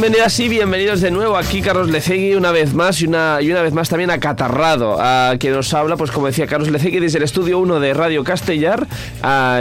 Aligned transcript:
bienvenidas 0.00 0.40
y 0.40 0.48
bienvenidos 0.48 1.02
de 1.02 1.10
nuevo 1.10 1.36
aquí 1.36 1.60
Carlos 1.60 1.90
Lecegui 1.90 2.34
una 2.34 2.52
vez 2.52 2.72
más 2.72 3.02
y 3.02 3.06
una, 3.06 3.36
y 3.42 3.50
una 3.50 3.60
vez 3.60 3.74
más 3.74 3.90
también 3.90 4.10
acatarrado 4.10 4.96
a 4.98 5.34
quien 5.38 5.52
nos 5.52 5.74
habla, 5.74 5.98
pues 5.98 6.10
como 6.10 6.26
decía 6.26 6.46
Carlos 6.46 6.70
Lecegui 6.70 7.00
desde 7.00 7.18
el 7.18 7.24
estudio 7.24 7.58
1 7.58 7.80
de 7.80 7.92
Radio 7.92 8.24
Castellar 8.24 8.86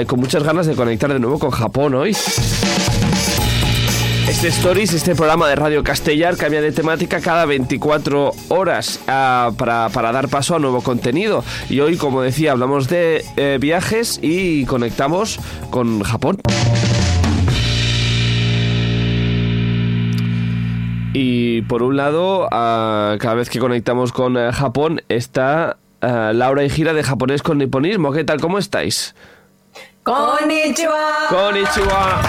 con 0.08 0.20
muchas 0.22 0.44
ganas 0.44 0.66
de 0.66 0.76
conectar 0.76 1.12
de 1.12 1.20
nuevo 1.20 1.40
con 1.40 1.52
Japón 1.52 1.94
hoy. 1.94 2.16
Este 4.30 4.48
Stories, 4.48 4.94
este 4.94 5.14
programa 5.14 5.50
de 5.50 5.58
Radio 5.58 5.84
Castellar 5.84 6.38
cambia 6.38 6.62
de 6.62 6.72
temática 6.72 7.20
cada 7.20 7.44
24 7.46 8.32
horas 8.48 9.02
para, 9.06 9.90
para 9.92 10.12
dar 10.14 10.30
paso 10.30 10.56
a 10.56 10.60
nuevo 10.60 10.82
contenido. 10.82 11.44
Y 11.70 11.82
hoy, 11.82 11.98
como 11.98 12.22
decía, 12.22 12.54
hablamos 12.54 12.88
de 12.88 13.26
eh, 13.36 13.58
viajes 13.60 14.20
y 14.22 14.64
conectamos 14.66 15.38
con 15.70 16.02
Japón. 16.04 16.38
Y 21.14 21.64
por 21.64 21.82
un 21.82 21.98
lado, 21.98 22.48
ah, 22.52 23.16
cada 23.20 23.36
vez 23.36 23.50
que 23.50 23.60
conectamos 23.60 24.12
con 24.12 24.38
eh, 24.38 24.52
Japón 24.52 25.02
está 25.10 25.78
ah, 26.02 26.32
Laura 26.34 26.64
y 26.64 26.70
Gira 26.70 26.94
de 26.94 27.04
Japonés 27.04 27.42
con 27.42 27.58
Niponismo. 27.58 28.12
¿Qué 28.12 28.24
tal? 28.24 28.40
¿Cómo 28.40 28.60
estáis? 28.60 29.16
Konnichiwa. 30.04 31.28
Konnichiwa. 31.30 32.22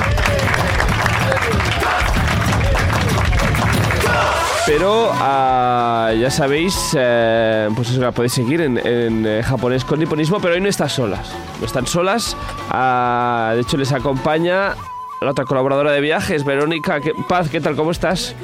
Pero 4.67 5.11
ah, 5.13 6.13
ya 6.19 6.31
sabéis, 6.31 6.97
eh, 6.97 7.69
pues 7.75 7.91
eso 7.91 8.01
la 8.01 8.13
podéis 8.13 8.33
seguir 8.33 8.61
en, 8.61 8.79
en, 8.79 9.27
eh, 9.27 9.43
japonés 9.43 9.85
con 9.85 9.99
niponismo, 9.99 10.41
pero 10.41 10.55
hoy 10.55 10.61
no 10.61 10.69
están 10.69 10.89
solas. 10.89 11.33
No 11.59 11.67
están 11.67 11.87
solas. 11.87 12.37
De 12.71 13.61
hecho, 13.61 13.77
les 13.77 13.93
acompaña 13.93 14.75
la 15.21 15.31
otra 15.31 15.45
colaboradora 15.45 15.93
de 15.93 16.01
viajes, 16.01 16.45
Verónica 16.45 17.01
¿qué- 17.01 17.13
Paz. 17.29 17.49
¿Qué 17.51 17.61
tal? 17.61 17.77
¿Cómo 17.77 17.91
estás? 17.91 18.35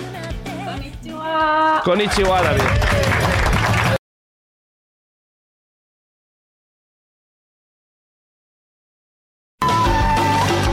Konnichiwa. 0.65 1.81
Konnichiwa, 1.85 2.43
David. 2.43 2.63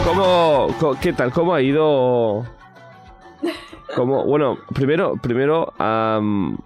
¿Cómo, 0.06 0.68
co- 0.80 0.98
qué 1.02 1.14
tal? 1.14 1.32
¿Cómo 1.32 1.54
ha 1.54 1.62
ido? 1.62 2.46
¿Cómo? 3.96 4.26
Bueno, 4.26 4.58
primero, 4.74 5.16
primero, 5.22 5.74
no, 5.80 6.58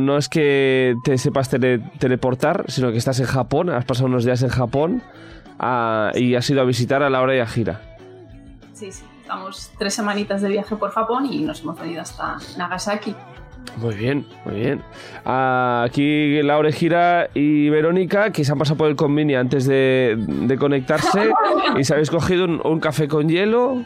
no 0.00 0.16
es 0.16 0.28
que 0.28 0.94
te 1.04 1.18
sepas 1.18 1.50
tele- 1.50 1.80
teleportar, 1.98 2.64
sino 2.68 2.90
que 2.90 2.98
estás 2.98 3.20
en 3.20 3.26
Japón, 3.26 3.70
has 3.70 3.84
pasado 3.84 4.06
unos 4.08 4.24
días 4.24 4.42
en 4.42 4.48
Japón 4.48 5.02
ah, 5.58 6.10
y 6.14 6.34
has 6.34 6.48
ido 6.48 6.62
a 6.62 6.64
visitar 6.64 7.02
a 7.02 7.10
Laura 7.10 7.36
y 7.36 7.40
a 7.40 7.46
Gira. 7.46 7.95
Sí, 8.76 8.92
sí. 8.92 9.04
Estamos 9.22 9.70
tres 9.78 9.94
semanitas 9.94 10.42
de 10.42 10.48
viaje 10.50 10.76
por 10.76 10.90
Japón 10.90 11.24
y 11.30 11.40
nos 11.40 11.62
hemos 11.62 11.80
venido 11.80 12.02
hasta 12.02 12.36
Nagasaki. 12.58 13.14
Muy 13.78 13.94
bien, 13.94 14.26
muy 14.44 14.54
bien. 14.54 14.82
Aquí 15.24 16.40
Laura 16.42 16.70
Gira 16.70 17.30
y 17.32 17.70
Verónica, 17.70 18.30
que 18.32 18.44
se 18.44 18.52
han 18.52 18.58
pasado 18.58 18.76
por 18.76 18.88
el 18.88 18.96
convini 18.96 19.34
antes 19.34 19.66
de, 19.66 20.14
de 20.18 20.56
conectarse 20.58 21.30
y 21.78 21.84
se 21.84 21.94
habéis 21.94 22.10
cogido 22.10 22.44
un, 22.44 22.60
un 22.64 22.78
café 22.80 23.08
con 23.08 23.28
hielo. 23.28 23.82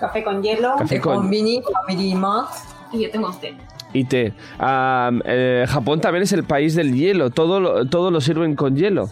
Café 0.00 0.24
con 0.24 0.42
hielo 0.42 0.74
Café 0.78 1.00
con 1.00 1.16
Konbini, 1.16 1.62
Family 1.86 2.14
Mart. 2.14 2.48
y 2.92 3.02
yo 3.04 3.10
tengo 3.10 3.28
un 3.28 3.38
té. 3.38 3.54
y 3.92 4.04
té. 4.04 4.32
Ah, 4.58 5.10
eh, 5.24 5.66
Japón 5.68 6.00
también 6.00 6.22
es 6.24 6.32
el 6.32 6.44
país 6.44 6.74
del 6.74 6.94
hielo. 6.94 7.30
Todo 7.30 7.60
lo, 7.60 7.86
todo 7.86 8.10
lo 8.10 8.20
sirven 8.20 8.56
con 8.56 8.76
hielo. 8.76 9.08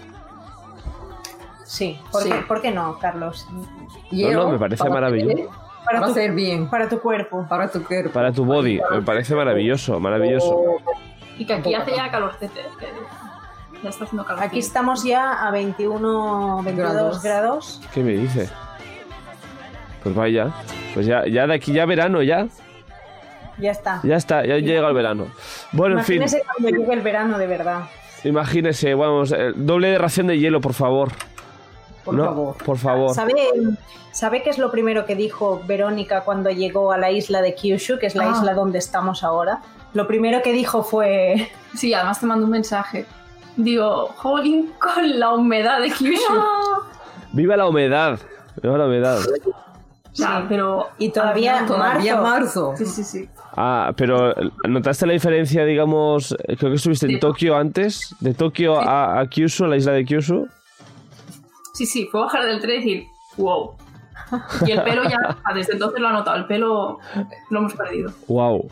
Sí, 1.73 1.99
¿por, 2.11 2.23
Sí. 2.23 2.29
Qué, 2.31 2.37
por 2.43 2.61
qué 2.61 2.71
no, 2.71 2.99
Carlos? 2.99 3.49
no, 4.11 4.51
me 4.51 4.59
parece 4.59 4.81
para 4.85 4.91
maravilloso. 4.91 5.51
Para 5.87 6.01
Va 6.01 6.07
tu, 6.09 6.13
ser 6.15 6.33
bien. 6.33 6.69
para 6.69 6.87
tu 6.87 7.01
cuerpo. 7.01 7.47
Para 7.49 7.71
tu 7.71 7.83
cuerpo. 7.83 8.11
Para 8.11 8.31
tu 8.31 8.45
body. 8.45 8.79
Me 8.91 9.01
parece 9.01 9.35
maravilloso, 9.35 9.99
maravilloso. 9.99 10.77
Y 11.39 11.47
que 11.47 11.55
aquí 11.55 11.75
hace 11.75 11.97
ya 11.97 12.11
calorcete. 12.11 12.61
Ya 13.83 13.89
está 13.89 14.05
haciendo 14.05 14.23
calor. 14.27 14.45
Aquí 14.45 14.59
estamos 14.59 15.03
ya 15.03 15.47
a 15.47 15.51
21, 15.51 16.63
22 16.63 16.77
Grados. 16.93 17.23
grados. 17.23 17.81
¿Qué 17.95 18.03
me 18.03 18.13
dice? 18.13 18.51
Pues 20.03 20.15
vaya. 20.15 20.51
Pues 20.93 21.07
ya, 21.07 21.27
ya 21.27 21.47
de 21.47 21.55
aquí 21.55 21.73
ya 21.73 21.87
verano, 21.87 22.23
ya. 22.23 22.49
Ya 23.57 23.71
está. 23.71 24.01
Ya 24.05 24.17
está, 24.17 24.45
ya 24.45 24.59
llega 24.59 24.87
el 24.89 24.95
verano. 24.95 25.29
Bueno, 25.73 25.99
en 25.99 26.05
fin. 26.05 26.17
Imagínese 26.17 26.43
cuando 26.45 26.79
llegue 26.79 26.93
el 26.93 27.01
verano 27.01 27.39
de 27.39 27.47
verdad. 27.47 27.85
Imagínese, 28.25 28.95
vamos, 28.95 29.33
eh, 29.33 29.53
doble 29.57 29.89
de 29.89 29.97
ración 29.99 30.27
de 30.27 30.39
hielo, 30.39 30.61
por 30.61 30.75
favor. 30.75 31.09
Por 32.05 32.15
No, 32.15 32.25
favor. 32.25 32.57
Por 32.65 32.79
favor. 32.79 33.15
¿Sabe, 33.15 33.35
¿Sabe 34.11 34.43
qué 34.43 34.51
es 34.51 34.59
lo 34.59 34.71
primero 34.71 35.07
que 35.07 35.15
dijo 35.15 35.63
Verónica 35.67 36.23
cuando 36.23 36.51
llegó 36.51 36.93
a 36.93 36.99
la 36.99 37.11
isla 37.11 37.41
de 37.43 37.55
Kyushu, 37.55 37.99
que 37.99 38.07
es 38.07 38.15
la 38.15 38.25
Ah. 38.29 38.35
isla 38.37 38.55
donde 38.55 38.79
estamos 38.79 39.23
ahora? 39.25 39.61
Lo 39.95 40.07
primero 40.07 40.43
que 40.43 40.53
dijo 40.53 40.83
fue... 40.83 41.49
Sí, 41.75 41.95
además 41.95 42.21
te 42.21 42.27
mando 42.27 42.45
un 42.45 42.51
mensaje. 42.53 43.07
Digo, 43.57 44.09
jolín, 44.17 44.73
con 44.79 45.19
la 45.19 45.33
humedad 45.35 45.81
de 45.81 45.91
Kyushu. 45.91 46.35
Viva 47.33 47.57
la 47.57 47.67
humedad. 47.67 48.19
Viva 48.63 48.77
la 48.79 48.87
humedad. 48.87 49.19
Ya, 50.15 50.45
pero... 50.49 50.89
Y 50.99 51.09
todavía, 51.11 51.65
Todavía 51.67 52.17
marzo. 52.21 52.73
marzo. 52.73 52.75
Sí, 52.77 52.85
sí, 52.85 53.05
sí. 53.05 53.29
Ah, 53.57 53.93
pero 53.97 54.35
¿notaste 54.69 55.07
la 55.07 55.15
diferencia, 55.15 55.65
digamos, 55.65 56.35
creo 56.59 56.71
que 56.71 56.77
estuviste 56.77 57.07
en 57.07 57.13
Sí. 57.13 57.21
Tokio 57.21 57.57
antes? 57.57 58.15
De 58.21 58.35
Tokio 58.35 58.79
Sí. 58.81 58.87
a, 58.87 59.21
a 59.21 59.27
Kyushu, 59.27 59.65
a 59.65 59.69
la 59.69 59.77
isla 59.77 59.93
de 59.93 60.05
Kyushu. 60.05 60.49
Sí, 61.73 61.87
sí, 61.87 62.07
fue 62.11 62.21
bajar 62.21 62.45
del 62.45 62.61
tren 62.61 62.75
y 62.75 62.77
decir, 62.77 63.09
wow. 63.37 63.75
Y 64.67 64.71
el 64.71 64.83
pelo 64.83 65.03
ya, 65.05 65.19
desde 65.55 65.75
entonces 65.75 66.01
lo 66.01 66.09
ha 66.09 66.13
notado, 66.13 66.37
el 66.37 66.47
pelo 66.47 66.99
lo 67.51 67.59
hemos 67.59 67.75
perdido. 67.75 68.13
Wow. 68.29 68.69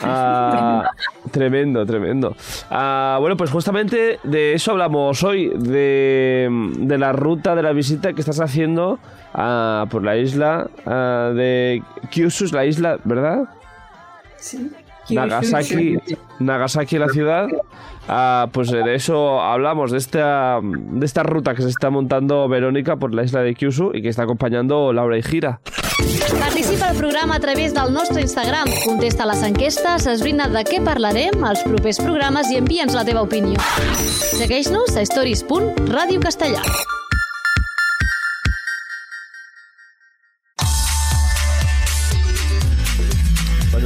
Ah, 0.00 0.88
tremendo, 1.30 1.84
tremendo. 1.86 2.36
Ah, 2.70 3.16
bueno, 3.20 3.36
pues 3.36 3.50
justamente 3.50 4.18
de 4.22 4.54
eso 4.54 4.72
hablamos 4.72 5.22
hoy, 5.22 5.52
de, 5.54 6.48
de 6.78 6.98
la 6.98 7.12
ruta 7.12 7.54
de 7.54 7.62
la 7.62 7.72
visita 7.72 8.12
que 8.12 8.20
estás 8.20 8.40
haciendo 8.40 8.98
ah, 9.32 9.86
por 9.90 10.02
la 10.02 10.16
isla 10.16 10.68
ah, 10.86 11.32
de 11.34 11.82
Kyushu, 12.10 12.46
la 12.52 12.66
isla, 12.66 12.98
¿verdad? 13.04 13.48
Sí. 14.36 14.70
Nagasaki, 15.10 15.98
Nagasaki 16.38 16.98
la 16.98 17.08
ciudad. 17.08 17.48
Ah, 18.08 18.48
pues 18.52 18.70
de 18.70 18.94
eso 18.94 19.40
hablamos, 19.40 19.90
de 19.90 19.98
esta, 19.98 20.60
de 20.62 21.06
esta 21.06 21.22
ruta 21.22 21.54
que 21.54 21.62
se 21.62 21.68
está 21.68 21.90
montando 21.90 22.48
Verónica 22.48 22.96
por 22.96 23.14
la 23.14 23.22
isla 23.22 23.40
de 23.40 23.54
Kyushu 23.54 23.92
y 23.94 24.02
que 24.02 24.08
está 24.08 24.24
acompañando 24.24 24.92
Laura 24.92 25.16
y 25.16 25.22
Gira. 25.22 25.60
Participa 26.38 26.88
al 26.88 26.96
programa 26.96 27.36
a 27.36 27.40
través 27.40 27.72
del 27.72 27.92
nostre 27.92 28.22
Instagram. 28.22 28.68
Contesta 28.84 29.24
les 29.26 29.42
enquestes, 29.42 30.06
esbrina 30.06 30.48
de 30.52 30.64
què 30.68 30.80
parlarem 30.84 31.44
als 31.46 31.64
propers 31.64 32.00
programes 32.02 32.50
i 32.52 32.58
envia'ns 32.60 32.96
la 32.96 33.06
teva 33.08 33.24
opinió. 33.24 33.60
Segueix-nos 34.34 34.98
a 34.98 35.06
stories.radiocastellà. 35.06 36.60
Bueno, 36.60 36.93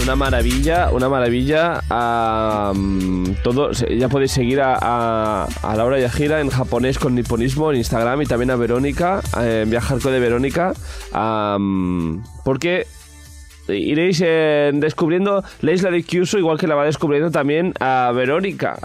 una 0.09 0.17
maravilla, 0.17 0.89
una 0.91 1.09
maravilla. 1.11 1.83
mm, 2.75 3.25
todo, 3.45 3.73
ya 3.73 4.09
podéis 4.09 4.33
seguir 4.33 4.63
a, 4.63 4.79
a- 4.81 5.45
a 5.63 5.77
Laura 5.77 6.01
y 6.01 6.05
a 6.05 6.09
Gira 6.11 6.41
en 6.41 6.49
japonés 6.49 6.99
con 6.99 7.15
niponismo 7.15 7.71
en 7.71 7.77
Instagram 7.77 8.23
y 8.23 8.27
también 8.27 8.51
a 8.51 8.57
Verónica, 8.57 9.21
eh, 9.39 9.61
en 9.65 9.71
Viajar 9.71 9.99
con 10.01 10.13
de 10.13 10.19
Verónica, 10.21 10.73
mm, 11.59 12.21
porque 12.43 12.87
iréis 13.69 14.23
eh, 14.25 14.71
descubriendo 14.73 15.45
la 15.61 15.73
isla 15.73 15.91
de 15.91 16.03
Kyushu 16.03 16.39
igual 16.39 16.57
que 16.59 16.67
la 16.67 16.75
va 16.75 16.87
descubriendo 16.87 17.31
también 17.31 17.75
a 17.79 18.11
Verónica. 18.15 18.79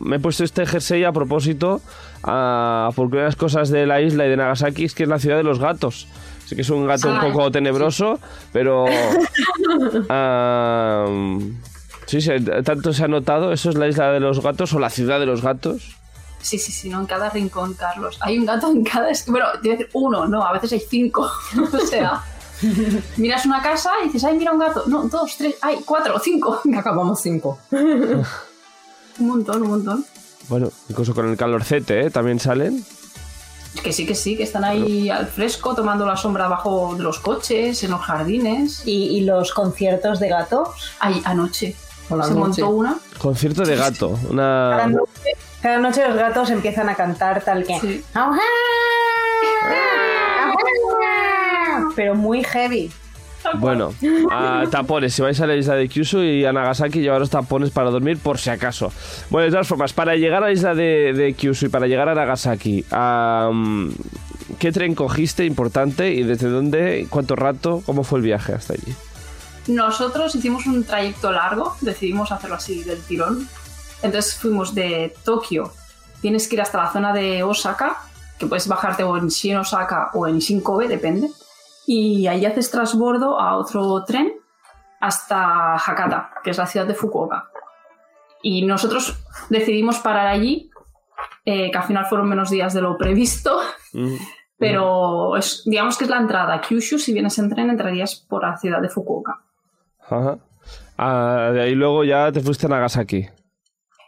Me 0.00 0.16
he 0.16 0.18
puesto 0.18 0.44
este 0.44 0.64
jersey 0.64 1.04
a 1.04 1.12
propósito 1.12 1.82
porque 2.22 3.12
una 3.16 3.20
de 3.20 3.24
las 3.26 3.36
cosas 3.36 3.68
de 3.68 3.84
la 3.86 4.00
isla 4.00 4.24
y 4.24 4.30
de 4.30 4.36
Nagasaki 4.38 4.84
es 4.86 4.94
que 4.94 5.02
es 5.02 5.08
la 5.10 5.18
ciudad 5.18 5.36
de 5.36 5.42
los 5.42 5.58
gatos. 5.58 6.08
Sé 6.48 6.56
que 6.56 6.62
es 6.62 6.70
un 6.70 6.86
gato 6.86 7.08
un 7.10 7.16
Ah, 7.16 7.20
poco 7.30 7.50
tenebroso, 7.50 8.18
pero... 8.54 8.86
ah, 10.08 11.04
sí, 12.06 12.20
se- 12.22 12.40
tanto 12.62 12.92
se 12.92 13.04
ha 13.04 13.08
notado, 13.08 13.52
eso 13.52 13.68
es 13.70 13.76
la 13.76 13.86
isla 13.86 14.12
de 14.12 14.20
los 14.20 14.40
gatos 14.42 14.72
o 14.72 14.78
la 14.78 14.88
ciudad 14.90 15.20
de 15.20 15.26
los 15.26 15.42
gatos. 15.42 15.94
Sí, 16.40 16.58
sí, 16.58 16.72
sí, 16.72 16.88
no, 16.88 17.00
en 17.00 17.06
cada 17.06 17.28
rincón, 17.30 17.74
Carlos. 17.74 18.16
Hay 18.20 18.38
un 18.38 18.46
gato 18.46 18.70
en 18.70 18.82
cada... 18.84 19.08
Bueno, 19.26 19.46
te 19.60 19.68
iba 19.68 19.74
a 19.74 19.78
decir 19.78 19.90
uno, 19.92 20.26
no, 20.26 20.42
a 20.42 20.52
veces 20.52 20.72
hay 20.72 20.80
cinco. 20.80 21.30
o 21.72 21.78
sea, 21.80 22.22
miras 23.18 23.44
una 23.44 23.60
casa 23.60 23.90
y 24.02 24.06
dices, 24.06 24.24
ay, 24.24 24.38
mira 24.38 24.52
un 24.52 24.58
gato. 24.60 24.84
No, 24.86 25.02
dos, 25.08 25.36
tres, 25.36 25.56
ay, 25.60 25.80
cuatro, 25.84 26.18
cinco. 26.18 26.60
Acabamos 26.76 27.20
cinco. 27.20 27.58
Un 27.72 28.24
montón, 29.26 29.62
un 29.62 29.68
montón. 29.68 30.04
Bueno, 30.48 30.70
incluso 30.88 31.12
con 31.14 31.28
el 31.28 31.36
calorcete, 31.36 32.06
¿eh? 32.06 32.10
También 32.10 32.38
salen. 32.40 32.82
Que 33.82 33.92
sí, 33.92 34.06
que 34.06 34.14
sí, 34.14 34.36
que 34.36 34.42
están 34.42 34.64
ahí 34.64 35.08
al 35.08 35.26
fresco, 35.26 35.74
tomando 35.74 36.04
la 36.04 36.16
sombra 36.16 36.48
bajo 36.48 36.94
de 36.96 37.02
los 37.02 37.20
coches, 37.20 37.82
en 37.84 37.92
los 37.92 38.00
jardines. 38.00 38.82
¿Y, 38.86 39.16
y 39.16 39.20
los 39.20 39.52
conciertos 39.52 40.18
de 40.20 40.28
gatos? 40.28 40.68
Ay, 40.98 41.22
anoche. 41.24 41.76
Se 42.08 42.16
noche. 42.16 42.34
montó 42.34 42.70
una. 42.70 42.98
Concierto 43.18 43.64
de 43.64 43.76
gato. 43.76 44.18
Cada 44.22 44.30
Una... 44.30 44.86
noche, 44.86 45.10
cada 45.60 45.78
noche 45.78 46.08
los 46.08 46.16
gatos 46.16 46.50
empiezan 46.50 46.88
a 46.88 46.94
cantar 46.94 47.42
tal 47.42 47.64
que... 47.64 47.78
Sí. 47.78 48.04
Pero 51.96 52.14
muy 52.14 52.44
heavy. 52.44 52.90
Bueno, 53.54 53.92
a 54.30 54.64
tapones. 54.70 55.14
Si 55.14 55.22
vais 55.22 55.40
a 55.40 55.46
la 55.46 55.56
isla 55.56 55.74
de 55.74 55.88
Kyushu 55.88 56.22
y 56.22 56.44
a 56.44 56.52
Nagasaki, 56.52 57.00
llevaros 57.00 57.30
tapones 57.30 57.70
para 57.70 57.90
dormir 57.90 58.18
por 58.18 58.38
si 58.38 58.50
acaso. 58.50 58.92
Bueno, 59.30 59.46
de 59.46 59.50
todas 59.50 59.66
formas, 59.66 59.92
para 59.92 60.16
llegar 60.16 60.42
a 60.42 60.46
la 60.46 60.52
isla 60.52 60.74
de, 60.74 61.12
de 61.12 61.34
Kyushu 61.34 61.66
y 61.66 61.68
para 61.68 61.86
llegar 61.86 62.08
a 62.08 62.14
Nagasaki, 62.14 62.84
¿qué 64.58 64.72
tren 64.72 64.94
cogiste 64.94 65.44
importante 65.44 66.12
y 66.12 66.22
desde 66.22 66.48
dónde, 66.48 67.06
cuánto 67.10 67.36
rato, 67.36 67.82
cómo 67.86 68.04
fue 68.04 68.18
el 68.18 68.24
viaje 68.24 68.52
hasta 68.52 68.74
allí? 68.74 68.94
Nosotros 69.68 70.34
hicimos 70.34 70.66
un 70.66 70.84
trayecto 70.84 71.30
largo, 71.30 71.76
decidimos 71.82 72.32
hacerlo 72.32 72.56
así 72.56 72.82
del 72.84 73.00
tirón. 73.02 73.46
Entonces 74.02 74.34
fuimos 74.34 74.74
de 74.74 75.14
Tokio, 75.24 75.72
tienes 76.20 76.48
que 76.48 76.56
ir 76.56 76.62
hasta 76.62 76.78
la 76.78 76.92
zona 76.92 77.12
de 77.12 77.42
Osaka, 77.42 77.98
que 78.38 78.46
puedes 78.46 78.68
bajarte 78.68 79.02
o 79.02 79.16
en 79.16 79.28
Shin 79.28 79.56
Osaka 79.56 80.10
o 80.14 80.26
en 80.26 80.38
Shinkobe, 80.38 80.88
depende. 80.88 81.30
Y 81.90 82.26
ahí 82.26 82.44
haces 82.44 82.70
transbordo 82.70 83.40
a 83.40 83.56
otro 83.56 84.04
tren 84.04 84.34
hasta 85.00 85.74
Hakata, 85.74 86.32
que 86.44 86.50
es 86.50 86.58
la 86.58 86.66
ciudad 86.66 86.86
de 86.86 86.92
Fukuoka. 86.92 87.48
Y 88.42 88.66
nosotros 88.66 89.16
decidimos 89.48 89.98
parar 89.98 90.26
allí, 90.26 90.70
eh, 91.46 91.70
que 91.70 91.78
al 91.78 91.84
final 91.84 92.04
fueron 92.04 92.28
menos 92.28 92.50
días 92.50 92.74
de 92.74 92.82
lo 92.82 92.98
previsto, 92.98 93.58
Mm, 93.94 94.16
pero 94.58 95.34
es, 95.38 95.62
digamos 95.64 95.96
que 95.96 96.04
es 96.04 96.10
la 96.10 96.18
entrada 96.18 96.54
a 96.56 96.60
Kyushu. 96.60 96.98
Si 96.98 97.14
vienes 97.14 97.38
en 97.38 97.48
tren, 97.48 97.70
entrarías 97.70 98.16
por 98.16 98.42
la 98.42 98.58
ciudad 98.58 98.82
de 98.82 98.90
Fukuoka. 98.90 99.42
Ajá. 100.00 100.38
Ah, 100.98 101.50
de 101.54 101.62
ahí 101.62 101.74
luego 101.74 102.04
ya 102.04 102.30
te 102.30 102.42
fuiste 102.42 102.66
a 102.66 102.68
Nagasaki. 102.68 103.30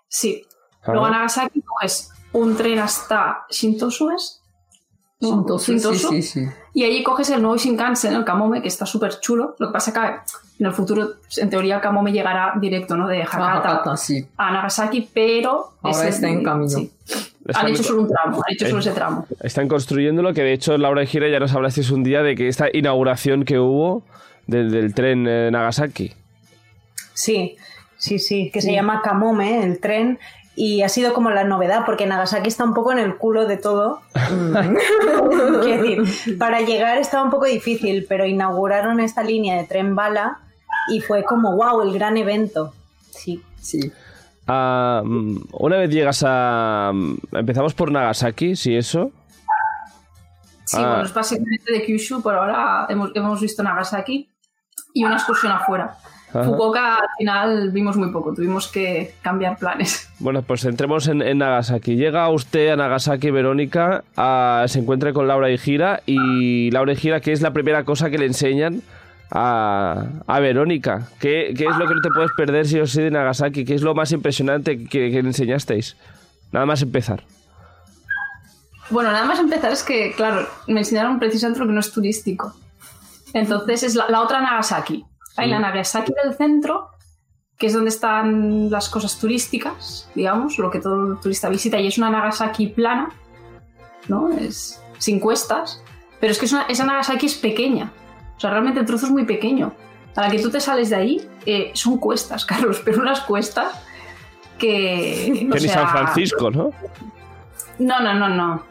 Sí. 0.06 0.44
Ajá. 0.82 0.92
Luego 0.92 1.06
a 1.06 1.10
Nagasaki 1.12 1.62
coges 1.62 2.12
un 2.34 2.56
tren 2.58 2.78
hasta 2.78 3.46
Shintosu, 3.48 4.10
¿es? 4.10 4.39
Shintosu, 5.20 5.78
sí, 5.78 5.80
sí, 5.80 6.22
sí. 6.22 6.46
Y 6.72 6.84
allí 6.84 7.02
coges 7.02 7.28
el 7.30 7.42
nuevo 7.42 7.56
Shinkansen, 7.58 8.14
el 8.14 8.24
Kamome, 8.24 8.62
que 8.62 8.68
está 8.68 8.86
súper 8.86 9.20
chulo. 9.20 9.54
Lo 9.58 9.66
que 9.68 9.72
pasa 9.72 9.92
que 9.92 10.00
en 10.60 10.66
el 10.66 10.72
futuro, 10.72 11.10
en 11.36 11.50
teoría, 11.50 11.76
el 11.76 11.80
Kamome 11.82 12.10
llegará 12.12 12.54
directo, 12.58 12.96
¿no? 12.96 13.06
De 13.06 13.22
Hakata 13.22 13.58
Hakata, 13.58 13.96
sí. 13.96 14.26
a 14.38 14.50
Nagasaki, 14.50 15.08
pero... 15.12 15.72
Ahora 15.82 16.08
es 16.08 16.14
está 16.14 16.28
en 16.28 16.42
camino. 16.42 16.66
Están- 17.46 17.66
Han 17.66 17.68
hecho 17.68 17.82
solo 17.82 18.02
un 18.02 18.08
tramo, 18.08 18.36
han 18.46 18.54
hecho 18.54 18.66
solo 18.66 18.78
ese 18.80 18.92
tramo. 18.92 19.26
Están 19.40 19.68
construyéndolo, 19.68 20.32
que 20.32 20.42
de 20.42 20.52
hecho 20.54 20.76
Laura 20.78 21.02
y 21.02 21.06
Gira 21.06 21.28
ya 21.28 21.38
nos 21.40 21.52
hablasteis 21.52 21.90
un 21.90 22.02
día 22.04 22.22
de 22.22 22.34
que 22.36 22.48
esta 22.48 22.68
inauguración 22.72 23.44
que 23.44 23.58
hubo 23.58 24.02
del, 24.46 24.70
del 24.70 24.94
tren 24.94 25.26
eh, 25.28 25.50
Nagasaki. 25.50 26.12
Sí, 27.14 27.56
sí, 27.96 28.18
sí, 28.18 28.50
que 28.52 28.62
se 28.62 28.72
llama 28.72 29.02
Kamome, 29.02 29.64
el 29.64 29.80
tren, 29.80 30.18
y 30.56 30.82
ha 30.82 30.88
sido 30.88 31.12
como 31.14 31.30
la 31.30 31.44
novedad, 31.44 31.84
porque 31.86 32.06
Nagasaki 32.06 32.48
está 32.48 32.64
un 32.64 32.74
poco 32.74 32.92
en 32.92 32.98
el 32.98 33.16
culo 33.16 33.46
de 33.46 33.56
todo. 33.56 34.02
Quiero 35.62 35.82
decir, 36.02 36.38
para 36.38 36.60
llegar 36.60 36.98
estaba 36.98 37.22
un 37.24 37.30
poco 37.30 37.46
difícil, 37.46 38.06
pero 38.08 38.26
inauguraron 38.26 39.00
esta 39.00 39.22
línea 39.22 39.56
de 39.56 39.64
tren 39.64 39.94
bala 39.94 40.38
y 40.88 41.00
fue 41.00 41.24
como, 41.24 41.56
wow, 41.56 41.82
el 41.82 41.92
gran 41.92 42.16
evento. 42.16 42.74
Sí. 43.10 43.42
Sí. 43.60 43.92
Ah, 44.46 45.02
mm, 45.04 45.36
una 45.52 45.76
vez 45.78 45.90
llegas 45.90 46.24
a... 46.26 46.90
mm, 46.92 47.16
Empezamos 47.32 47.74
por 47.74 47.90
Nagasaki, 47.92 48.56
sí, 48.56 48.74
eso. 48.76 49.10
Sí, 50.64 50.76
Ah. 50.78 50.88
bueno, 50.88 51.04
es 51.04 51.14
básicamente 51.14 51.72
de 51.72 51.84
Kyushu, 51.84 52.22
por 52.22 52.34
ahora 52.34 52.86
hemos, 52.88 53.10
hemos 53.14 53.40
visto 53.40 53.62
Nagasaki 53.62 54.30
y 54.94 55.04
una 55.04 55.16
excursión 55.16 55.52
afuera. 55.52 55.96
Ajá. 56.30 56.44
Fukuoka 56.44 56.94
al 56.96 57.08
final 57.18 57.70
vimos 57.72 57.96
muy 57.96 58.10
poco, 58.12 58.32
tuvimos 58.34 58.68
que 58.68 59.14
cambiar 59.20 59.58
planes. 59.58 60.08
Bueno, 60.20 60.42
pues 60.42 60.64
entremos 60.64 61.08
en, 61.08 61.22
en 61.22 61.38
Nagasaki. 61.38 61.96
Llega 61.96 62.28
usted 62.30 62.68
a 62.70 62.76
Nagasaki, 62.76 63.30
Verónica, 63.30 64.04
a- 64.16 64.64
se 64.68 64.78
encuentra 64.78 65.12
con 65.12 65.26
Laura 65.26 65.50
y 65.50 65.58
Gira. 65.58 66.02
Y 66.06 66.70
Laura 66.70 66.92
y 66.92 66.96
Gira, 66.96 67.20
¿qué 67.20 67.32
es 67.32 67.40
la 67.42 67.52
primera 67.52 67.84
cosa 67.84 68.10
que 68.10 68.18
le 68.18 68.26
enseñan 68.26 68.82
a, 69.32 70.04
a 70.26 70.40
Verónica? 70.40 71.08
¿Qué, 71.18 71.52
qué 71.56 71.64
es 71.66 71.76
lo 71.76 71.88
que 71.88 71.94
no 71.94 72.00
te 72.00 72.10
puedes 72.10 72.30
perder 72.36 72.66
si 72.66 72.78
os 72.78 72.92
soy 72.92 73.04
de 73.04 73.10
Nagasaki? 73.10 73.64
¿Qué 73.64 73.74
es 73.74 73.82
lo 73.82 73.94
más 73.94 74.12
impresionante 74.12 74.78
que, 74.84 75.10
que 75.10 75.22
le 75.22 75.28
enseñasteis? 75.28 75.96
Nada 76.52 76.66
más 76.66 76.82
empezar. 76.82 77.24
Bueno, 78.90 79.12
nada 79.12 79.24
más 79.24 79.38
empezar 79.38 79.72
es 79.72 79.82
que, 79.84 80.12
claro, 80.16 80.46
me 80.66 80.80
enseñaron 80.80 81.18
precisamente 81.18 81.60
lo 81.60 81.66
que 81.66 81.72
no 81.72 81.80
es 81.80 81.92
turístico. 81.92 82.52
Entonces 83.32 83.84
es 83.84 83.94
la, 83.94 84.08
la 84.08 84.20
otra 84.20 84.40
Nagasaki. 84.40 85.04
Hay 85.40 85.48
la 85.50 85.58
Nagasaki 85.60 86.12
del 86.24 86.34
centro, 86.34 86.88
que 87.58 87.66
es 87.66 87.72
donde 87.72 87.90
están 87.90 88.70
las 88.70 88.88
cosas 88.88 89.18
turísticas, 89.18 90.08
digamos, 90.14 90.58
lo 90.58 90.70
que 90.70 90.80
todo 90.80 91.16
turista 91.16 91.48
visita, 91.48 91.78
y 91.78 91.86
es 91.88 91.98
una 91.98 92.10
Nagasaki 92.10 92.68
plana, 92.68 93.10
¿no? 94.08 94.30
Es 94.32 94.82
sin 94.98 95.20
cuestas, 95.20 95.82
pero 96.20 96.32
es 96.32 96.38
que 96.38 96.46
es 96.46 96.52
una- 96.52 96.62
esa 96.64 96.84
Nagasaki 96.84 97.26
es 97.26 97.34
pequeña. 97.34 97.92
O 98.36 98.40
sea, 98.40 98.50
realmente 98.50 98.80
el 98.80 98.86
trozo 98.86 99.06
es 99.06 99.12
muy 99.12 99.24
pequeño. 99.24 99.72
A 100.16 100.22
la 100.22 100.30
que 100.30 100.38
tú 100.40 100.50
te 100.50 100.60
sales 100.60 100.90
de 100.90 100.96
ahí, 100.96 101.28
eh, 101.46 101.70
son 101.74 101.98
cuestas, 101.98 102.44
Carlos, 102.50 102.80
pero 102.84 103.00
unas 103.00 103.20
cuestas 103.20 103.72
que... 104.58 105.46
o 105.48 105.52
Que 105.52 105.60
ni 105.60 105.68
sea, 105.68 105.74
San 105.74 105.88
Francisco, 105.88 106.50
¿no? 106.50 106.70
no, 107.78 108.00
no, 108.00 108.12
no, 108.14 108.28
no. 108.28 108.62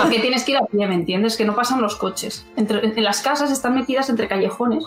Porque 0.00 0.18
tienes 0.20 0.44
que 0.44 0.52
ir 0.52 0.58
a 0.58 0.64
pie, 0.66 0.86
¿me 0.86 0.94
entiendes? 0.94 1.36
Que 1.36 1.44
no 1.44 1.54
pasan 1.54 1.82
los 1.82 1.96
coches. 1.96 2.46
Entre, 2.56 2.86
en 2.98 3.04
las 3.04 3.20
casas 3.20 3.50
están 3.50 3.74
metidas 3.74 4.08
entre 4.08 4.28
callejones. 4.28 4.84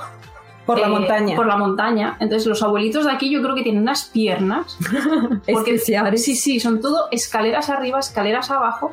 Por 0.70 0.80
la 0.80 0.86
eh, 0.86 0.90
montaña. 0.92 1.36
Por 1.36 1.48
la 1.48 1.58
montaña. 1.58 2.18
Entonces 2.20 2.46
los 2.46 2.62
abuelitos 2.62 3.06
de 3.06 3.12
aquí 3.12 3.32
yo 3.32 3.42
creo 3.42 3.56
que 3.56 3.64
tienen 3.64 3.82
unas 3.82 4.06
piernas. 4.06 4.78
Porque, 5.52 5.74
Especiales. 5.74 6.24
Sí, 6.24 6.36
sí, 6.36 6.60
son 6.60 6.80
todo 6.80 7.08
escaleras 7.10 7.72
arriba, 7.72 7.98
escaleras 7.98 8.52
abajo. 8.52 8.92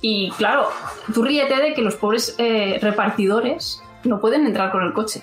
Y 0.00 0.32
claro, 0.32 0.68
tú 1.14 1.22
ríete 1.22 1.54
de 1.54 1.72
que 1.72 1.82
los 1.82 1.94
pobres 1.94 2.34
eh, 2.38 2.80
repartidores 2.82 3.80
no 4.02 4.20
pueden 4.20 4.44
entrar 4.44 4.72
con 4.72 4.82
el 4.82 4.92
coche. 4.92 5.22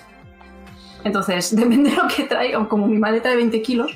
Entonces, 1.04 1.54
depende 1.56 1.90
de 1.90 1.96
lo 1.96 2.08
que 2.08 2.22
traigan, 2.22 2.64
como 2.64 2.86
mi 2.86 2.96
maleta 2.96 3.28
de 3.28 3.36
20 3.36 3.60
kilos, 3.60 3.92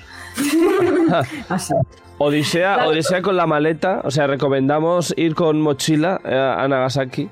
Así. 1.48 1.72
Odisea, 2.18 2.74
Claro. 2.74 2.90
Odisea 2.90 3.22
con 3.22 3.38
la 3.38 3.46
maleta. 3.46 4.02
O 4.04 4.10
sea, 4.10 4.26
recomendamos 4.26 5.14
ir 5.16 5.34
con 5.34 5.62
mochila 5.62 6.20
eh, 6.26 6.36
a 6.36 6.68
Nagasaki. 6.68 7.30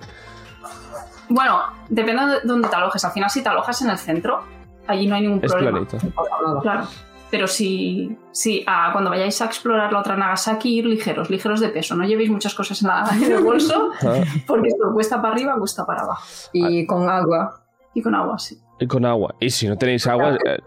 Bueno, 1.28 1.60
depende 1.88 2.26
de 2.26 2.40
dónde 2.44 2.68
te 2.68 2.76
alojes. 2.76 3.04
Al 3.04 3.12
final, 3.12 3.30
si 3.30 3.42
te 3.42 3.48
alojas 3.48 3.80
en 3.82 3.90
el 3.90 3.98
centro, 3.98 4.42
allí 4.86 5.06
no 5.06 5.14
hay 5.16 5.22
ningún 5.22 5.40
Es 5.44 5.52
problema. 5.52 5.80
Nada. 5.80 6.60
Claro. 6.62 6.84
Pero 7.30 7.48
si, 7.48 8.16
si 8.30 8.62
ah, 8.68 8.90
cuando 8.92 9.10
vayáis 9.10 9.42
a 9.42 9.46
explorar 9.46 9.92
la 9.92 9.98
otra 9.98 10.16
Nagasaki, 10.16 10.78
ir 10.78 10.86
ligeros, 10.86 11.28
ligeros 11.28 11.58
de 11.60 11.68
peso. 11.70 11.96
No 11.96 12.04
llevéis 12.04 12.30
muchas 12.30 12.54
cosas 12.54 12.80
en, 12.82 12.88
la- 12.88 13.04
en 13.12 13.32
el 13.32 13.42
bolso, 13.42 13.90
Ah, 14.02 14.20
porque 14.46 14.68
esto 14.68 14.84
cuesta 14.94 15.20
para 15.20 15.34
arriba, 15.34 15.56
cuesta 15.58 15.84
para 15.84 16.02
abajo. 16.02 16.22
Y 16.52 16.86
con 16.86 17.08
agua. 17.10 17.62
Y 17.94 18.02
con 18.02 18.14
agua, 18.14 18.38
sí. 18.38 18.56
y 18.78 18.86
con 18.86 19.04
agua. 19.04 19.34
Y 19.40 19.50
si 19.50 19.66
no 19.66 19.76
tenéis 19.76 20.06
agua, 20.06 20.34
eh, 20.34 20.38
eh, 20.46 20.58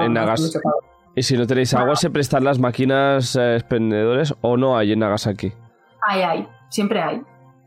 en 0.00 0.02
Hace 0.02 0.08
Nagas- 0.10 0.40
mucho 0.42 0.60
calor. 0.60 0.84
y 1.16 1.22
si 1.24 1.36
no 1.36 1.46
tenéis 1.46 1.74
agua, 1.74 1.96
se 1.96 2.10
prestan 2.10 2.44
las 2.44 2.58
máquinas 2.60 3.34
eh, 3.36 3.56
expendedores 3.56 4.34
o 4.42 4.56
no 4.56 4.76
hay 4.78 4.92
en 4.92 5.00
Nagasaki. 5.00 5.52
Hay, 6.06 6.22
hay. 6.22 6.48
Siempre 6.68 7.02
hay. 7.02 7.22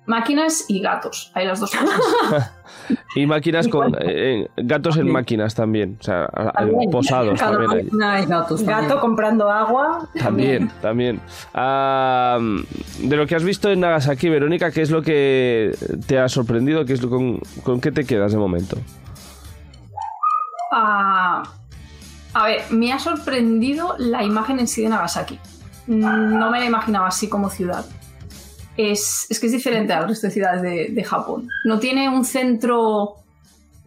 Máquinas 0.08 0.66
y 0.70 0.80
gatos. 0.82 1.32
Hay 1.36 1.46
las 1.46 1.60
dos 1.60 1.72
cosas. 1.72 2.52
Y 3.16 3.26
máquinas 3.26 3.68
con 3.72 3.96
eh, 3.96 3.98
eh, 4.46 4.48
gatos 4.58 4.96
en 4.98 5.12
máquinas 5.12 5.54
también, 5.56 5.98
o 6.00 6.04
sea, 6.04 6.28
También. 6.54 6.90
posados 6.92 7.40
Cada 7.40 7.52
también 7.54 7.72
hay. 7.72 7.84
máquina 7.86 8.14
hay 8.14 8.26
gatos 8.26 8.64
también. 8.64 8.88
Gato 8.90 9.02
comprando 9.02 9.50
agua. 9.52 10.08
También, 10.18 10.72
también. 10.82 11.20
Ah, 11.54 12.38
de 13.00 13.16
lo 13.18 13.26
que 13.26 13.36
has 13.36 13.44
visto 13.44 13.70
en 13.72 13.80
Nagasaki, 13.82 14.30
Verónica, 14.30 14.72
¿qué 14.72 14.82
es 14.84 14.92
lo 14.92 15.02
que 15.02 15.76
te 16.08 16.20
ha 16.20 16.30
sorprendido? 16.30 16.86
¿Qué 16.86 16.94
es 16.94 17.02
lo 17.02 17.10
con, 17.10 17.40
con 17.64 17.82
qué 17.82 17.92
te 17.92 18.06
quedas 18.06 18.32
de 18.32 18.38
momento? 18.38 18.78
Ah, 20.72 21.44
a 22.34 22.46
ver, 22.46 22.62
me 22.70 22.94
ha 22.94 23.00
sorprendido 23.00 23.96
la 23.98 24.24
imagen 24.24 24.60
en 24.60 24.68
sí 24.68 24.84
de 24.84 24.90
Nagasaki. 24.90 25.40
Mm, 25.88 26.38
No 26.38 26.52
me 26.52 26.60
la 26.60 26.66
imaginaba 26.66 27.08
así 27.08 27.28
como 27.28 27.50
ciudad. 27.50 27.86
Es, 28.78 29.26
es 29.30 29.40
que 29.40 29.48
es 29.48 29.52
diferente 29.52 29.92
al 29.92 30.08
resto 30.08 30.28
de 30.28 30.34
ciudades 30.34 30.62
de, 30.62 30.90
de 30.90 31.04
Japón. 31.04 31.50
No 31.64 31.80
tiene 31.80 32.08
un 32.10 32.24
centro 32.24 33.16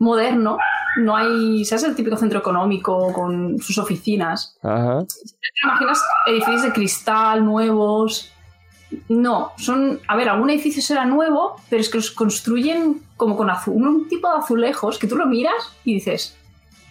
moderno, 0.00 0.58
no 0.96 1.16
hay, 1.16 1.64
¿sabes? 1.64 1.84
El 1.84 1.94
típico 1.94 2.16
centro 2.16 2.40
económico 2.40 3.12
con 3.12 3.58
sus 3.60 3.78
oficinas. 3.78 4.56
Ajá. 4.62 5.04
¿Te 5.04 5.66
imaginas 5.66 6.02
edificios 6.26 6.62
de 6.62 6.72
cristal 6.72 7.44
nuevos? 7.44 8.32
No, 9.08 9.52
son. 9.56 10.00
A 10.08 10.16
ver, 10.16 10.28
algún 10.28 10.50
edificio 10.50 10.82
será 10.82 11.04
nuevo, 11.04 11.56
pero 11.68 11.80
es 11.80 11.88
que 11.88 11.98
los 11.98 12.10
construyen 12.10 13.02
como 13.16 13.36
con 13.36 13.50
azul, 13.50 13.86
un 13.86 14.08
tipo 14.08 14.28
de 14.28 14.38
azulejos 14.38 14.98
que 14.98 15.06
tú 15.06 15.16
lo 15.16 15.26
miras 15.26 15.72
y 15.84 15.94
dices, 15.94 16.36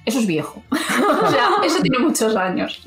eso 0.06 0.20
es 0.20 0.28
viejo. 0.28 0.64
o 0.72 1.30
sea, 1.30 1.50
eso 1.64 1.82
tiene 1.82 2.00
muchos 2.00 2.36
años. 2.36 2.82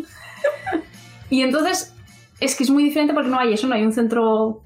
Y 1.28 1.42
entonces, 1.42 1.94
es 2.40 2.54
que 2.56 2.64
es 2.64 2.70
muy 2.70 2.84
diferente 2.84 3.12
porque 3.12 3.28
no 3.28 3.38
hay 3.38 3.52
eso, 3.52 3.66
no 3.66 3.74
hay 3.74 3.82
un 3.82 3.92
centro 3.92 4.62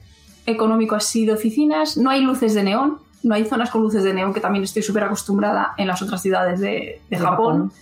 económico 0.47 0.95
así 0.95 1.27
de 1.27 1.33
oficinas, 1.33 1.97
no 1.97 2.11
hay 2.11 2.21
luces 2.23 2.55
de 2.55 2.63
neón, 2.63 2.99
no 3.23 3.35
hay 3.35 3.45
zonas 3.45 3.71
con 3.71 3.83
luces 3.83 4.05
de 4.05 4.15
neón, 4.15 4.33
que 4.33 4.41
también 4.41 4.63
estoy 4.65 4.83
súper 4.83 5.05
acostumbrada 5.05 5.75
en 5.77 5.87
las 5.89 6.01
otras 6.03 6.23
ciudades 6.23 6.61
de, 6.61 7.01
de 7.11 7.19
Japón. 7.19 7.73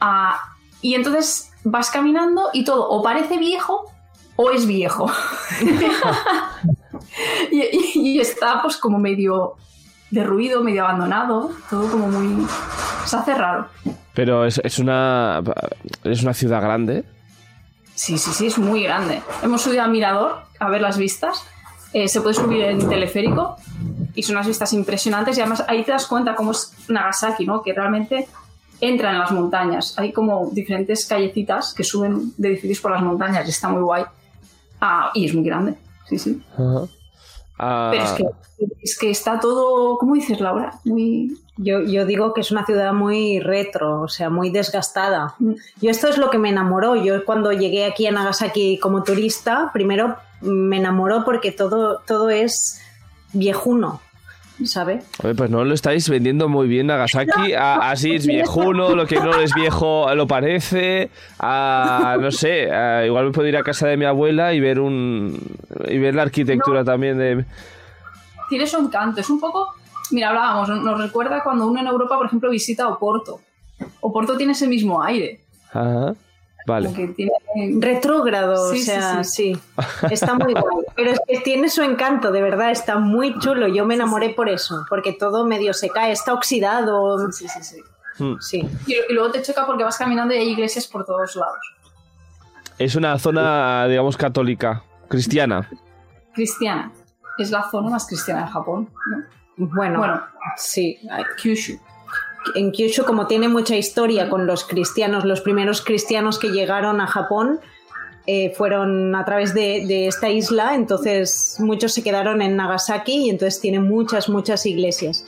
Ah, 0.00 0.38
y 0.80 0.94
entonces 0.94 1.52
vas 1.64 1.90
caminando 1.90 2.48
y 2.52 2.64
todo 2.64 2.88
o 2.88 3.02
parece 3.02 3.36
viejo 3.38 3.84
o 4.36 4.50
es 4.50 4.66
viejo. 4.66 5.10
y, 7.50 7.60
y- 7.60 7.90
y 8.16 8.20
está 8.20 8.62
pues 8.62 8.76
como 8.76 8.98
medio 8.98 9.54
derruido, 10.10 10.62
medio 10.62 10.84
abandonado, 10.84 11.50
todo 11.68 11.90
como 11.90 12.08
muy... 12.08 12.46
Se 13.04 13.16
hace 13.16 13.34
raro. 13.34 13.68
Pero 14.14 14.44
es, 14.46 14.60
es 14.64 14.78
una 14.78 15.42
es 16.04 16.22
una 16.22 16.32
ciudad 16.34 16.60
grande. 16.62 17.04
Sí, 17.94 18.18
sí, 18.18 18.32
sí, 18.32 18.46
es 18.46 18.58
muy 18.58 18.82
grande. 18.82 19.22
Hemos 19.42 19.62
subido 19.62 19.82
a 19.82 19.86
Mirador 19.88 20.42
a 20.58 20.68
ver 20.68 20.80
las 20.80 20.96
vistas. 20.98 21.44
Eh, 21.92 22.08
se 22.08 22.20
puede 22.20 22.34
subir 22.34 22.62
en 22.62 22.88
teleférico 22.88 23.56
y 24.14 24.22
son 24.22 24.36
unas 24.36 24.46
vistas 24.46 24.72
impresionantes 24.72 25.36
y 25.38 25.40
además 25.40 25.64
ahí 25.68 25.84
te 25.84 25.92
das 25.92 26.06
cuenta 26.06 26.34
cómo 26.34 26.50
es 26.50 26.72
Nagasaki, 26.88 27.46
¿no? 27.46 27.62
Que 27.62 27.72
realmente 27.72 28.28
entra 28.80 29.12
en 29.12 29.18
las 29.18 29.30
montañas. 29.30 29.98
Hay 29.98 30.12
como 30.12 30.50
diferentes 30.52 31.06
callecitas 31.06 31.72
que 31.74 31.84
suben 31.84 32.32
de 32.36 32.48
edificios 32.48 32.80
por 32.80 32.90
las 32.90 33.02
montañas 33.02 33.46
y 33.46 33.50
está 33.50 33.68
muy 33.68 33.82
guay. 33.82 34.04
Ah, 34.80 35.10
y 35.14 35.26
es 35.26 35.34
muy 35.34 35.44
grande, 35.44 35.74
sí, 36.08 36.18
sí. 36.18 36.42
Ajá. 36.52 36.86
Ah, 37.58 37.88
Pero 37.90 38.04
es 38.04 38.12
que, 38.12 38.24
es 38.82 38.98
que 38.98 39.10
está 39.10 39.40
todo, 39.40 39.96
¿cómo 39.98 40.14
dices, 40.14 40.40
Laura? 40.40 40.72
Muy... 40.84 41.38
Yo, 41.58 41.80
yo 41.80 42.04
digo 42.04 42.34
que 42.34 42.42
es 42.42 42.50
una 42.50 42.66
ciudad 42.66 42.92
muy 42.92 43.40
retro, 43.40 44.02
o 44.02 44.08
sea, 44.08 44.28
muy 44.28 44.50
desgastada. 44.50 45.36
Y 45.80 45.88
esto 45.88 46.08
es 46.08 46.18
lo 46.18 46.28
que 46.28 46.36
me 46.36 46.50
enamoró. 46.50 46.96
Yo 46.96 47.24
cuando 47.24 47.50
llegué 47.50 47.86
aquí 47.86 48.06
a 48.06 48.12
Nagasaki 48.12 48.78
como 48.78 49.02
turista, 49.04 49.70
primero 49.72 50.16
me 50.42 50.76
enamoró 50.76 51.24
porque 51.24 51.52
todo, 51.52 52.00
todo 52.06 52.28
es 52.28 52.82
viejuno, 53.32 54.02
¿sabe? 54.64 55.02
Oye, 55.22 55.34
pues 55.34 55.50
no 55.50 55.64
lo 55.64 55.74
estáis 55.74 56.08
vendiendo 56.08 56.48
muy 56.48 56.66
bien 56.68 56.86
Nagasaki. 56.86 57.52
A- 57.54 57.90
así 57.90 58.14
es 58.14 58.26
viejuno, 58.26 58.94
lo 58.94 59.06
que 59.06 59.16
no 59.20 59.38
es 59.40 59.54
viejo 59.54 60.12
lo 60.14 60.26
parece. 60.26 61.10
A, 61.38 62.16
no 62.20 62.30
sé, 62.30 62.70
a- 62.72 63.04
igual 63.04 63.26
me 63.26 63.32
puedo 63.32 63.48
ir 63.48 63.56
a 63.56 63.62
casa 63.62 63.86
de 63.88 63.96
mi 63.96 64.04
abuela 64.04 64.52
y 64.54 64.60
ver 64.60 64.80
un 64.80 65.38
y 65.88 65.98
ver 65.98 66.14
la 66.14 66.22
arquitectura 66.22 66.84
también 66.84 67.18
de. 67.18 67.44
Tiene 68.48 68.66
su 68.66 68.78
encanto, 68.78 69.20
es 69.20 69.28
un 69.30 69.40
poco... 69.40 69.74
Mira, 70.12 70.28
hablábamos, 70.28 70.68
nos 70.68 71.00
recuerda 71.00 71.42
cuando 71.42 71.66
uno 71.66 71.80
en 71.80 71.88
Europa, 71.88 72.16
por 72.16 72.26
ejemplo, 72.26 72.48
visita 72.48 72.86
Oporto. 72.86 73.40
Oporto 74.00 74.36
tiene 74.36 74.52
ese 74.52 74.68
mismo 74.68 75.02
aire. 75.02 75.40
Ajá. 75.72 76.14
Vale. 76.66 76.86
como 76.88 76.96
que 76.98 77.08
tiene- 77.14 77.32
Retrógrado, 77.80 78.72
Sí, 78.72 78.80
o 78.80 78.84
sea, 78.84 79.24
sí. 79.24 79.54
sí. 79.54 79.60
Está 80.10 80.34
muy 80.34 80.52
guay. 80.52 80.84
Pero 80.96 81.12
es 81.12 81.20
que 81.26 81.38
tiene 81.40 81.68
su 81.68 81.82
encanto, 81.82 82.32
de 82.32 82.42
verdad, 82.42 82.70
está 82.70 82.98
muy 82.98 83.38
chulo. 83.38 83.68
Yo 83.68 83.86
me 83.86 83.94
enamoré 83.94 84.30
por 84.30 84.48
eso, 84.48 84.84
porque 84.90 85.12
todo 85.12 85.46
medio 85.46 85.72
se 85.72 85.88
cae, 85.90 86.12
está 86.12 86.34
oxidado. 86.34 87.30
Sí, 87.32 87.46
sí, 87.48 87.62
sí. 87.62 87.76
Hmm. 88.18 88.36
Sí. 88.40 88.68
Y, 88.86 88.94
y 89.10 89.14
luego 89.14 89.30
te 89.30 89.42
choca 89.42 89.64
porque 89.66 89.84
vas 89.84 89.96
caminando 89.98 90.34
y 90.34 90.38
hay 90.38 90.48
iglesias 90.50 90.86
por 90.86 91.04
todos 91.04 91.36
lados. 91.36 91.58
Es 92.78 92.94
una 92.96 93.18
zona, 93.18 93.86
digamos, 93.88 94.16
católica, 94.16 94.82
cristiana. 95.08 95.68
Cristiana. 96.34 96.92
Es 97.38 97.50
la 97.50 97.68
zona 97.70 97.90
más 97.90 98.06
cristiana 98.06 98.46
de 98.46 98.48
Japón. 98.50 98.88
¿no? 99.10 99.22
Bueno, 99.74 99.98
Bueno, 99.98 100.22
sí. 100.56 100.98
Kyushu. 101.40 101.78
En 102.54 102.70
Kyushu, 102.72 103.04
como 103.04 103.26
tiene 103.26 103.48
mucha 103.48 103.76
historia 103.76 104.28
con 104.28 104.46
los 104.46 104.64
cristianos, 104.64 105.24
los 105.24 105.40
primeros 105.40 105.82
cristianos 105.82 106.38
que 106.38 106.48
llegaron 106.48 107.00
a 107.00 107.06
Japón 107.06 107.60
eh, 108.26 108.52
fueron 108.56 109.14
a 109.14 109.24
través 109.24 109.54
de, 109.54 109.84
de 109.86 110.06
esta 110.08 110.28
isla, 110.28 110.74
entonces 110.74 111.56
muchos 111.60 111.92
se 111.94 112.02
quedaron 112.02 112.42
en 112.42 112.56
Nagasaki 112.56 113.26
y 113.26 113.30
entonces 113.30 113.60
tiene 113.60 113.80
muchas, 113.80 114.28
muchas 114.28 114.66
iglesias. 114.66 115.26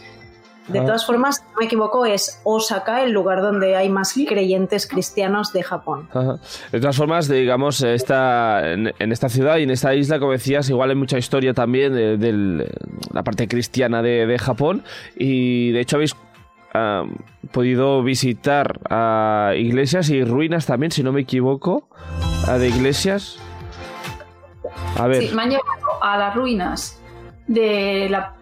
De 0.66 0.80
Ah. 0.80 0.84
todas 0.84 1.06
formas, 1.06 1.36
si 1.36 1.42
no 1.44 1.60
me 1.60 1.64
equivoco, 1.64 2.04
es 2.04 2.40
Osaka 2.44 3.02
el 3.02 3.12
lugar 3.12 3.40
donde 3.40 3.74
hay 3.74 3.88
más 3.88 4.12
creyentes 4.12 4.86
cristianos 4.86 5.50
de 5.54 5.62
Japón. 5.62 6.08
Ajá. 6.10 6.38
De 6.72 6.78
todas 6.80 6.94
formas, 6.96 7.26
digamos, 7.26 7.80
esta, 7.82 8.72
en, 8.72 8.92
en 8.98 9.12
esta 9.12 9.30
ciudad 9.30 9.56
y 9.56 9.62
en 9.62 9.70
esta 9.70 9.94
isla, 9.94 10.18
como 10.18 10.32
decías, 10.32 10.68
igual 10.68 10.90
hay 10.90 10.96
mucha 10.96 11.16
historia 11.16 11.54
también 11.54 11.94
de, 11.94 12.68
la 13.14 13.22
parte 13.22 13.48
cristiana 13.48 14.02
de, 14.02 14.26
de 14.26 14.38
Japón. 14.38 14.82
Y 15.16 15.70
de 15.72 15.80
hecho 15.80 15.96
habéis 15.96 16.14
podido 17.52 18.02
visitar 18.02 18.80
ah, 18.90 19.52
iglesias 19.56 20.10
y 20.10 20.22
ruinas 20.24 20.66
también, 20.66 20.92
si 20.92 21.02
no 21.02 21.12
me 21.12 21.22
equivoco, 21.22 21.88
de 22.58 22.68
iglesias. 22.68 23.38
A 24.96 25.06
ver, 25.06 25.22
Sí, 25.22 25.34
me 25.34 25.42
han 25.42 25.50
llevado 25.50 26.02
a 26.02 26.16
las 26.18 26.34
ruinas 26.34 27.00
de 27.46 28.08
la 28.10 28.34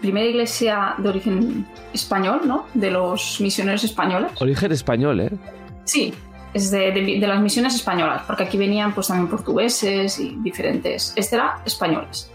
primera 0.00 0.26
iglesia 0.26 0.94
de 0.98 1.08
origen 1.08 1.66
español, 1.92 2.42
¿no? 2.44 2.66
De 2.74 2.90
los 2.90 3.40
misioneros 3.40 3.84
españoles. 3.84 4.30
origen 4.40 4.72
español, 4.72 5.20
¿eh? 5.20 5.30
Sí, 5.84 6.14
es 6.54 6.70
de, 6.70 6.92
de- 6.92 7.18
de 7.20 7.26
las 7.26 7.40
misiones 7.40 7.74
españolas, 7.74 8.22
porque 8.26 8.44
aquí 8.44 8.56
venían 8.56 8.92
pues 8.94 9.08
también 9.08 9.28
portugueses 9.28 10.18
y 10.20 10.36
diferentes. 10.40 11.12
Este 11.16 11.36
era 11.36 11.58
españoles. 11.64 12.30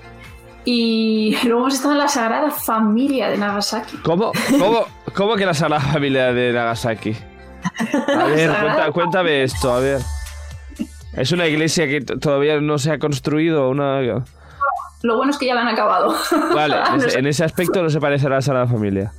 Y 0.65 1.36
luego 1.43 1.62
hemos 1.62 1.74
estado 1.75 1.93
en 1.93 2.00
la 2.00 2.08
Sagrada 2.08 2.51
Familia 2.51 3.29
de 3.29 3.38
Nagasaki. 3.38 3.98
¿Cómo, 3.98 4.32
cómo, 4.60 4.86
cómo 5.15 5.36
que 5.36 5.46
la 5.46 5.53
Sagrada 5.53 5.82
Familia 5.82 6.34
de 6.34 6.53
Nagasaki? 6.53 7.15
A 8.17 8.25
ver, 8.27 8.50
cuenta- 8.50 8.91
cuéntame 8.91 9.43
esto, 9.43 9.74
a 9.74 9.79
ver. 9.79 10.01
Es 11.13 11.32
una 11.32 11.48
iglesia 11.48 11.88
que 11.88 12.01
todavía 12.01 12.60
no 12.60 12.77
se 12.79 12.91
ha 12.91 12.98
construido, 13.00 13.70
una... 13.70 14.01
Lo 15.03 15.17
bueno 15.17 15.32
es 15.32 15.38
que 15.38 15.46
ya 15.48 15.53
la 15.53 15.62
han 15.62 15.67
acabado. 15.67 16.15
Vale, 16.55 16.75
en 16.93 16.96
ese- 17.01 17.20
en 17.20 17.27
ese 17.27 17.43
aspecto 17.43 17.82
no 17.84 17.89
se 17.89 18.00
parece 18.00 18.27
a 18.27 18.29
la 18.32 18.41
Sagrada 18.41 18.67
Familia. 18.67 19.13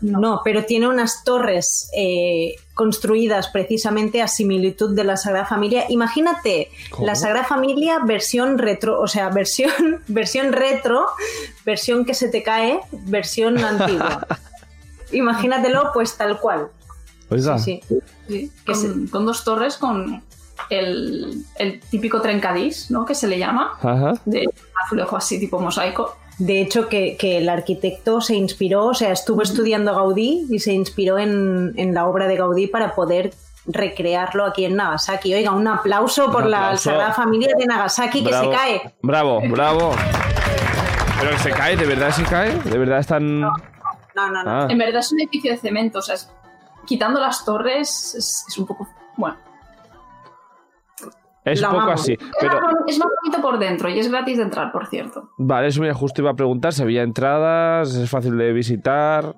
No, 0.00 0.40
pero 0.44 0.64
tiene 0.64 0.86
unas 0.88 1.22
torres 1.24 1.90
eh, 1.96 2.54
construidas 2.74 3.48
precisamente 3.48 4.20
a 4.20 4.28
similitud 4.28 4.94
de 4.94 5.04
la 5.04 5.16
Sagrada 5.16 5.46
Familia. 5.46 5.84
Imagínate 5.88 6.70
¿Cómo? 6.90 7.06
la 7.06 7.14
Sagrada 7.14 7.46
Familia 7.46 8.00
versión 8.04 8.58
retro, 8.58 9.00
o 9.00 9.06
sea, 9.06 9.28
versión, 9.30 9.72
versión 10.08 10.52
retro, 10.52 11.06
versión 11.64 12.04
que 12.04 12.14
se 12.14 12.28
te 12.28 12.42
cae, 12.42 12.80
versión 13.06 13.58
antigua. 13.58 14.26
Imagínatelo 15.12 15.90
pues 15.94 16.16
tal 16.16 16.40
cual. 16.40 16.68
Sí, 17.58 17.80
Sí, 18.28 18.50
con 19.10 19.26
dos 19.26 19.44
torres, 19.44 19.76
con 19.76 20.22
el, 20.70 21.44
el 21.56 21.80
típico 21.80 22.20
trencadís, 22.20 22.90
¿no? 22.90 23.04
Que 23.04 23.14
se 23.14 23.26
le 23.28 23.38
llama, 23.38 23.78
Ajá. 23.82 24.14
de 24.24 24.48
azulejo 24.84 25.16
así 25.16 25.38
tipo 25.38 25.60
mosaico. 25.60 26.16
De 26.38 26.60
hecho, 26.60 26.88
que, 26.88 27.16
que 27.16 27.38
el 27.38 27.48
arquitecto 27.48 28.20
se 28.20 28.34
inspiró, 28.34 28.86
o 28.86 28.94
sea, 28.94 29.12
estuvo 29.12 29.42
estudiando 29.42 29.94
Gaudí 29.94 30.46
y 30.50 30.58
se 30.58 30.72
inspiró 30.72 31.18
en, 31.18 31.72
en 31.76 31.94
la 31.94 32.06
obra 32.06 32.26
de 32.26 32.36
Gaudí 32.36 32.66
para 32.66 32.94
poder 32.94 33.32
recrearlo 33.66 34.44
aquí 34.44 34.64
en 34.64 34.76
Nagasaki. 34.76 35.32
Oiga, 35.34 35.52
un 35.52 35.66
aplauso 35.68 36.30
por 36.32 36.44
Un 36.44 36.50
la. 36.50 36.76
Sagrada 36.76 37.12
Familia 37.12 37.50
de 37.56 37.66
Nagasaki 37.66 38.24
que 38.24 38.32
se 38.32 38.50
cae. 38.50 38.94
Bravo, 39.02 39.40
bravo. 39.48 39.92
Pero 41.20 41.30
que 41.30 41.38
se 41.38 41.50
cae, 41.50 41.76
¿de 41.76 41.86
verdad 41.86 42.10
se 42.10 42.24
cae? 42.24 42.58
¿De 42.64 42.78
verdad 42.78 42.98
están...? 42.98 43.40
No, 43.40 43.50
no, 44.14 44.30
no. 44.44 44.50
Ah, 44.50 44.66
En 44.68 44.76
verdad 44.78 45.00
es 45.00 45.10
un 45.12 45.20
edificio 45.20 45.50
de 45.52 45.58
cemento, 45.58 46.00
o 46.00 46.02
sea, 46.02 46.16
es- 46.16 46.28
quitando 46.86 47.20
las 47.20 47.44
torres 47.44 48.14
es, 48.16 48.44
es 48.48 48.58
un 48.58 48.66
poco... 48.66 48.86
Bueno, 49.16 49.36
es 51.44 51.60
la 51.60 51.68
poco 51.68 51.80
amamos. 51.82 52.00
así. 52.00 52.16
Pero, 52.40 52.60
más, 52.60 52.74
es 52.86 52.98
más 52.98 53.08
bonito 53.22 53.42
por 53.42 53.58
dentro 53.58 53.88
y 53.88 53.98
es 53.98 54.10
gratis 54.10 54.36
de 54.38 54.42
entrar, 54.44 54.72
por 54.72 54.86
cierto. 54.86 55.30
vale, 55.38 55.68
eso 55.68 55.80
mira, 55.80 55.94
justo 55.94 56.20
iba 56.22 56.30
a 56.30 56.34
preguntar 56.34 56.72
si 56.72 56.82
había 56.82 57.02
entradas, 57.02 57.94
es 57.94 58.08
fácil 58.10 58.36
de 58.38 58.52
visitar... 58.52 59.34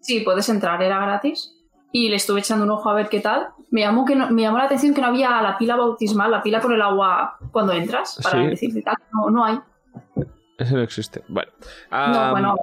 Sí, 0.00 0.20
puedes 0.20 0.48
entrar, 0.48 0.80
era 0.82 1.00
gratis. 1.00 1.54
Y 1.90 2.08
le 2.10 2.16
estuve 2.16 2.40
echando 2.40 2.64
un 2.64 2.70
ojo 2.70 2.88
a 2.90 2.94
ver 2.94 3.08
qué 3.08 3.20
tal. 3.20 3.48
Me 3.70 3.80
llamó, 3.80 4.04
que 4.04 4.14
no- 4.14 4.30
me 4.30 4.42
llamó 4.42 4.58
la 4.58 4.64
atención 4.64 4.94
que 4.94 5.00
no 5.00 5.08
había 5.08 5.40
la 5.42 5.58
pila 5.58 5.74
bautismal, 5.76 6.30
la 6.30 6.42
pila 6.42 6.60
con 6.60 6.72
el 6.72 6.80
agua 6.82 7.36
cuando 7.50 7.72
entras, 7.72 8.20
para 8.22 8.42
Sí. 8.42 8.46
decirte 8.50 8.82
tal. 8.82 8.96
No, 9.12 9.30
no 9.30 9.44
hay. 9.44 9.58
Eso 10.58 10.76
no 10.76 10.82
existe. 10.82 11.22
Bueno. 11.28 11.50
No, 11.90 12.30
bueno, 12.30 12.56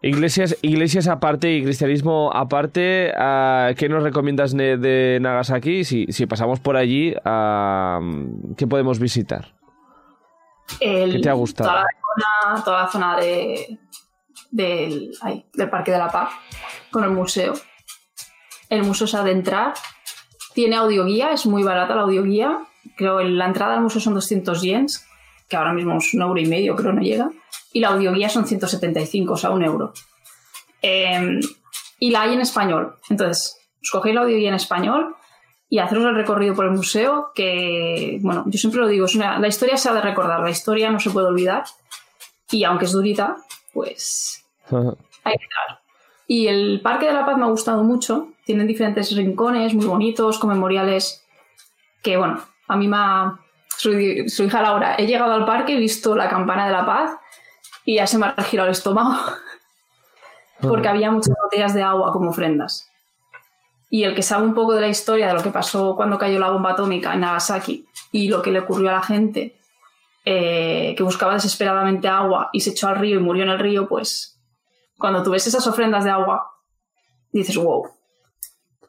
Iglesias, 0.00 0.56
iglesias 0.62 1.08
aparte 1.08 1.52
y 1.52 1.62
cristianismo 1.64 2.30
aparte, 2.32 3.12
ah, 3.16 3.70
¿qué 3.76 3.88
nos 3.88 4.04
recomiendas 4.04 4.56
de, 4.56 5.18
Nagasaki? 5.20 5.82
Si, 5.84 6.06
si 6.10 6.26
pasamos 6.26 6.60
por 6.60 6.76
allí, 6.76 7.14
ah, 7.24 7.98
¿qué 8.56 8.66
podemos 8.68 9.00
visitar? 9.00 9.54
el- 10.80 11.12
¿Qué 11.12 11.18
te 11.20 11.28
ha 11.30 11.32
gustado? 11.32 11.70
Toda 11.70 11.82
la 11.82 11.88
zona, 12.54 12.64
toda 12.64 12.82
la 12.82 12.88
zona 12.88 13.16
de, 13.18 13.78
del, 14.52 15.10
ay, 15.22 15.46
del 15.54 15.68
Parque 15.70 15.90
de 15.90 15.98
la 15.98 16.08
Paz, 16.08 16.30
con 16.92 17.02
el 17.02 17.10
museo. 17.10 17.54
El 18.68 18.84
museo 18.84 19.06
es 19.06 19.14
adentrar. 19.14 19.74
Tiene 20.54 20.76
audioguía, 20.76 21.32
es 21.32 21.46
muy 21.46 21.62
barata 21.64 21.94
la 21.96 22.02
audioguía. 22.02 22.58
Creo 22.96 23.18
que 23.18 23.24
la 23.24 23.46
entrada 23.46 23.74
al 23.74 23.80
museo 23.82 24.00
son 24.00 24.14
200 24.14 24.62
yens, 24.62 25.06
que 25.48 25.56
ahora 25.56 25.72
mismo 25.72 25.96
es 25.98 26.12
un 26.14 26.22
euro 26.22 26.38
y 26.38 26.46
medio, 26.46 26.76
creo 26.76 26.92
no 26.92 27.00
llega. 27.00 27.30
Y 27.72 27.80
la 27.80 27.88
audioguía 27.88 28.28
son 28.28 28.46
175, 28.46 29.32
o 29.32 29.36
sea, 29.36 29.50
un 29.50 29.62
euro. 29.64 29.92
Eh, 30.82 31.40
y 31.98 32.10
la 32.10 32.22
hay 32.22 32.34
en 32.34 32.40
español. 32.40 32.96
Entonces, 33.10 33.58
os 33.82 33.90
cogéis 33.90 34.14
la 34.14 34.22
audioguía 34.22 34.48
en 34.48 34.54
español 34.54 35.14
y 35.68 35.78
haceros 35.78 36.04
el 36.04 36.14
recorrido 36.14 36.54
por 36.54 36.64
el 36.64 36.70
museo, 36.70 37.30
que, 37.34 38.18
bueno, 38.22 38.44
yo 38.46 38.58
siempre 38.58 38.80
lo 38.80 38.86
digo, 38.88 39.04
es 39.06 39.14
una- 39.14 39.38
la 39.38 39.48
historia 39.48 39.76
se 39.76 39.88
ha 39.88 39.92
de 39.92 40.00
recordar, 40.00 40.40
la 40.40 40.50
historia 40.50 40.90
no 40.90 40.98
se 41.00 41.10
puede 41.10 41.26
olvidar. 41.26 41.64
Y 42.50 42.64
aunque 42.64 42.86
es 42.86 42.92
durita, 42.92 43.36
pues 43.74 44.44
hay 44.70 45.34
que 45.36 45.44
entrar. 45.44 45.80
Y 46.26 46.46
el 46.46 46.80
Parque 46.82 47.06
de 47.06 47.12
la 47.12 47.26
Paz 47.26 47.36
me 47.38 47.44
ha 47.44 47.48
gustado 47.48 47.82
mucho. 47.84 48.28
Tienen 48.44 48.66
diferentes 48.66 49.14
rincones 49.14 49.74
muy 49.74 49.84
bonitos, 49.86 50.38
con 50.38 50.50
memoriales 50.50 51.24
que, 52.02 52.16
bueno, 52.16 52.40
a 52.68 52.76
mí 52.76 52.86
me 52.88 52.96
ha... 52.98 53.38
Soy, 53.76 54.28
su 54.28 54.44
hija 54.44 54.60
Laura, 54.62 54.96
he 54.96 55.06
llegado 55.06 55.32
al 55.34 55.44
parque, 55.46 55.74
he 55.74 55.78
visto 55.78 56.16
la 56.16 56.28
campana 56.28 56.66
de 56.66 56.72
la 56.72 56.84
paz 56.84 57.12
y 57.88 57.94
ya 57.94 58.06
se 58.06 58.18
me 58.18 58.26
ha 58.26 58.42
girado 58.42 58.68
el 58.68 58.72
estómago. 58.72 59.16
porque 60.60 60.88
había 60.88 61.10
muchas 61.10 61.34
botellas 61.42 61.72
de 61.72 61.82
agua 61.82 62.12
como 62.12 62.28
ofrendas. 62.28 62.86
Y 63.88 64.04
el 64.04 64.14
que 64.14 64.20
sabe 64.20 64.44
un 64.44 64.52
poco 64.52 64.74
de 64.74 64.82
la 64.82 64.88
historia 64.88 65.28
de 65.28 65.32
lo 65.32 65.42
que 65.42 65.48
pasó 65.48 65.96
cuando 65.96 66.18
cayó 66.18 66.38
la 66.38 66.50
bomba 66.50 66.72
atómica 66.72 67.14
en 67.14 67.20
Nagasaki 67.20 67.88
y 68.12 68.28
lo 68.28 68.42
que 68.42 68.50
le 68.50 68.58
ocurrió 68.58 68.90
a 68.90 68.92
la 68.92 69.02
gente 69.02 69.56
eh, 70.26 70.94
que 70.98 71.02
buscaba 71.02 71.32
desesperadamente 71.32 72.08
agua 72.08 72.50
y 72.52 72.60
se 72.60 72.70
echó 72.70 72.88
al 72.88 72.96
río 72.96 73.18
y 73.18 73.22
murió 73.22 73.44
en 73.44 73.48
el 73.48 73.58
río, 73.58 73.88
pues 73.88 74.38
cuando 74.98 75.22
tú 75.22 75.30
ves 75.30 75.46
esas 75.46 75.66
ofrendas 75.66 76.04
de 76.04 76.10
agua, 76.10 76.46
dices, 77.32 77.56
wow. 77.56 77.88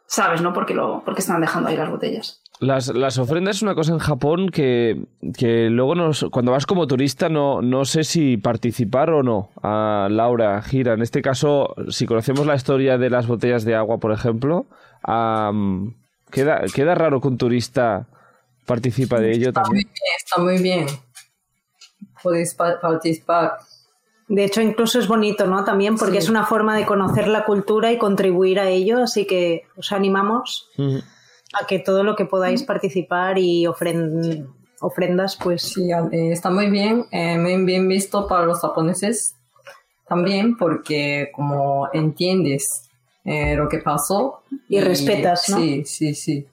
Sabes, 0.07 0.41
¿no? 0.41 0.51
Porque, 0.51 0.73
lo, 0.73 1.03
porque 1.05 1.21
están 1.21 1.39
dejando 1.39 1.69
ahí 1.69 1.77
las 1.77 1.89
botellas. 1.89 2.43
Las, 2.61 2.87
las 2.93 3.17
ofrendas 3.17 3.55
es 3.57 3.61
una 3.61 3.73
cosa 3.73 3.93
en 3.93 3.99
Japón 3.99 4.49
que, 4.49 5.01
que 5.37 5.69
luego 5.69 5.95
nos, 5.95 6.25
cuando 6.29 6.51
vas 6.51 6.65
como 6.65 6.87
turista 6.87 7.29
no, 7.29 7.61
no 7.61 7.85
sé 7.85 8.03
si 8.03 8.35
participar 8.35 9.11
o 9.11 9.23
no. 9.23 9.49
A 9.63 10.09
Laura, 10.11 10.61
Gira, 10.61 10.93
en 10.93 11.01
este 11.01 11.21
caso, 11.21 11.73
si 11.89 12.05
conocemos 12.05 12.45
la 12.45 12.55
historia 12.55 12.97
de 12.97 13.09
las 13.09 13.27
botellas 13.27 13.63
de 13.63 13.75
agua, 13.75 13.99
por 13.99 14.11
ejemplo, 14.11 14.65
am, 15.03 15.95
queda, 16.31 16.61
queda 16.75 16.95
raro 16.95 17.21
que 17.21 17.29
un 17.29 17.37
turista 17.37 18.07
participa 18.65 19.19
de 19.21 19.31
ello 19.31 19.47
Está 19.49 19.61
muy 19.61 19.65
también. 19.83 19.87
bien, 19.87 20.15
está 20.17 20.41
muy 20.41 20.57
bien. 20.61 20.85
Podéis 22.21 22.53
pa- 22.55 22.79
participar. 22.81 23.53
De 24.27 24.43
hecho, 24.43 24.61
incluso 24.61 24.99
es 24.99 25.07
bonito, 25.07 25.47
¿no? 25.47 25.63
También 25.63 25.95
porque 25.95 26.13
Sí. 26.19 26.25
es 26.25 26.29
una 26.29 26.45
forma 26.45 26.75
de 26.75 26.85
conocer 26.85 27.27
la 27.29 27.45
cultura 27.45 27.91
y 27.93 27.97
contribuir 27.97 28.59
a 28.59 28.67
ello, 28.69 29.01
así 29.01 29.25
que 29.25 29.63
os 29.77 29.91
animamos 29.91 30.67
Ujú. 30.77 30.99
A 31.53 31.65
que 31.65 31.79
todo 31.79 32.03
lo 32.03 32.15
que 32.15 32.25
podáis 32.25 32.63
participar 32.63 33.37
y 33.37 33.65
ofren- 33.65 34.47
ofrendas, 34.81 35.37
pues 35.41 35.61
Sí, 35.63 35.89
eh, 35.91 36.31
está 36.31 36.49
muy 36.49 36.69
bien, 36.69 37.05
eh, 37.11 37.37
muy 37.37 37.63
bien 37.65 37.87
visto 37.87 38.27
para 38.27 38.45
los 38.45 38.59
japoneses 38.61 39.35
también 40.07 40.57
porque 40.57 41.29
como 41.35 41.89
entiendes 41.93 42.89
eh, 43.25 43.55
lo 43.55 43.67
que 43.69 43.79
pasó 43.79 44.41
Y 44.67 44.79
respetas, 44.81 45.49
¿no? 45.49 45.57
Sí, 45.57 45.83
sí, 45.85 46.15
sí. 46.15 46.47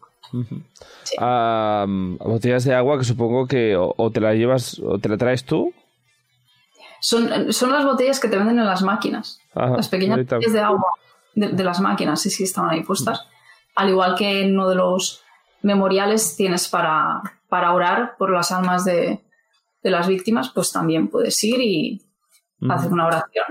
Botellas 2.18 2.64
de 2.64 2.74
agua 2.74 2.98
que 2.98 3.04
supongo 3.04 3.46
que 3.46 3.76
o, 3.76 3.94
o 3.96 4.10
te 4.10 4.20
la 4.20 4.34
llevas 4.34 4.78
o 4.80 4.98
te 4.98 5.08
la 5.08 5.16
traes 5.16 5.44
tú. 5.44 5.72
Son, 7.00 7.52
son 7.52 7.72
las 7.72 7.84
botellas 7.84 8.18
que 8.20 8.28
te 8.28 8.36
venden 8.36 8.58
en 8.58 8.66
las 8.66 8.82
máquinas. 8.82 9.40
Ajá, 9.54 9.76
las 9.76 9.88
pequeñas 9.88 10.18
botellas 10.18 10.52
de 10.52 10.60
agua 10.60 10.90
de, 11.34 11.48
de 11.48 11.64
las 11.64 11.80
máquinas, 11.80 12.20
sí, 12.20 12.30
sí, 12.30 12.44
estaban 12.44 12.70
ahí 12.70 12.82
puestas. 12.82 13.26
Al 13.76 13.90
igual 13.90 14.14
que 14.16 14.42
en 14.42 14.54
uno 14.54 14.68
de 14.68 14.75
los 14.75 15.23
memoriales 15.62 16.35
tienes 16.37 16.68
para, 16.68 17.23
para 17.49 17.73
orar 17.73 18.16
por 18.16 18.30
las 18.30 18.50
almas 18.50 18.85
de, 18.85 19.23
de 19.83 19.90
las 19.90 20.09
víctimas, 20.09 20.50
pues 20.54 20.73
también 20.73 21.09
puedes 21.09 21.42
ir 21.45 21.61
y 21.61 22.02
hacer 22.68 22.92
una 22.92 23.06
oración. 23.06 23.47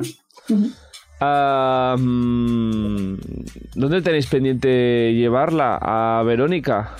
¿Dónde 3.75 4.01
tenéis 4.01 4.27
pendiente 4.27 5.13
llevarla? 5.13 5.79
¿A 5.81 6.23
Verónica? 6.23 6.95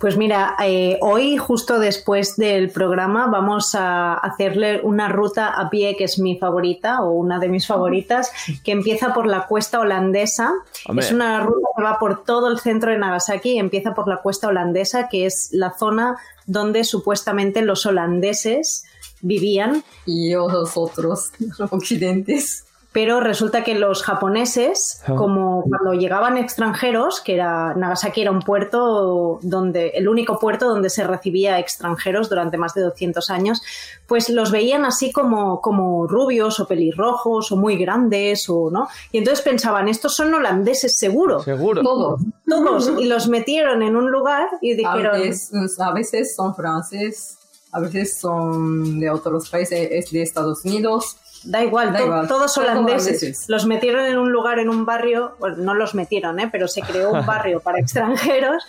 Pues 0.00 0.16
mira, 0.16 0.56
eh, 0.62 0.98
hoy 1.00 1.36
justo 1.36 1.78
después 1.78 2.36
del 2.36 2.70
programa 2.70 3.28
vamos 3.28 3.74
a 3.74 4.14
hacerle 4.14 4.80
una 4.82 5.08
ruta 5.08 5.48
a 5.48 5.70
pie 5.70 5.96
que 5.96 6.04
es 6.04 6.18
mi 6.18 6.36
favorita 6.36 7.02
o 7.02 7.12
una 7.12 7.38
de 7.38 7.48
mis 7.48 7.66
favoritas, 7.66 8.30
que 8.64 8.72
empieza 8.72 9.14
por 9.14 9.26
la 9.26 9.46
cuesta 9.46 9.80
holandesa. 9.80 10.52
Hombre. 10.88 11.06
Es 11.06 11.12
una 11.12 11.40
ruta 11.40 11.68
que 11.76 11.82
va 11.82 11.98
por 11.98 12.24
todo 12.24 12.48
el 12.48 12.58
centro 12.58 12.90
de 12.90 12.98
Nagasaki 12.98 13.52
y 13.52 13.58
empieza 13.58 13.94
por 13.94 14.08
la 14.08 14.18
cuesta 14.18 14.48
holandesa, 14.48 15.08
que 15.08 15.26
es 15.26 15.48
la 15.52 15.72
zona 15.72 16.16
donde 16.46 16.84
supuestamente 16.84 17.62
los 17.62 17.86
holandeses 17.86 18.84
vivían 19.24 19.82
Y 20.04 20.32
los 20.32 20.76
otros 20.76 21.30
occidentes. 21.70 22.64
Pero 22.94 23.18
resulta 23.18 23.64
que 23.64 23.74
los 23.74 24.04
japoneses, 24.04 25.02
Ah. 25.06 25.16
como 25.16 25.64
cuando 25.68 25.94
llegaban 25.94 26.38
extranjeros, 26.38 27.20
que 27.20 27.34
era 27.34 27.74
Nagasaki 27.74 28.22
era 28.22 28.30
un 28.30 28.38
puerto 28.40 29.40
donde 29.42 29.88
el 29.96 30.08
único 30.08 30.38
puerto 30.38 30.68
donde 30.68 30.88
se 30.90 31.02
recibía 31.04 31.58
extranjeros 31.58 32.28
durante 32.30 32.56
más 32.56 32.72
de 32.74 32.82
200 32.82 33.30
años, 33.30 33.60
pues 34.06 34.30
los 34.30 34.52
veían 34.52 34.84
así 34.84 35.10
como 35.10 35.60
como 35.60 36.06
rubios 36.06 36.60
o 36.60 36.68
pelirrojos 36.68 37.50
o 37.50 37.56
muy 37.56 37.76
grandes 37.76 38.48
o 38.48 38.70
no, 38.70 38.86
y 39.10 39.18
entonces 39.18 39.44
pensaban, 39.44 39.88
estos 39.88 40.14
son 40.14 40.32
holandeses 40.32 40.96
seguro. 40.96 41.40
Seguro. 41.40 41.82
Todo. 41.82 42.18
Todos 42.48 42.92
y 43.00 43.06
los 43.06 43.26
metieron 43.28 43.82
en 43.82 43.96
un 43.96 44.12
lugar 44.12 44.46
y 44.62 44.72
A 44.72 44.76
dijeron, 44.76 45.20
veces, 45.20 45.80
a 45.80 45.92
veces 45.92 46.36
son 46.36 46.54
franceses, 46.54 47.38
a 47.72 47.80
veces 47.80 48.20
son 48.20 49.00
de 49.00 49.10
otros 49.10 49.50
países, 49.50 49.88
es 49.90 50.12
de 50.12 50.22
Estados 50.22 50.64
Unidos. 50.64 51.16
Da 51.44 51.62
igual, 51.62 51.92
Da 51.92 51.98
to- 51.98 52.04
igual, 52.06 52.28
todos 52.28 52.56
holandeses. 52.58 53.48
Los 53.48 53.66
metieron 53.66 54.06
en 54.06 54.18
un 54.18 54.32
lugar, 54.32 54.58
en 54.58 54.70
un 54.70 54.84
barrio, 54.86 55.36
bueno, 55.38 55.56
no 55.58 55.74
los 55.74 55.94
metieron, 55.94 56.40
¿eh? 56.40 56.48
pero 56.50 56.68
se 56.68 56.80
creó 56.82 57.10
un 57.12 57.24
barrio 57.26 57.60
para 57.60 57.78
extranjeros 57.80 58.64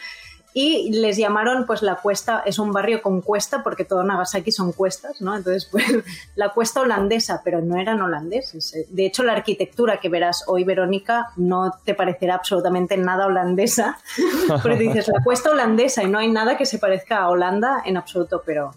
y 0.57 0.89
les 0.93 1.17
llamaron, 1.17 1.65
pues 1.65 1.81
la 1.81 1.95
cuesta, 1.95 2.41
es 2.45 2.59
un 2.59 2.71
barrio 2.71 3.01
con 3.01 3.19
cuesta 3.21 3.61
porque 3.61 3.83
todo 3.83 4.03
Nagasaki 4.03 4.53
son 4.53 4.71
cuestas, 4.71 5.19
¿no? 5.19 5.35
Entonces, 5.35 5.65
pues 5.71 5.83
la 6.35 6.49
cuesta 6.53 6.79
holandesa, 6.79 7.41
pero 7.43 7.59
no 7.61 7.75
eran 7.77 8.01
holandeses. 8.01 8.73
eh. 8.73 8.85
De 8.89 9.05
hecho, 9.05 9.23
la 9.23 9.33
arquitectura 9.33 9.97
que 9.99 10.07
verás 10.07 10.43
hoy, 10.47 10.63
Verónica, 10.63 11.31
no 11.35 11.73
te 11.83 11.93
parecerá 11.93 12.35
absolutamente 12.35 12.95
nada 12.95 13.25
holandesa, 13.25 13.99
porque 14.63 14.77
dices 14.77 15.09
la 15.09 15.21
cuesta 15.23 15.49
holandesa 15.51 16.03
y 16.03 16.07
no 16.07 16.19
hay 16.19 16.31
nada 16.31 16.55
que 16.55 16.65
se 16.65 16.79
parezca 16.79 17.17
a 17.19 17.29
Holanda 17.29 17.81
en 17.85 17.97
absoluto, 17.97 18.41
pero 18.45 18.73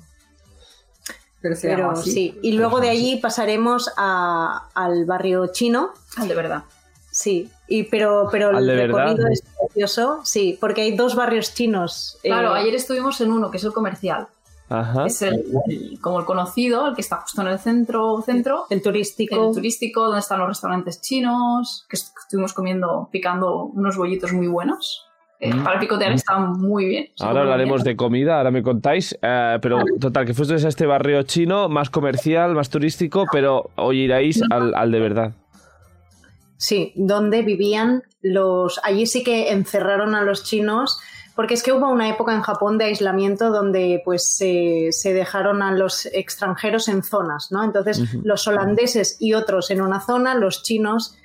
Pero 1.41 1.55
se 1.55 1.69
pero 1.69 1.79
llama 1.89 1.93
así. 2.01 2.11
sí, 2.13 2.39
y 2.43 2.53
luego 2.53 2.81
de 2.81 2.91
allí 2.91 3.17
pasaremos 3.17 3.91
a- 3.97 4.69
al 4.75 5.05
barrio 5.05 5.47
chino, 5.53 5.91
Al 6.17 6.27
de 6.29 6.35
verdad. 6.35 6.65
sí, 7.13 7.49
y 7.69 7.85
pero, 7.85 8.29
pero 8.33 8.49
¿Al 8.49 8.69
el 8.69 8.77
verdad? 8.77 9.05
recorrido 9.07 9.29
es 9.29 9.43
precioso, 9.61 10.21
sí, 10.25 10.59
porque 10.61 10.83
hay 10.83 10.97
dos 10.97 11.15
barrios 11.15 11.55
chinos. 11.55 12.19
eh, 12.25 12.29
Claro, 12.29 12.55
ayer 12.55 12.75
estuvimos 12.75 13.21
en 13.21 13.31
uno, 13.33 13.51
que 13.51 13.59
es 13.59 13.65
el 13.65 13.73
comercial. 13.73 14.27
Ajá. 14.71 15.07
Es 15.07 15.23
el, 15.23 15.45
el- 15.69 15.99
como 16.03 16.19
el 16.19 16.27
conocido, 16.27 16.89
el 16.89 16.95
que 16.95 17.01
está 17.01 17.17
justo 17.17 17.41
en 17.41 17.49
el 17.49 17.59
centro, 17.59 18.21
centro. 18.21 18.67
el 18.69 18.83
turístico. 18.83 19.49
El 19.49 19.55
turístico, 19.55 20.05
donde 20.05 20.19
están 20.21 20.41
los 20.41 20.49
restaurantes 20.49 21.01
chinos, 21.01 21.87
que 21.89 21.97
est- 21.97 22.15
estuvimos 22.23 22.53
comiendo, 22.53 23.09
picando 23.11 23.63
unos 23.65 23.97
bollitos 23.97 24.33
muy 24.35 24.47
buenos. 24.47 25.07
Eh, 25.41 25.55
Mm. 25.55 25.63
Para 25.65 25.79
picotear 25.79 26.13
está 26.13 26.39
muy 26.39 26.87
bien. 26.87 27.09
Ahora 27.21 27.43
hablaremos 27.43 27.85
bien. 27.85 27.93
de 27.93 27.97
comida, 27.97 28.39
ahora 28.39 28.51
me 28.51 28.63
contáis. 28.63 29.17
eh, 29.23 29.59
pero 29.63 29.79
total, 30.01 30.27
que 30.27 30.35
fuisteis 30.35 30.65
a 30.65 30.69
este 30.69 30.85
barrio 30.87 31.23
chino, 31.23 31.69
más 31.69 31.91
comercial, 31.91 32.55
más 32.55 32.71
turístico, 32.71 33.25
pero 33.31 33.71
hoy 33.77 34.01
iráis 34.03 34.43
al, 34.51 34.75
al 34.75 34.91
de 34.91 35.01
verdad. 35.01 35.33
Sí, 36.57 36.93
donde 36.97 37.43
vivían 37.43 38.03
los... 38.21 38.81
Allí 38.83 39.07
sí 39.07 39.23
que 39.23 39.53
encerraron 39.53 40.17
a 40.17 40.23
los 40.23 40.43
chinos, 40.43 40.99
porque 41.37 41.55
es 41.55 41.63
que 41.63 41.73
hubo 41.73 41.89
una 41.89 42.09
época 42.09 42.35
en 42.35 42.43
Japón 42.43 42.79
de 42.79 42.87
aislamiento 42.87 43.51
donde 43.53 44.03
pues 44.05 44.35
se, 44.37 44.89
se 44.91 45.13
dejaron 45.15 45.63
a 45.63 45.71
los 45.71 46.07
extranjeros 46.07 46.89
en 46.89 47.05
zonas, 47.05 47.53
¿no? 47.53 47.63
Entonces 47.63 48.03
los 48.25 48.49
holandeses 48.49 49.17
y 49.21 49.35
otros 49.35 49.71
en 49.71 49.81
una 49.83 50.01
zona, 50.01 50.35
los 50.35 50.65
chinos 50.65 51.17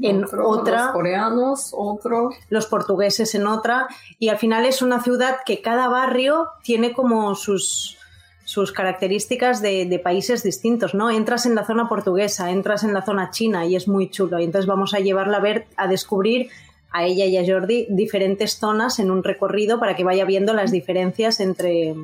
en 0.00 0.24
Otro, 0.24 0.48
otra, 0.48 0.84
Los 0.84 0.92
coreanos, 0.92 1.70
otro. 1.76 2.30
los 2.50 2.66
portugueses 2.66 3.34
en 3.34 3.46
otra, 3.46 3.88
y 4.18 4.28
al 4.28 4.38
final 4.38 4.64
es 4.64 4.80
una 4.82 5.02
ciudad 5.02 5.38
que 5.44 5.60
cada 5.60 5.88
barrio 5.88 6.48
tiene 6.62 6.92
como 6.92 7.34
sus, 7.34 7.96
sus 8.44 8.70
características 8.72 9.60
de, 9.60 9.86
de 9.86 9.98
países 9.98 10.42
distintos, 10.42 10.94
¿no? 10.94 11.10
Entras 11.10 11.46
en 11.46 11.54
la 11.54 11.64
zona 11.66 11.88
portuguesa, 11.88 12.50
entras 12.50 12.84
en 12.84 12.94
la 12.94 13.02
zona 13.04 13.30
china 13.30 13.66
y 13.66 13.74
es 13.76 13.88
muy 13.88 14.08
chulo. 14.10 14.38
Y 14.38 14.44
entonces 14.44 14.66
vamos 14.66 14.94
a 14.94 15.00
llevarla 15.00 15.38
a 15.38 15.40
ver, 15.40 15.66
a 15.76 15.88
descubrir 15.88 16.48
a 16.90 17.04
ella 17.04 17.26
y 17.26 17.36
a 17.36 17.44
Jordi 17.46 17.86
diferentes 17.90 18.56
zonas 18.58 18.98
en 18.98 19.10
un 19.10 19.22
recorrido 19.22 19.78
para 19.78 19.94
que 19.96 20.04
vaya 20.04 20.24
viendo 20.24 20.54
las 20.54 20.70
diferencias 20.70 21.40
entre 21.40 21.94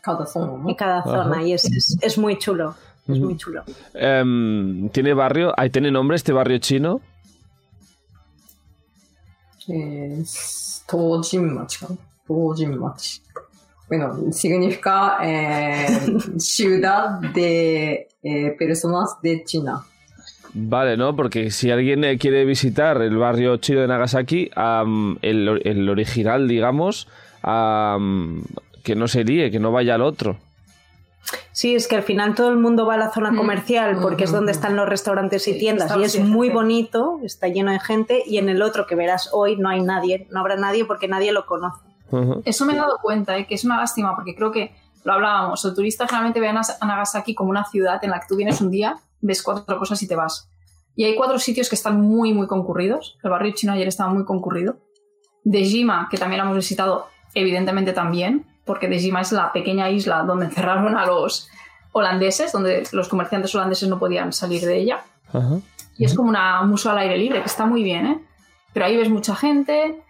Cada 0.00 0.24
zona, 0.26 0.56
¿no? 0.62 0.68
en 0.68 0.74
cada 0.74 1.00
Ajá. 1.00 1.10
zona. 1.24 1.42
Y 1.42 1.52
es, 1.52 1.64
es, 1.66 1.98
es 2.00 2.16
muy 2.18 2.38
chulo. 2.38 2.74
Es 3.08 3.18
muy 3.18 3.36
chulo. 3.36 3.62
Em, 3.94 4.88
¿Tiene 4.90 5.14
barrio? 5.14 5.52
¿Ahí 5.56 5.70
tiene 5.70 5.90
nombre 5.90 6.16
este 6.16 6.32
barrio 6.32 6.58
chino? 6.58 7.00
Es 9.68 10.84
Tojinmachi, 10.86 11.86
¿no? 11.88 11.98
Tojinmachi. 12.26 13.22
Bueno, 13.88 14.32
significa 14.32 15.18
eh, 15.22 15.86
ciudad 16.38 17.20
de 17.34 18.08
eh, 18.22 18.56
personas 18.56 19.16
de 19.22 19.42
China. 19.44 19.84
Vale, 20.54 20.96
¿no? 20.96 21.14
Porque 21.14 21.50
si 21.50 21.70
alguien 21.70 22.04
eh, 22.04 22.18
quiere 22.18 22.44
visitar 22.44 23.02
el 23.02 23.16
barrio 23.16 23.56
chino 23.56 23.80
de 23.80 23.88
Nagasaki, 23.88 24.50
el, 25.22 25.60
el 25.64 25.88
original, 25.88 26.48
digamos, 26.48 27.08
am, 27.42 28.44
que 28.82 28.94
no 28.94 29.08
se 29.08 29.24
líe, 29.24 29.50
que 29.50 29.60
no 29.60 29.72
vaya 29.72 29.96
al 29.96 30.02
otro. 30.02 30.36
Sí, 31.52 31.74
es 31.74 31.86
que 31.86 31.96
al 31.96 32.02
final 32.02 32.34
todo 32.34 32.48
el 32.48 32.56
mundo 32.56 32.86
va 32.86 32.94
a 32.94 32.98
la 32.98 33.12
zona 33.12 33.30
Mm. 33.30 33.36
comercial 33.36 33.98
porque 34.00 34.24
es 34.24 34.32
donde 34.32 34.52
están 34.52 34.74
los 34.76 34.88
restaurantes 34.88 35.46
y 35.48 35.58
tiendas 35.58 35.94
y 35.96 36.02
es 36.02 36.14
de 36.14 36.24
muy 36.24 36.48
bonito, 36.50 37.20
está 37.22 37.48
lleno 37.48 37.70
de 37.70 37.78
gente 37.80 38.22
y 38.26 38.38
en 38.38 38.48
el 38.48 38.62
otro 38.62 38.86
que 38.86 38.94
verás 38.94 39.30
hoy 39.32 39.56
no 39.56 39.68
hay 39.68 39.80
nadie, 39.82 40.26
no 40.30 40.40
habrá 40.40 40.56
nadie 40.56 40.84
porque 40.84 41.08
nadie 41.08 41.32
lo 41.32 41.46
conoce. 41.46 41.84
Eso 42.44 42.64
me 42.66 42.72
he 42.72 42.76
dado 42.76 42.98
cuenta, 43.00 43.36
¿eh? 43.38 43.46
que 43.46 43.54
es 43.54 43.64
una 43.64 43.76
lástima, 43.76 44.16
porque 44.16 44.34
creo 44.34 44.50
que 44.50 44.74
lo 45.04 45.12
hablábamos. 45.12 45.64
El 45.64 45.74
turista 45.74 46.06
generalmente 46.06 46.40
ve 46.40 46.48
a 46.48 46.52
Nagasaki 46.52 47.34
como 47.34 47.50
una 47.50 47.64
ciudad 47.64 48.02
en 48.02 48.10
la 48.10 48.18
que 48.20 48.26
tú 48.28 48.36
vienes 48.36 48.60
un 48.60 48.70
día, 48.70 48.96
ves 49.20 49.42
cuatro 49.42 49.78
cosas 49.78 50.02
y 50.02 50.08
te 50.08 50.16
vas. 50.16 50.50
Y 50.96 51.04
hay 51.04 51.14
cuatro 51.14 51.38
sitios 51.38 51.68
que 51.68 51.76
están 51.76 52.00
muy, 52.00 52.32
muy 52.34 52.48
concurridos. 52.48 53.16
El 53.22 53.30
barrio 53.30 53.52
chino 53.54 53.72
ayer 53.72 53.86
estaba 53.86 54.12
muy 54.12 54.24
concurrido. 54.24 54.76
Dejima, 55.44 56.08
que 56.10 56.18
también 56.18 56.38
lo 56.40 56.44
hemos 56.46 56.56
visitado, 56.56 57.06
evidentemente 57.34 57.92
también, 57.92 58.46
porque 58.70 58.86
Dejima 58.86 59.20
es 59.20 59.32
la 59.32 59.50
pequeña 59.50 59.90
isla 59.90 60.22
donde 60.22 60.46
encerraron 60.50 60.96
a 60.96 61.04
los 61.06 61.48
holandeses, 61.90 62.52
donde 62.52 62.86
los 62.92 63.08
comerciantes 63.08 63.52
holandeses 63.52 63.88
no 63.88 63.98
podían 63.98 64.32
salir 64.32 64.64
de 64.64 64.78
ella. 64.78 65.00
Ajá. 65.32 65.58
Y 65.98 66.04
es 66.04 66.14
como 66.14 66.28
una, 66.28 66.60
un 66.60 66.70
museo 66.70 66.92
al 66.92 66.98
aire 66.98 67.18
libre, 67.18 67.40
que 67.40 67.46
está 67.46 67.66
muy 67.66 67.82
bien, 67.82 68.06
¿eh? 68.06 68.20
Pero 68.72 68.86
ahí 68.86 68.96
ves 68.96 69.08
mucha 69.08 69.34
gente. 69.34 70.00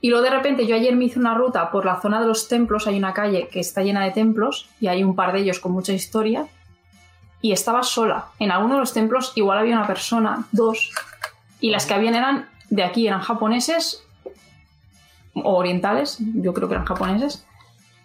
Y 0.00 0.10
luego 0.10 0.24
de 0.24 0.30
repente 0.30 0.66
yo 0.66 0.74
ayer 0.74 0.96
me 0.96 1.04
hice 1.04 1.20
una 1.20 1.34
ruta 1.34 1.70
por 1.70 1.84
la 1.84 2.00
zona 2.00 2.20
de 2.20 2.26
los 2.26 2.48
templos, 2.48 2.88
hay 2.88 2.98
una 2.98 3.14
calle 3.14 3.46
que 3.46 3.60
está 3.60 3.82
llena 3.84 4.04
de 4.04 4.10
templos 4.10 4.68
y 4.80 4.88
hay 4.88 5.04
un 5.04 5.14
par 5.14 5.32
de 5.32 5.38
ellos 5.38 5.60
con 5.60 5.70
mucha 5.70 5.92
historia. 5.92 6.48
Y 7.40 7.52
estaba 7.52 7.84
sola. 7.84 8.26
En 8.40 8.50
alguno 8.50 8.74
de 8.74 8.80
los 8.80 8.92
templos 8.92 9.30
igual 9.36 9.58
había 9.58 9.76
una 9.76 9.86
persona, 9.86 10.48
dos. 10.50 10.90
Y 11.60 11.70
las 11.70 11.86
que 11.86 11.94
habían 11.94 12.16
eran 12.16 12.48
de 12.70 12.82
aquí, 12.82 13.06
eran 13.06 13.20
japoneses 13.20 14.02
o 15.34 15.54
orientales, 15.54 16.18
yo 16.18 16.52
creo 16.52 16.66
que 16.66 16.74
eran 16.74 16.86
japoneses. 16.86 17.46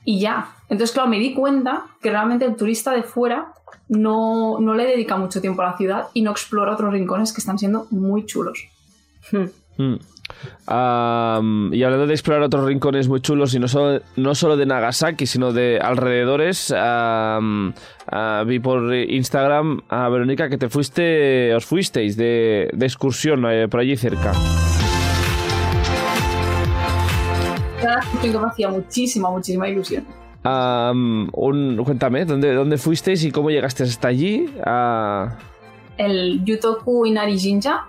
Y 0.06 0.20
ya. 0.20 0.56
Entonces, 0.70 0.94
claro, 0.94 1.10
me 1.10 1.20
di 1.20 1.34
cuenta 1.34 1.88
que 2.02 2.12
realmente 2.12 2.46
el 2.46 2.56
turista 2.56 2.91
de 2.91 3.04
fuera 3.04 3.54
no, 3.89 4.60
no 4.60 4.74
le 4.76 4.86
dedica 4.86 5.18
mucho 5.18 5.41
tiempo 5.41 5.62
a 5.62 5.72
la 5.72 5.78
ciudad 5.78 6.08
y 6.13 6.22
no 6.22 6.32
explora 6.32 6.74
otros 6.74 6.94
rincones 6.94 7.34
que 7.34 7.41
están 7.41 7.58
siendo 7.58 7.88
muy 7.91 8.26
chulos. 8.26 8.68
Mm. 9.78 9.96
Am, 10.68 11.74
y 11.74 11.84
hablando 11.84 12.08
de 12.08 12.13
explorar 12.13 12.44
otros 12.44 12.65
rincones 12.65 13.08
muy 13.08 13.22
chulos 13.22 13.54
y 13.54 13.60
no 13.60 13.68
solo, 13.68 14.02
no 14.15 14.34
solo 14.34 14.58
de 14.58 14.65
Nagasaki, 14.65 15.26
sino 15.26 15.54
de 15.54 15.80
alrededores, 15.82 16.74
ah, 16.76 17.39
vi 18.46 18.60
por 18.60 18.94
Instagram 18.94 19.82
a 19.89 20.10
Verónica 20.10 20.50
que 20.50 20.58
te 20.58 20.70
fuiste, 20.70 21.54
os 21.54 21.65
fuisteis 21.65 22.18
de, 22.18 22.70
de 22.74 22.86
excursión 22.86 23.46
eh, 23.46 23.68
por 23.68 23.82
allí 23.82 23.96
cerca. 23.98 24.32
Que 28.21 28.30
me 28.30 28.48
hacía 28.48 28.69
muchísima, 28.69 29.30
muchísima 29.30 29.67
ilusión. 29.69 30.06
Un- 31.34 31.82
cuéntame, 31.84 32.26
¿dónde, 32.26 32.54
¿dónde 32.54 32.78
fuisteis 32.78 33.24
y 33.24 33.32
cómo 33.32 33.50
llegaste 33.50 33.84
hasta 33.84 34.08
allí? 34.10 34.54
El 35.98 36.43
Yutoku 36.43 37.06
Inari 37.06 37.38
Jinja 37.39 37.86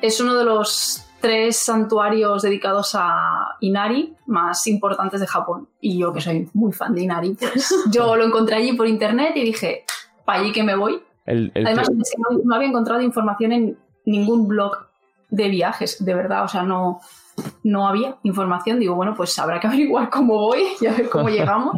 es 0.00 0.20
uno 0.20 0.34
de 0.34 0.44
los 0.44 1.04
tres 1.20 1.56
santuarios 1.56 2.42
dedicados 2.42 2.94
a 2.94 3.56
Inari 3.60 4.14
más 4.26 4.66
importantes 4.66 5.20
de 5.20 5.26
Japón. 5.26 5.68
Y 5.80 5.98
yo, 5.98 6.12
que 6.12 6.20
soy 6.20 6.48
muy 6.52 6.72
fan 6.72 6.94
de 6.94 7.02
Inari, 7.02 7.34
pues 7.34 7.74
yo 7.90 8.14
lo 8.16 8.24
encontré 8.24 8.56
allí 8.56 8.74
por 8.74 8.86
internet 8.86 9.32
y 9.34 9.44
dije, 9.44 9.84
para 10.24 10.40
allí 10.40 10.52
que 10.52 10.62
me 10.62 10.76
voy. 10.76 11.00
el, 11.26 11.50
el- 11.54 11.66
Además, 11.66 11.88
es 11.90 12.10
que 12.14 12.22
no, 12.22 12.38
no 12.44 12.54
había 12.54 12.68
encontrado 12.68 13.00
información 13.00 13.52
en 13.52 13.78
ningún 14.04 14.46
blog 14.46 14.76
de 15.30 15.48
viajes, 15.48 16.04
de 16.04 16.14
verdad, 16.14 16.44
o 16.44 16.48
sea, 16.48 16.62
no, 16.62 17.00
no 17.62 17.86
había 17.88 18.16
información. 18.22 18.78
Digo, 18.80 18.94
bueno, 18.94 19.14
pues 19.14 19.38
habrá 19.38 19.60
que 19.60 19.66
averiguar 19.68 20.10
cómo 20.10 20.34
voy 20.38 20.64
y 20.80 20.86
a 20.86 20.92
ver 20.92 21.08
cómo 21.08 21.28
llegamos. 21.28 21.74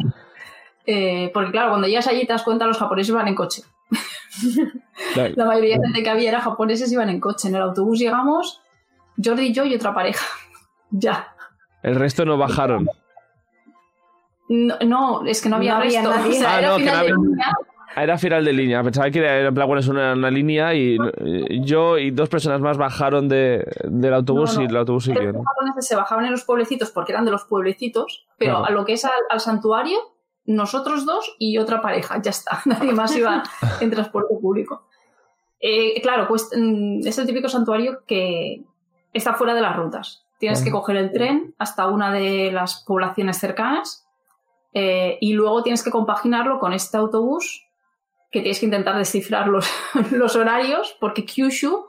Eh, 0.85 1.31
porque 1.33 1.51
claro, 1.51 1.69
cuando 1.69 1.87
llegas 1.87 2.07
allí 2.07 2.21
te 2.25 2.33
das 2.33 2.43
cuenta, 2.43 2.65
los 2.65 2.77
japoneses 2.77 3.13
van 3.13 3.27
en 3.27 3.35
coche. 3.35 3.63
la- 5.35 5.45
mayoría 5.45 5.77
de 5.77 5.83
gente 5.85 6.03
que 6.03 6.09
había 6.09 6.29
era 6.29 6.41
japoneses, 6.41 6.91
iban 6.91 7.09
en 7.09 7.19
coche. 7.19 7.47
En 7.49 7.55
el 7.55 7.61
autobús 7.61 7.99
llegamos, 7.99 8.61
Jordi 9.23 9.47
y 9.47 9.53
yo 9.53 9.65
y 9.65 9.75
otra 9.75 9.93
pareja. 9.93 10.25
ya. 10.91 11.33
el 11.83 11.95
resto 11.95 12.23
no 12.25 12.37
bajaron. 12.37 12.87
No, 14.49 14.75
no, 14.85 15.25
es 15.25 15.41
que 15.41 15.49
no 15.49 15.57
había 15.57 15.73
No 15.73 15.79
había 15.81 16.01
resto. 16.01 16.15
nadie. 16.17 16.29
O 16.37 16.39
sea, 16.39 16.53
Ah, 16.55 16.59
era 16.59 16.69
no, 16.69 16.77
que 16.77 16.89
había- 16.89 17.15
Era 18.03 18.17
final 18.17 18.45
de 18.45 18.53
línea, 18.53 18.83
pensaba 18.83 19.09
que 19.09 19.19
era, 19.19 19.47
en 19.47 19.53
plan, 19.53 19.67
bueno, 19.67 19.79
es 19.79 19.87
una, 19.87 20.13
una 20.13 20.29
línea 20.31 20.73
y 20.73 20.97
eh, 20.97 21.59
yo 21.61 21.97
y 21.97 22.11
dos 22.11 22.29
personas 22.29 22.61
más 22.61 22.77
bajaron 22.77 23.27
de, 23.27 23.65
del 23.85 24.13
autobús 24.13 24.53
No, 24.53 24.59
no. 24.59 24.61
y 24.63 24.69
el 24.69 24.77
autobús 24.77 25.05
siguió. 25.05 25.23
Los 25.23 25.33
¿no? 25.35 25.43
japoneses 25.43 25.87
se 25.87 25.95
bajaban 25.95 26.25
en 26.25 26.31
los 26.31 26.43
pueblecitos 26.43 26.91
porque 26.91 27.11
eran 27.11 27.25
de 27.25 27.31
los 27.31 27.45
pueblecitos, 27.45 28.27
pero 28.37 28.53
Claro. 28.59 28.65
a 28.65 28.71
lo 28.71 28.85
que 28.85 28.93
es 28.93 29.05
al, 29.05 29.11
al 29.29 29.39
santuario, 29.39 29.97
nosotros 30.45 31.05
dos 31.05 31.35
y 31.39 31.57
otra 31.57 31.81
pareja, 31.81 32.21
ya 32.21 32.29
está. 32.31 32.61
Nadie 32.65 32.93
más 32.93 33.15
iba 33.17 33.43
en 33.81 33.89
transporte 33.91 34.33
público. 34.41 34.87
Eh, 35.59 35.99
claro, 36.01 36.27
pues 36.27 36.49
mm, 36.55 36.99
es 37.07 37.17
el 37.17 37.25
típico 37.25 37.49
santuario 37.49 38.03
que 38.05 38.63
está 39.13 39.33
fuera 39.33 39.53
de 39.55 39.61
las 39.61 39.75
rutas. 39.75 40.23
Tienes 40.39 40.63
que 40.63 40.69
coger 40.69 40.97
el 40.97 41.11
tren 41.11 41.55
hasta 41.57 41.87
una 41.87 42.13
de 42.13 42.51
las 42.51 42.83
poblaciones 42.85 43.37
cercanas 43.39 44.07
eh, 44.71 45.17
y 45.19 45.33
luego 45.33 45.63
tienes 45.63 45.83
que 45.83 45.89
compaginarlo 45.89 46.59
con 46.59 46.73
este 46.73 46.95
autobús 46.97 47.66
que 48.31 48.41
tienes 48.41 48.59
que 48.59 48.65
intentar 48.65 48.97
descifrar 48.97 49.47
los, 49.47 49.69
los 50.11 50.35
horarios 50.35 50.95
porque 50.99 51.25
Kyushu 51.25 51.85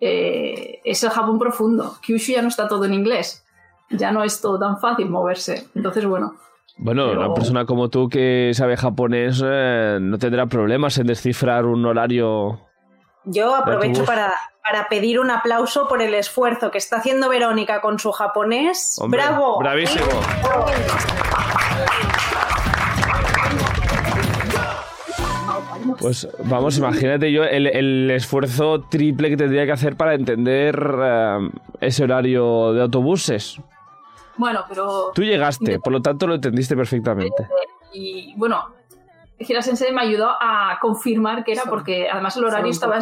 eh, 0.00 0.80
es 0.84 1.02
el 1.04 1.10
Japón 1.10 1.38
profundo. 1.38 1.96
Kyushu 2.02 2.32
ya 2.32 2.42
no 2.42 2.48
está 2.48 2.68
todo 2.68 2.84
en 2.84 2.94
inglés. 2.94 3.44
Ya 3.90 4.12
no 4.12 4.22
es 4.22 4.40
todo 4.40 4.58
tan 4.58 4.78
fácil 4.78 5.08
moverse. 5.10 5.66
Entonces, 5.74 6.06
bueno, 6.06 6.34
Bueno, 6.78 7.08
Pero- 7.08 7.20
una 7.26 7.34
persona 7.34 7.64
como 7.66 7.88
tú 7.90 8.08
que 8.08 8.52
sabe 8.54 8.76
japonés 8.76 9.42
eh, 9.44 9.98
no 10.00 10.16
tendrá 10.18 10.46
problemas 10.46 10.96
en 10.98 11.06
descifrar 11.08 11.64
un 11.66 11.84
horario. 11.84 12.60
Yo 13.24 13.54
aprovecho 13.54 14.04
para, 14.06 14.32
para 14.62 14.88
pedir 14.88 15.20
un 15.20 15.30
aplauso 15.30 15.88
por 15.88 16.00
el 16.00 16.14
esfuerzo 16.14 16.70
que 16.70 16.78
está 16.78 16.96
haciendo 16.98 17.28
Verónica 17.28 17.80
con 17.82 17.98
su 17.98 18.12
japonés. 18.12 18.96
Hombre, 19.00 19.20
¡Bravo! 19.26 19.58
Bravísimo. 19.58 20.06
Pues 26.00 26.26
vamos, 26.44 26.78
imagínate 26.78 27.30
yo 27.30 27.44
el, 27.44 27.66
el 27.66 28.10
esfuerzo 28.10 28.80
triple 28.90 29.28
que 29.28 29.36
tendría 29.36 29.66
que 29.66 29.72
hacer 29.72 29.96
para 29.96 30.14
entender 30.14 30.74
eh, 31.02 31.50
ese 31.80 32.04
horario 32.04 32.72
de 32.72 32.82
autobuses. 32.82 33.60
bueno, 34.36 34.64
pero 34.68 35.12
Tú 35.14 35.22
llegaste, 35.22 35.78
por 35.78 35.92
lo 35.92 36.00
tanto 36.00 36.26
lo 36.26 36.34
entendiste 36.36 36.74
perfectamente. 36.74 37.46
y 37.92 38.34
bueno, 38.36 38.64
Gira 39.40 39.62
Sensei 39.62 39.90
me 39.92 40.02
ayudó 40.02 40.28
a 40.38 40.78
confirmar 40.80 41.44
que 41.44 41.52
era 41.52 41.62
porque 41.64 42.08
además 42.10 42.36
el 42.36 42.44
horario 42.44 42.70
estaba, 42.70 42.98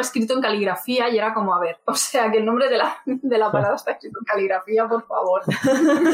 escrito 0.00 0.34
en 0.34 0.40
caligrafía 0.40 1.08
y 1.08 1.18
era 1.18 1.32
como, 1.32 1.54
a 1.54 1.60
ver, 1.60 1.78
o 1.86 1.94
sea, 1.94 2.30
que 2.30 2.38
el 2.38 2.44
nombre 2.44 2.68
de 2.68 2.78
la, 2.78 2.96
de 3.04 3.38
la 3.38 3.52
parada 3.52 3.76
está 3.76 3.92
escrito 3.92 4.18
en 4.18 4.24
caligrafía, 4.24 4.88
por 4.88 5.06
favor. 5.06 5.42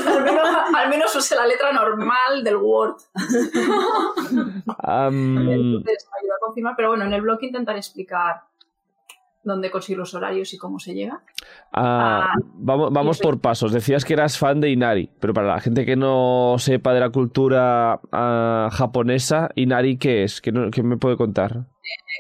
al, 0.07 0.23
menos, 0.23 0.49
al 0.75 0.89
menos 0.91 1.17
use 1.17 1.35
la 1.35 1.47
letra 1.47 1.73
normal 1.73 2.45
del 2.45 2.57
Word. 2.57 2.97
Am, 4.79 5.39
Entonces 5.39 6.09
me 6.13 6.19
ayudó 6.21 6.35
a 6.35 6.41
confirmar, 6.45 6.75
pero 6.77 6.89
bueno, 6.89 7.05
en 7.05 7.15
el 7.15 7.23
blog 7.23 7.43
intentaré 7.43 7.79
explicar 7.79 8.43
dónde 9.45 9.71
conseguir 9.71 9.99
los 9.99 10.15
horarios 10.15 10.53
y 10.55 10.59
cómo 10.59 10.79
se 10.79 10.95
llega. 10.95 11.23
ah, 11.73 12.27
Ah, 12.33 12.39
vamos 12.55 12.93
vamos 12.93 13.19
por 13.19 13.41
pasos. 13.41 13.73
Decías 13.73 14.05
que 14.05 14.13
eras 14.15 14.39
fan 14.39 14.61
de 14.61 14.71
Inari, 14.71 15.11
pero 15.21 15.35
para 15.35 15.49
la 15.49 15.61
gente 15.61 15.85
que 15.85 15.97
no 15.97 16.57
sepa 16.59 16.93
de 16.95 17.01
la 17.01 17.11
cultura 17.11 18.01
ah, 18.13 18.69
japonesa, 18.73 19.51
¿Inari 19.55 19.99
qué 19.99 20.25
es? 20.25 20.41
¿Qué, 20.41 20.53
no- 20.53 20.71
qué 20.71 20.83
me 20.83 20.97
puede 20.97 21.17
contar? 21.17 21.67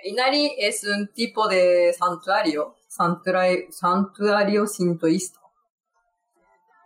Inari 0.04 0.52
es 0.58 0.84
un 0.84 1.08
tipo 1.14 1.46
de 1.48 1.92
santuario, 1.96 2.76
santuario, 2.88 3.66
santuario 3.70 4.66
sintoísta. 4.66 5.38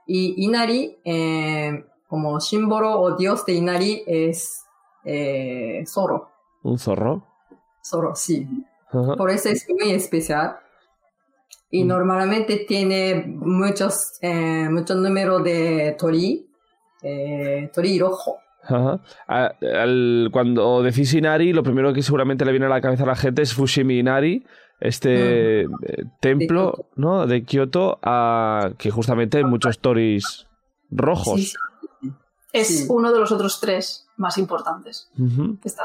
Y 0.06 0.44
Inari, 0.44 0.98
eh, 1.04 1.84
como 2.06 2.38
símbolo 2.40 3.00
o 3.00 3.16
dios 3.16 3.44
de 3.46 3.54
Inari, 3.54 4.02
es 4.06 4.64
eh, 5.04 5.82
Zoro. 5.86 6.30
¿Un 6.62 6.78
zorro? 6.78 7.26
Zoro, 7.82 8.14
sí. 8.14 8.46
Ajá. 9.04 9.16
Por 9.16 9.30
eso 9.30 9.48
es 9.48 9.66
muy 9.68 9.90
especial. 9.92 10.56
Y 11.70 11.84
Mm. 11.84 11.88
normalmente 11.88 12.64
tiene 12.68 13.24
muchos, 13.26 14.18
eh, 14.22 14.68
mucho 14.70 14.94
número 14.94 15.40
de 15.40 15.96
tori, 15.98 16.48
eh, 17.02 17.70
tori 17.74 17.98
rojo. 17.98 18.38
Ajá. 18.62 19.00
Al- 19.26 20.28
cuando 20.32 20.82
decís 20.82 21.12
Inari, 21.14 21.52
lo 21.52 21.62
primero 21.62 21.92
que 21.92 22.02
seguramente 22.02 22.44
le 22.44 22.50
viene 22.52 22.66
a 22.66 22.70
la 22.70 22.80
cabeza 22.80 23.04
a 23.04 23.06
la 23.06 23.16
gente 23.16 23.42
es 23.42 23.54
Fushimi 23.54 23.98
Inari, 23.98 24.44
este 24.80 25.62
eh, 25.62 25.66
templo 26.20 26.72
Kioto. 26.72 26.88
¿no? 26.96 27.26
de 27.26 27.44
Kioto, 27.44 27.98
que 28.78 28.90
justamente 28.90 29.38
hay 29.38 29.44
muchos 29.44 29.78
toris 29.78 30.46
rojos. 30.90 31.40
Sí, 31.40 31.46
sí. 32.02 32.12
Es 32.52 32.66
Sí. 32.68 32.86
uno 32.88 33.12
de 33.12 33.20
los 33.20 33.30
otros 33.32 33.60
tres 33.60 34.08
más 34.16 34.36
importantes. 34.38 35.10
Que 35.16 35.68
Está. 35.68 35.84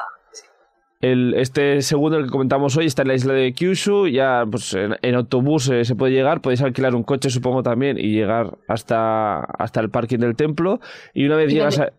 El, 1.02 1.34
este 1.34 1.82
segundo, 1.82 2.18
el 2.18 2.26
que 2.26 2.30
comentamos 2.30 2.78
hoy, 2.78 2.86
está 2.86 3.02
en 3.02 3.08
la 3.10 3.16
isla 3.16 3.34
de 3.34 3.54
Kyushu. 3.54 4.08
Ya 4.08 4.46
pues, 4.50 4.74
en, 4.74 4.96
en 5.02 5.16
autobús 5.16 5.68
eh, 5.70 5.84
se 5.84 5.96
puede 5.96 6.14
llegar. 6.14 6.42
Podéis 6.42 6.62
alquilar 6.62 6.96
un 6.96 7.04
coche, 7.04 7.30
supongo, 7.30 7.64
también, 7.64 7.98
y 7.98 8.12
llegar 8.14 8.58
hasta, 8.68 9.40
hasta 9.40 9.80
el 9.80 9.90
parking 9.90 10.20
del 10.20 10.36
templo. 10.36 10.80
Y 11.14 11.26
una 11.26 11.36
vez 11.36 11.52
Y 11.52 11.56
llegas 11.56 11.80
a... 11.80 11.92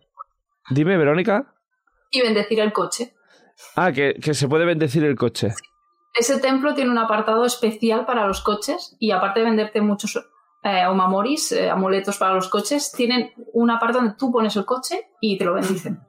Dime, 0.69 0.97
Verónica. 0.97 1.53
Y 2.11 2.21
bendecir 2.21 2.59
el 2.61 2.71
coche. 2.71 3.13
Ah, 3.75 3.91
que, 3.91 4.15
que 4.15 4.33
se 4.33 4.47
puede 4.47 4.65
bendecir 4.65 5.03
el 5.03 5.15
coche. 5.15 5.49
Ese 6.15 6.39
templo 6.39 6.73
tiene 6.73 6.91
un 6.91 6.97
apartado 6.97 7.43
especial 7.43 8.05
para 8.05 8.27
los 8.27 8.41
coches 8.41 8.95
y 8.99 9.11
aparte 9.11 9.39
de 9.39 9.47
venderte 9.47 9.81
muchos 9.81 10.15
eh, 10.63 10.85
omamoris, 10.85 11.51
eh, 11.51 11.69
amuletos 11.69 12.17
para 12.17 12.35
los 12.35 12.49
coches, 12.49 12.91
tienen 12.95 13.31
un 13.51 13.71
apartado 13.71 14.03
donde 14.03 14.17
tú 14.17 14.31
pones 14.31 14.55
el 14.55 14.65
coche 14.65 15.07
y 15.19 15.37
te 15.37 15.45
lo 15.45 15.55
bendicen. 15.55 15.99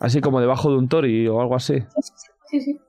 Así 0.00 0.20
como 0.20 0.40
debajo 0.40 0.70
de 0.70 0.78
un 0.78 0.88
tori 0.88 1.28
o 1.28 1.40
algo 1.40 1.54
así. 1.54 1.78
Sí, 1.78 2.02
sí. 2.02 2.31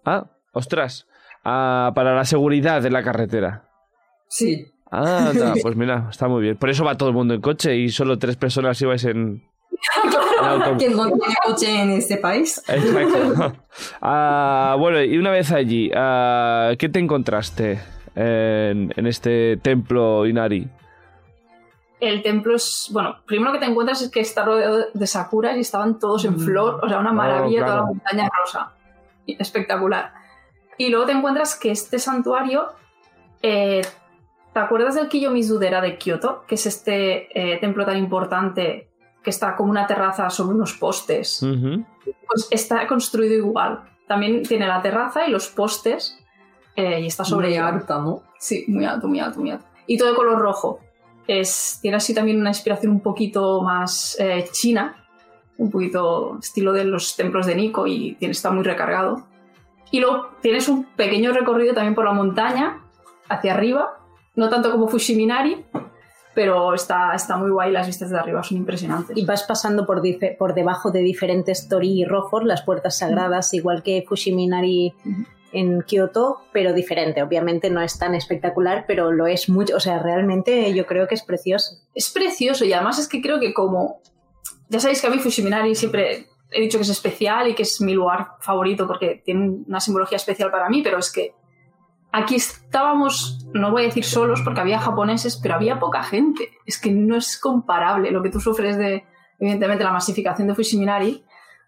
Ah, 0.05 0.25
ostras. 0.51 1.07
Ah, 1.43 1.91
para 1.95 2.15
la 2.15 2.25
seguridad 2.25 2.81
de 2.81 2.89
la 2.89 3.03
carretera. 3.03 3.69
Sí. 4.29 4.65
Ah, 4.91 5.29
anda, 5.29 5.53
pues 5.61 5.75
mira, 5.75 6.07
está 6.09 6.27
muy 6.27 6.41
bien. 6.41 6.57
Por 6.57 6.69
eso 6.69 6.85
va 6.85 6.97
todo 6.97 7.09
el 7.09 7.15
mundo 7.15 7.33
en 7.33 7.41
coche 7.41 7.75
y 7.75 7.89
solo 7.89 8.17
tres 8.17 8.35
personas 8.35 8.81
ibais 8.81 9.03
en, 9.05 9.43
en. 9.69 10.77
¿Quién 10.77 10.95
no 10.95 11.11
tiene 11.11 11.35
coche 11.45 11.81
en 11.81 11.91
este 11.91 12.17
país? 12.17 12.61
Exacto. 12.67 13.53
Ah, 14.01 14.75
bueno, 14.77 15.01
y 15.01 15.17
una 15.17 15.31
vez 15.31 15.51
allí, 15.51 15.91
ah, 15.95 16.73
¿qué 16.77 16.89
te 16.89 16.99
encontraste 16.99 17.79
en, 18.15 18.93
en 18.95 19.07
este 19.07 19.57
templo 19.57 20.27
Inari? 20.27 20.69
El 21.99 22.21
templo 22.21 22.55
es, 22.55 22.89
bueno, 22.91 23.15
primero 23.25 23.53
que 23.53 23.59
te 23.59 23.65
encuentras 23.65 24.01
es 24.01 24.11
que 24.11 24.19
está 24.19 24.43
rodeado 24.43 24.87
de 24.93 25.07
sakuras 25.07 25.55
y 25.55 25.61
estaban 25.61 25.99
todos 25.99 26.25
en 26.25 26.37
flor, 26.37 26.81
o 26.83 26.89
sea, 26.89 26.99
una 26.99 27.13
maravilla, 27.13 27.59
claro. 27.59 27.71
toda 27.71 27.77
la 27.77 27.87
montaña 27.87 28.29
rosa. 28.43 28.73
Espectacular. 29.27 30.13
Y 30.77 30.89
luego 30.89 31.05
te 31.05 31.11
encuentras 31.11 31.55
que 31.55 31.71
este 31.71 31.99
santuario, 31.99 32.67
eh, 33.41 33.81
¿te 34.53 34.59
acuerdas 34.59 34.95
del 34.95 35.09
Kiyomizu-dera 35.09 35.81
de 35.81 35.97
Kioto? 35.97 36.45
Que 36.47 36.55
es 36.55 36.65
este 36.65 37.27
eh, 37.33 37.57
templo 37.59 37.85
tan 37.85 37.97
importante 37.97 38.89
que 39.23 39.29
está 39.29 39.55
como 39.55 39.71
una 39.71 39.87
terraza 39.87 40.29
sobre 40.29 40.55
unos 40.55 40.73
postes. 40.73 41.41
Ujú. 41.41 41.85
Pues 42.03 42.47
está 42.51 42.85
construido 42.87 43.35
igual. 43.35 43.83
También 44.07 44.43
tiene 44.43 44.67
la 44.67 44.81
terraza 44.81 45.25
y 45.25 45.31
los 45.31 45.47
postes 45.47 46.19
eh, 46.75 47.01
y 47.01 47.07
está 47.07 47.23
sobre 47.23 47.49
Muy 47.49 47.57
alta, 47.57 47.99
¿no? 47.99 48.23
Sí, 48.37 48.65
muy 48.67 48.85
alto, 48.85 49.07
muy 49.07 49.19
alto, 49.19 49.39
muy 49.39 49.51
alto. 49.51 49.65
Y 49.87 49.97
todo 49.97 50.09
de 50.09 50.15
color 50.15 50.39
rojo. 50.39 50.79
Es, 51.27 51.79
tiene 51.81 51.97
así 51.97 52.13
también 52.13 52.39
una 52.39 52.49
inspiración 52.49 52.91
un 52.91 52.99
poquito 52.99 53.61
más 53.61 54.17
eh, 54.19 54.45
china, 54.51 55.02
un 55.57 55.71
poquito 55.71 56.37
estilo 56.39 56.73
de 56.73 56.85
los 56.85 57.15
templos 57.15 57.45
de 57.45 57.55
Nikko 57.55 57.87
y 57.87 58.15
tiene, 58.15 58.31
está 58.31 58.51
muy 58.51 58.63
recargado. 58.63 59.27
Y 59.91 59.99
luego 59.99 60.29
tienes 60.41 60.67
un 60.67 60.85
pequeño 60.85 61.31
recorrido 61.33 61.73
también 61.73 61.95
por 61.95 62.05
la 62.05 62.13
montaña, 62.13 62.81
hacia 63.29 63.53
arriba, 63.53 63.99
no 64.35 64.49
tanto 64.49 64.71
como 64.71 64.87
Fushiminari, 64.87 65.65
pero 66.33 66.73
está, 66.73 67.13
está 67.13 67.37
muy 67.37 67.51
guay, 67.51 67.71
las 67.71 67.85
vistas 67.87 68.09
de 68.09 68.17
arriba 68.17 68.41
son 68.43 68.57
impresionantes. 68.57 69.15
Y 69.15 69.25
vas 69.25 69.43
pasando 69.43 69.85
por, 69.85 70.01
por 70.37 70.55
debajo 70.55 70.91
de 70.91 70.99
diferentes 70.99 71.69
torii 71.69 72.05
rojos, 72.05 72.43
las 72.43 72.63
puertas 72.63 72.97
sagradas, 72.97 73.53
igual 73.53 73.83
que 73.83 74.03
Fushiminari 74.07 74.93
en 75.51 75.83
Kioto, 75.83 76.41
pero 76.51 76.73
diferente. 76.73 77.21
Obviamente 77.21 77.69
no 77.69 77.81
es 77.81 77.97
tan 77.99 78.15
espectacular, 78.15 78.85
pero 78.87 79.11
lo 79.11 79.27
es 79.27 79.47
mucho. 79.47 79.75
O 79.75 79.79
sea, 79.79 79.99
realmente 79.99 80.73
yo 80.73 80.85
creo 80.87 81.07
que 81.07 81.15
es 81.15 81.23
precioso. 81.23 81.77
es 81.93 82.09
precioso 82.09 82.65
y 82.65 82.73
además 82.73 82.97
es 82.97 83.07
que 83.07 83.21
creo 83.21 83.39
que 83.39 83.53
como 83.53 84.01
ya 84.73 84.79
sabéis 84.79 85.01
que 85.01 85.07
a 85.07 85.11
mí 85.11 85.19
Fushiminari 85.19 85.75
siempre 85.75 86.29
he 86.49 86.59
dicho 86.59 86.79
que 86.79 86.81
es 86.81 86.89
especial 86.89 87.47
y 87.47 87.53
que 87.53 87.61
es 87.61 87.79
mi 87.79 87.93
lugar 87.93 88.37
favorito 88.39 88.87
porque 88.87 89.21
tiene 89.23 89.49
una 89.67 89.79
simbología 89.79 90.15
especial 90.15 90.49
para 90.49 90.67
mí, 90.67 90.81
pero 90.81 90.97
es 90.97 91.11
que 91.11 91.35
aquí 92.11 92.33
estábamos, 92.33 93.45
no 93.53 93.69
voy 93.69 93.83
a 93.83 93.85
decir 93.85 94.03
solos 94.03 94.41
porque 94.43 94.61
había 94.61 94.79
japoneses, 94.79 95.37
pero 95.37 95.53
había 95.53 95.79
poca 95.79 96.01
gente. 96.01 96.49
Es 96.65 96.81
que 96.81 96.89
no 96.89 97.15
es 97.15 97.39
comparable 97.39 98.09
lo 98.09 98.23
que 98.23 98.31
tú 98.31 98.39
sufres 98.39 98.75
de, 98.79 99.03
evidentemente, 99.39 99.83
la 99.83 99.91
masificación 99.91 100.47
de 100.47 100.55
Fushiminari. 100.55 101.23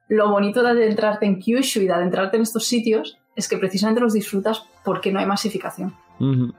Lo 0.08 0.32
bonito 0.32 0.64
de 0.64 0.70
adentrarte 0.70 1.28
en 1.28 1.40
Kyushu 1.40 1.82
y 1.82 1.86
de 1.86 1.94
adentrarte 1.94 2.38
en 2.38 2.44
estos 2.44 2.66
sitios 2.66 3.20
es 3.36 3.48
que 3.48 3.58
precisamente 3.58 4.02
los 4.02 4.14
disfrutas 4.14 4.66
porque 4.84 5.12
no 5.12 5.20
hay 5.20 5.28
masificación. 5.28 5.96
Ujú. 6.20 6.56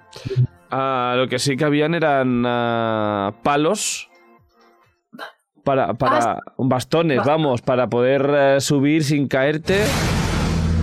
Ah, 0.71 1.15
lo 1.17 1.27
que 1.27 1.41
sí 1.41 1.57
que 1.57 1.65
habían 1.65 1.95
eran 1.95 2.45
ah, 2.47 3.35
palos 3.43 4.11
para, 5.66 5.94
para 5.94 6.42
bastones, 6.59 7.18
vamos, 7.24 7.61
para 7.61 7.88
poder 7.88 8.31
eh, 8.33 8.61
subir 8.61 9.02
sin 9.02 9.26
caerte. 9.26 9.83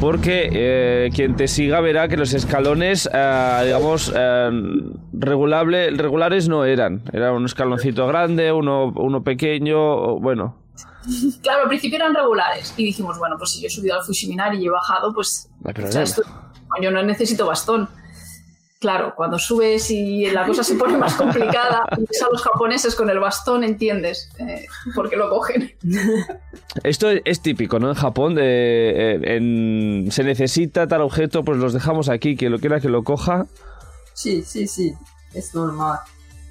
Porque 0.01 0.49
eh, 0.51 1.09
quien 1.15 1.37
te 1.37 1.47
siga 1.47 1.79
verá 1.79 2.09
que 2.09 2.17
los 2.17 2.33
escalones, 2.33 3.09
eh, 3.13 3.61
digamos, 3.63 4.11
eh, 4.13 4.49
regulable, 5.13 5.91
regulares 5.91 6.49
no 6.49 6.65
eran. 6.65 7.01
Era 7.13 7.31
un 7.31 7.45
escaloncito 7.45 8.05
grande, 8.07 8.51
uno, 8.51 8.91
uno 8.97 9.23
pequeño, 9.23 10.19
bueno. 10.19 10.57
Claro, 11.41 11.61
al 11.63 11.67
principio 11.69 11.95
eran 11.97 12.13
regulares 12.13 12.73
y 12.75 12.83
dijimos, 12.83 13.17
bueno, 13.17 13.37
pues 13.37 13.51
si 13.51 13.61
yo 13.61 13.67
he 13.67 13.69
subido 13.69 13.95
al 13.95 14.03
Fushiminari 14.03 14.57
y 14.57 14.65
he 14.67 14.69
bajado, 14.69 15.13
pues 15.13 15.49
o 15.63 15.91
sea, 15.91 16.01
esto- 16.03 16.23
yo 16.81 16.91
no 16.91 17.01
necesito 17.03 17.45
bastón. 17.45 17.87
Claro, 18.83 19.13
cuando 19.15 19.39
subes 19.39 19.89
y 19.91 20.25
la 20.29 20.45
cosa 20.45 20.61
se 20.61 20.75
pone 20.75 20.97
más 20.97 21.13
complicada, 21.15 21.85
y 21.97 22.01
ves 22.01 22.21
a 22.21 22.27
los 22.29 22.41
japoneses 22.43 22.95
con 22.95 23.09
el 23.09 23.17
bastón, 23.17 23.63
entiendes 23.63 24.29
eh, 24.39 24.65
por 24.93 25.09
qué 25.09 25.15
lo 25.15 25.29
cogen. 25.29 25.71
Esto 26.83 27.09
es, 27.23 27.41
típico, 27.41 27.79
¿no? 27.79 27.87
En 27.87 27.95
Japón, 27.95 28.35
de, 28.35 29.13
eh, 29.13 29.37
en- 29.37 30.11
se 30.11 30.25
necesita 30.25 30.85
tal 30.85 30.99
objeto, 30.99 31.45
pues 31.45 31.59
los 31.59 31.71
dejamos 31.71 32.09
aquí, 32.09 32.35
quien 32.35 32.51
lo 32.51 32.59
quiera 32.59 32.81
que 32.81 32.89
lo 32.89 33.03
coja. 33.05 33.45
Sí, 34.13 34.43
sí, 34.43 34.67
sí, 34.67 34.93
es 35.33 35.55
normal. 35.55 35.99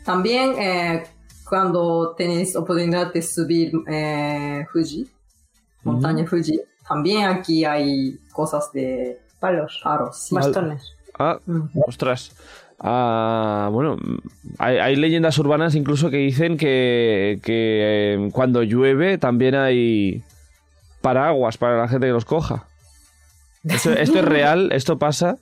También 0.03 0.55
eh, 0.59 1.05
cuando 1.47 2.15
tenéis 2.17 2.57
oportunidad 2.57 3.13
de 3.13 3.21
subir 3.21 3.73
eh, 3.89 4.65
Fuji, 4.73 5.07
montaña 5.85 6.25
Fuji, 6.27 6.59
también 6.89 7.27
aquí 7.27 7.67
hay 7.67 8.19
cosas 8.33 8.73
de 8.73 9.21
Palos, 9.39 9.83
palos. 9.85 10.17
sí. 10.19 10.35
bastones. 10.35 10.95
Ah, 11.31 11.39
Mm. 11.47 11.69
ostras. 11.87 12.33
Ah, 12.85 13.69
bueno, 13.73 13.97
hay, 14.59 14.79
hay 14.79 14.97
leyendas 14.97 15.39
urbanas 15.39 15.75
incluso 15.77 16.11
que 16.11 16.17
dicen 16.17 16.57
que, 16.57 17.39
que 17.43 18.15
eh, 18.25 18.31
cuando 18.33 18.63
llueve 18.65 19.19
también 19.19 19.55
hay 19.55 20.23
paraguas 21.01 21.57
para 21.59 21.79
la 21.79 21.89
gente 21.89 22.07
que 22.07 22.13
los 22.13 22.25
coja. 22.25 22.65
Esto, 23.65 23.93
esto 23.93 24.19
es 24.19 24.25
real, 24.37 24.73
esto 24.73 24.99
pasa. 24.99 25.37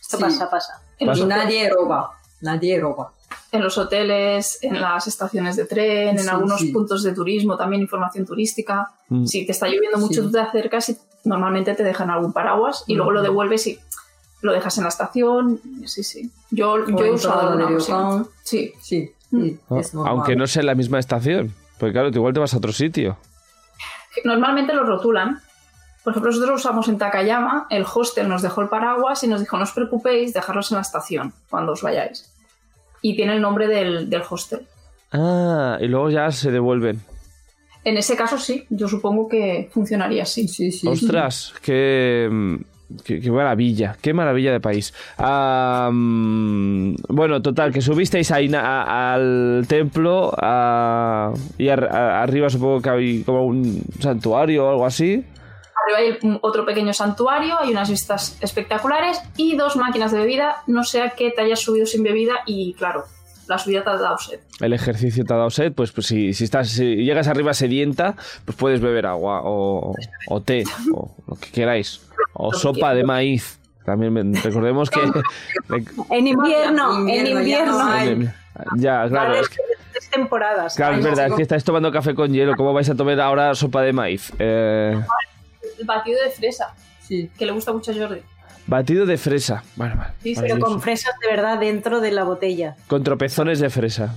Esto 0.00 0.18
Sí. 0.18 0.22
pasa, 0.24 0.50
pasa. 0.50 0.72
Hoteles, 1.00 1.26
nadie 1.26 1.70
roba, 1.70 2.10
nadie 2.42 2.78
roba. 2.80 3.12
en 3.52 3.62
los 3.62 3.78
hoteles, 3.78 4.58
en 4.62 4.78
las 4.80 5.06
estaciones 5.06 5.56
de 5.56 5.64
tren, 5.64 6.18
en 6.18 6.28
algunos 6.28 6.60
sí. 6.60 6.72
puntos 6.72 7.02
de 7.02 7.12
turismo, 7.14 7.56
también 7.56 7.80
información 7.80 8.26
turística. 8.26 8.90
Mm. 9.08 9.24
Si 9.24 9.46
te 9.46 9.52
está 9.52 9.66
lloviendo 9.66 9.96
mucho, 9.98 10.20
Sí. 10.20 10.26
tú 10.26 10.30
te 10.32 10.40
acercas 10.40 10.90
y 10.90 10.98
normalmente 11.24 11.74
te 11.74 11.82
dejan 11.82 12.10
algún 12.10 12.32
paraguas 12.34 12.84
y 12.86 12.94
luego 12.94 13.12
lo 13.12 13.20
Ujú. 13.20 13.30
devuelves 13.30 13.66
y 13.66 13.78
lo 14.46 14.52
dejas 14.52 14.78
en 14.78 14.84
la 14.84 14.88
estación. 14.88 15.60
Sí, 15.84 16.02
sí. 16.02 16.30
Yo, 16.50 16.86
yo 16.88 17.04
he 17.04 17.10
usado 17.10 17.50
alguna. 17.50 17.66
Ryokan. 17.68 18.26
Sí. 18.42 18.72
Sí, 18.80 19.12
sí, 19.30 19.58
Ah, 19.68 19.80
normal. 19.92 20.06
Aunque 20.12 20.36
no 20.36 20.46
sea 20.46 20.60
en 20.60 20.66
la 20.66 20.74
misma 20.74 20.98
estación. 20.98 21.52
Porque 21.78 21.92
claro, 21.92 22.10
tú 22.10 22.18
igual 22.18 22.32
te 22.32 22.40
vas 22.40 22.54
a 22.54 22.56
otro 22.56 22.72
sitio. 22.72 23.18
Normalmente 24.24 24.72
los 24.72 24.86
rotulan. 24.86 25.40
Por 26.02 26.12
ejemplo, 26.12 26.30
nosotros 26.30 26.60
usamos 26.60 26.88
en 26.88 26.98
Takayama, 26.98 27.66
el 27.68 27.84
hostel 27.92 28.28
nos 28.28 28.40
dejó 28.40 28.62
el 28.62 28.68
paraguas 28.68 29.24
y 29.24 29.26
nos 29.28 29.40
dijo, 29.40 29.56
no 29.56 29.64
os 29.64 29.72
preocupéis, 29.72 30.32
dejarlos 30.32 30.70
en 30.70 30.76
la 30.76 30.82
estación 30.82 31.34
cuando 31.50 31.72
os 31.72 31.82
vayáis. 31.82 32.32
Y 33.02 33.16
tiene 33.16 33.34
el 33.34 33.42
nombre 33.42 33.66
del, 33.66 34.08
del 34.08 34.22
hostel. 34.30 34.66
Ah, 35.12 35.78
y 35.80 35.88
luego 35.88 36.08
ya 36.10 36.30
se 36.30 36.52
devuelven. 36.52 37.02
En 37.82 37.96
ese 37.96 38.16
caso 38.16 38.38
sí, 38.38 38.66
yo 38.70 38.88
supongo 38.88 39.28
que 39.28 39.68
funcionaría 39.72 40.22
así. 40.22 40.46
Sí, 40.48 40.70
sí. 40.72 40.86
Ostras, 40.88 41.52
qué, 41.62 42.28
mm, 42.30 42.56
qué, 43.04 43.30
maravilla, 43.30 43.96
qué 44.00 44.12
maravilla 44.14 44.52
de 44.52 44.60
país. 44.60 44.92
Bueno, 47.08 47.42
total, 47.42 47.72
que 47.72 47.80
subisteis 47.80 48.30
a- 48.30 49.12
al 49.14 49.64
templo 49.68 50.32
y 51.58 51.68
arriba 51.68 52.48
supongo 52.48 52.80
que 52.80 52.90
hay 52.90 53.22
como 53.22 53.44
un 53.46 53.82
santuario 54.00 54.66
o 54.66 54.70
algo 54.70 54.86
así. 54.86 55.24
Arriba 55.86 55.98
hay 55.98 56.38
otro 56.42 56.64
pequeño 56.64 56.92
santuario, 56.92 57.58
hay 57.60 57.70
unas 57.70 57.90
vistas 57.90 58.38
espectaculares 58.40 59.20
y 59.36 59.56
dos 59.56 59.76
máquinas 59.76 60.10
de 60.12 60.18
bebida, 60.18 60.62
no 60.66 60.82
sea 60.84 61.10
que 61.10 61.30
te 61.30 61.42
hayas 61.42 61.60
subido 61.60 61.86
sin 61.86 62.02
bebida 62.02 62.36
y 62.46 62.74
claro, 62.74 63.04
la 63.48 63.58
subida 63.58 63.82
te 63.84 63.90
ha 63.90 63.96
dado 63.96 64.18
sed. 64.18 64.40
El 64.60 64.72
ejercicio 64.72 65.24
te 65.24 65.32
ha 65.32 65.36
dado 65.36 65.50
sed, 65.50 65.72
pues, 65.72 65.92
pues 65.92 66.06
si, 66.06 66.32
si 66.34 66.44
estás, 66.44 66.68
si 66.68 66.96
llegas 66.96 67.28
arriba 67.28 67.54
sedienta, 67.54 68.14
pues 68.44 68.56
puedes 68.56 68.80
beber 68.80 69.06
agua 69.06 69.40
o, 69.44 69.94
o 70.28 70.40
té 70.42 70.64
o 70.92 71.14
lo 71.26 71.36
que 71.36 71.50
queráis. 71.50 72.00
O 72.32 72.52
sopa 72.52 72.94
de 72.94 73.04
maíz. 73.04 73.58
También 73.84 74.34
recordemos 74.42 74.90
que... 74.90 75.00
En 76.10 76.26
invierno, 76.26 77.08
en 77.08 77.26
Invierno, 77.26 77.42
ya 77.42 78.04
invierno. 78.04 78.32
ya, 78.76 79.08
claro, 79.08 79.28
Vale, 79.30 79.40
es 79.40 79.48
que- 79.48 79.56
tres 79.92 80.10
temporadas. 80.10 80.74
Claro, 80.74 80.96
es 80.96 81.04
verdad, 81.04 81.26
es 81.28 81.34
que 81.34 81.42
estáis 81.42 81.62
tomando 81.64 81.90
café 81.92 82.14
con 82.14 82.32
hielo. 82.32 82.54
¿Cómo 82.56 82.72
vais 82.72 82.88
a 82.90 82.94
tomar 82.96 83.20
ahora 83.20 83.54
sopa 83.54 83.82
de 83.82 83.92
maíz? 83.92 84.32
Eh, 84.38 84.98
El 85.78 85.86
batido 85.86 86.20
de 86.22 86.30
fresa, 86.30 86.74
Sí. 87.00 87.30
que 87.38 87.46
le 87.46 87.52
gusta 87.52 87.72
mucho 87.72 87.92
a 87.92 87.94
Jordi. 87.94 88.20
Batido 88.66 89.06
de 89.06 89.16
fresa. 89.18 89.62
Bueno, 89.76 89.96
vale, 89.96 90.12
Sí, 90.22 90.34
vale, 90.34 90.48
Pero 90.48 90.60
con 90.64 90.80
fresas 90.80 91.12
de 91.20 91.28
verdad 91.34 91.58
dentro 91.58 92.00
de 92.00 92.12
la 92.12 92.24
botella. 92.24 92.76
Con 92.88 93.02
tropezones 93.04 93.60
de 93.60 93.70
fresa. 93.70 94.14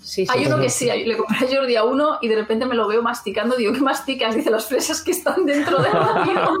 Sí, 0.00 0.24
sí. 0.24 0.32
Hay 0.32 0.46
uno 0.46 0.60
que 0.60 0.68
sí, 0.70 0.86
le 0.86 1.16
compré 1.16 1.36
a 1.46 1.56
Jordi 1.56 1.74
a 1.76 1.82
uno 1.84 2.18
y 2.20 2.28
de 2.28 2.36
repente 2.36 2.64
me 2.66 2.74
lo 2.76 2.86
veo 2.86 3.02
masticando. 3.02 3.56
Digo, 3.56 3.72
¿qué 3.72 3.80
masticas? 3.80 4.36
Dice 4.36 4.50
las 4.50 4.66
fresas 4.66 5.02
que 5.02 5.10
están 5.10 5.44
dentro 5.46 5.82
del 5.82 5.92
batido. 5.92 6.60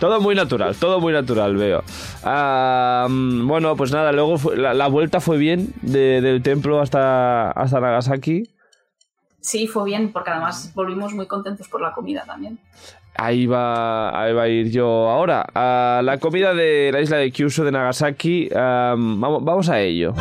Todo 0.00 0.20
muy 0.20 0.34
natural, 0.34 0.74
todo 0.74 1.00
muy 1.00 1.12
natural, 1.12 1.56
veo. 1.56 1.82
Ah, 2.24 3.06
bueno, 3.08 3.74
pues 3.76 3.92
nada, 3.92 4.12
luego 4.12 4.36
fue- 4.38 4.56
la, 4.56 4.74
la 4.74 4.88
vuelta 4.88 5.20
fue 5.20 5.38
bien 5.38 5.72
de- 5.82 6.20
del 6.20 6.42
templo 6.42 6.80
hasta, 6.80 7.50
hasta 7.52 7.80
Nagasaki. 7.80 8.50
Sí, 9.40 9.66
fue 9.66 9.84
bien, 9.84 10.12
porque 10.12 10.30
además 10.30 10.72
volvimos 10.74 11.14
muy 11.14 11.26
contentos 11.26 11.68
por 11.68 11.80
la 11.80 11.92
comida 11.92 12.24
también. 12.26 12.58
Ahí 13.16 13.46
va, 13.46 14.20
ahí 14.20 14.32
va 14.32 14.42
a 14.42 14.48
ir 14.48 14.70
yo 14.70 15.08
ahora. 15.08 15.46
A 15.54 16.02
la 16.02 16.18
comida 16.18 16.52
de 16.52 16.90
la 16.92 17.00
isla 17.00 17.18
de 17.18 17.30
Kyushu 17.30 17.64
de 17.64 17.72
Nagasaki. 17.72 18.48
am, 18.54 19.20
vamos, 19.20 19.44
vamos 19.44 19.68
a 19.68 19.80
ello. 19.80 20.14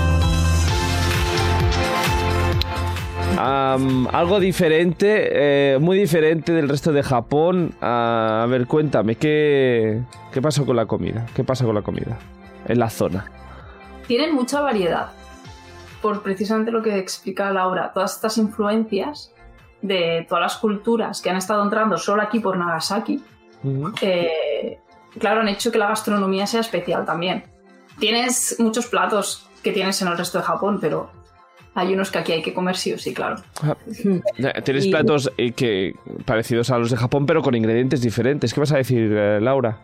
Algo 3.37 4.39
diferente, 4.39 5.73
eh, 5.75 5.79
muy 5.79 5.97
diferente 5.97 6.53
del 6.53 6.69
resto 6.69 6.91
de 6.93 7.03
Japón. 7.03 7.73
A 7.81 8.45
ver, 8.47 8.67
cuéntame, 8.67 9.15
¿qué, 9.15 10.01
¿qué 10.31 10.41
con 10.65 10.75
la 10.75 10.85
comida? 10.85 11.25
¿Qué 11.35 11.43
pasa 11.43 11.65
con 11.65 11.75
la 11.75 11.81
comida 11.81 12.17
en 12.67 12.79
la 12.79 12.89
zona? 12.89 13.25
Tienen 14.07 14.33
mucha 14.35 14.61
variedad. 14.61 15.11
Por 16.01 16.21
precisamente 16.21 16.71
lo 16.71 16.81
que 16.81 16.97
explica 16.97 17.51
Laura, 17.51 17.91
todas 17.93 18.15
estas 18.15 18.37
influencias 18.37 19.32
de 19.83 20.25
todas 20.27 20.41
las 20.41 20.57
culturas 20.57 21.21
que 21.21 21.29
han 21.29 21.35
estado 21.37 21.61
entrando 21.61 21.97
solo 21.97 22.23
aquí 22.23 22.39
por 22.39 22.57
Nagasaki, 22.57 23.21
eh, 24.01 24.79
claro, 25.19 25.41
han 25.41 25.49
hecho 25.49 25.71
que 25.71 25.77
la 25.77 25.87
gastronomía 25.89 26.47
sea 26.47 26.61
especial 26.61 27.05
también. 27.05 27.43
Tienes 27.99 28.55
muchos 28.59 28.87
platos 28.87 29.47
que 29.61 29.71
tienes 29.71 30.01
en 30.01 30.07
el 30.07 30.17
resto 30.17 30.39
de 30.39 30.43
Japón, 30.43 30.79
pero 30.81 31.11
hay 31.75 31.93
unos 31.93 32.11
que 32.11 32.17
aquí 32.19 32.31
hay 32.31 32.41
que 32.41 32.53
comer 32.53 32.75
sí 32.75 32.93
o 32.93 32.97
sí, 32.97 33.13
claro. 33.13 33.37
Eh, 34.37 34.61
Tienes 34.63 34.85
Y- 34.85 34.91
platos 34.91 35.31
eh, 35.37 35.51
que 35.51 35.93
parecidos 36.25 36.69
a 36.71 36.77
los 36.77 36.89
de 36.91 36.97
Japón, 36.97 37.25
pero 37.25 37.41
con 37.41 37.53
ingredientes 37.55 38.01
diferentes. 38.01 38.53
¿Qué 38.53 38.59
vas 38.59 38.71
a 38.71 38.77
decir, 38.77 39.11
eh, 39.15 39.39
Laura? 39.41 39.79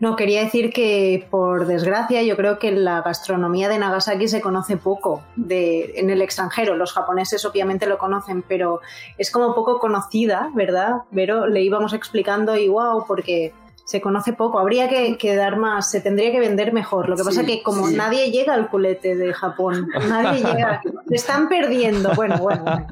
No, 0.00 0.16
quería 0.16 0.42
decir 0.42 0.72
que 0.72 1.26
por 1.30 1.66
desgracia 1.66 2.22
yo 2.22 2.34
creo 2.34 2.58
que 2.58 2.72
la 2.72 3.02
gastronomía 3.02 3.68
de 3.68 3.78
Nagasaki 3.78 4.28
se 4.28 4.40
conoce 4.40 4.78
poco 4.78 5.22
de, 5.36 5.92
en 5.96 6.08
el 6.08 6.22
extranjero. 6.22 6.74
Los 6.74 6.94
japoneses 6.94 7.44
obviamente 7.44 7.86
lo 7.86 7.98
conocen, 7.98 8.42
pero 8.42 8.80
es 9.18 9.30
como 9.30 9.54
poco 9.54 9.78
conocida, 9.78 10.50
¿verdad? 10.54 11.02
Pero 11.14 11.46
le 11.46 11.60
íbamos 11.62 11.92
explicando 11.92 12.56
y 12.56 12.68
wow, 12.68 13.04
porque 13.06 13.52
se 13.84 14.00
conoce 14.00 14.32
poco. 14.32 14.58
Habría 14.58 14.88
que, 14.88 15.18
que 15.18 15.36
dar 15.36 15.56
más, 15.58 15.90
se 15.90 16.00
tendría 16.00 16.32
que 16.32 16.40
vender 16.40 16.72
mejor. 16.72 17.08
Lo 17.10 17.16
que 17.16 17.24
pasa 17.24 17.42
Sí, 17.42 17.46
que 17.46 17.62
como 17.62 17.88
sí. 17.88 17.94
nadie 17.94 18.30
llega 18.30 18.54
al 18.54 18.70
culete 18.70 19.16
de 19.16 19.34
Japón, 19.34 19.86
nadie 20.08 20.38
llega, 20.42 20.80
se 21.08 21.14
están 21.14 21.48
perdiendo. 21.50 22.12
Bueno, 22.14 22.38
bueno, 22.38 22.62
bueno. 22.64 22.86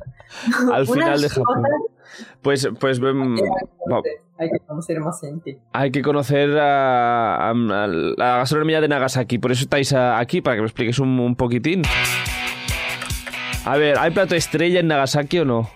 Al 0.74 0.86
final 0.86 1.22
de 1.22 1.28
Japón. 1.30 1.62
cosas- 1.62 1.70
Pues, 2.42 2.68
pues 2.80 3.00
Hay 4.38 4.50
que 4.50 4.58
conocer 4.66 5.00
más 5.00 5.20
gente. 5.20 5.58
hay 5.72 5.90
que 5.90 6.02
conocer 6.02 6.58
a, 6.58 7.48
a- 7.48 7.50
a 7.50 7.86
la 7.86 8.36
gastronomía 8.38 8.80
de 8.80 8.88
Nagasaki. 8.88 9.38
Por 9.38 9.52
eso 9.52 9.62
estáis 9.64 9.92
a- 9.92 10.18
aquí, 10.18 10.40
para 10.40 10.56
que 10.56 10.62
me 10.62 10.66
expliques 10.68 10.98
un, 10.98 11.18
un 11.20 11.34
poquitín. 11.36 11.82
A 13.64 13.76
ver, 13.76 13.98
¿hay 13.98 14.10
plato 14.12 14.34
estrella 14.34 14.80
en 14.80 14.86
Nagasaki 14.88 15.40
o 15.40 15.44
no? 15.44 15.70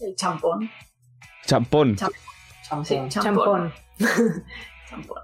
El 0.00 0.14
champón. 0.16 0.70
Champón. 1.46 1.96
Cham- 1.96 2.10
Champón. 2.68 2.84
Sí, 2.84 2.94
Champón. 3.08 3.22
champón. 3.22 3.72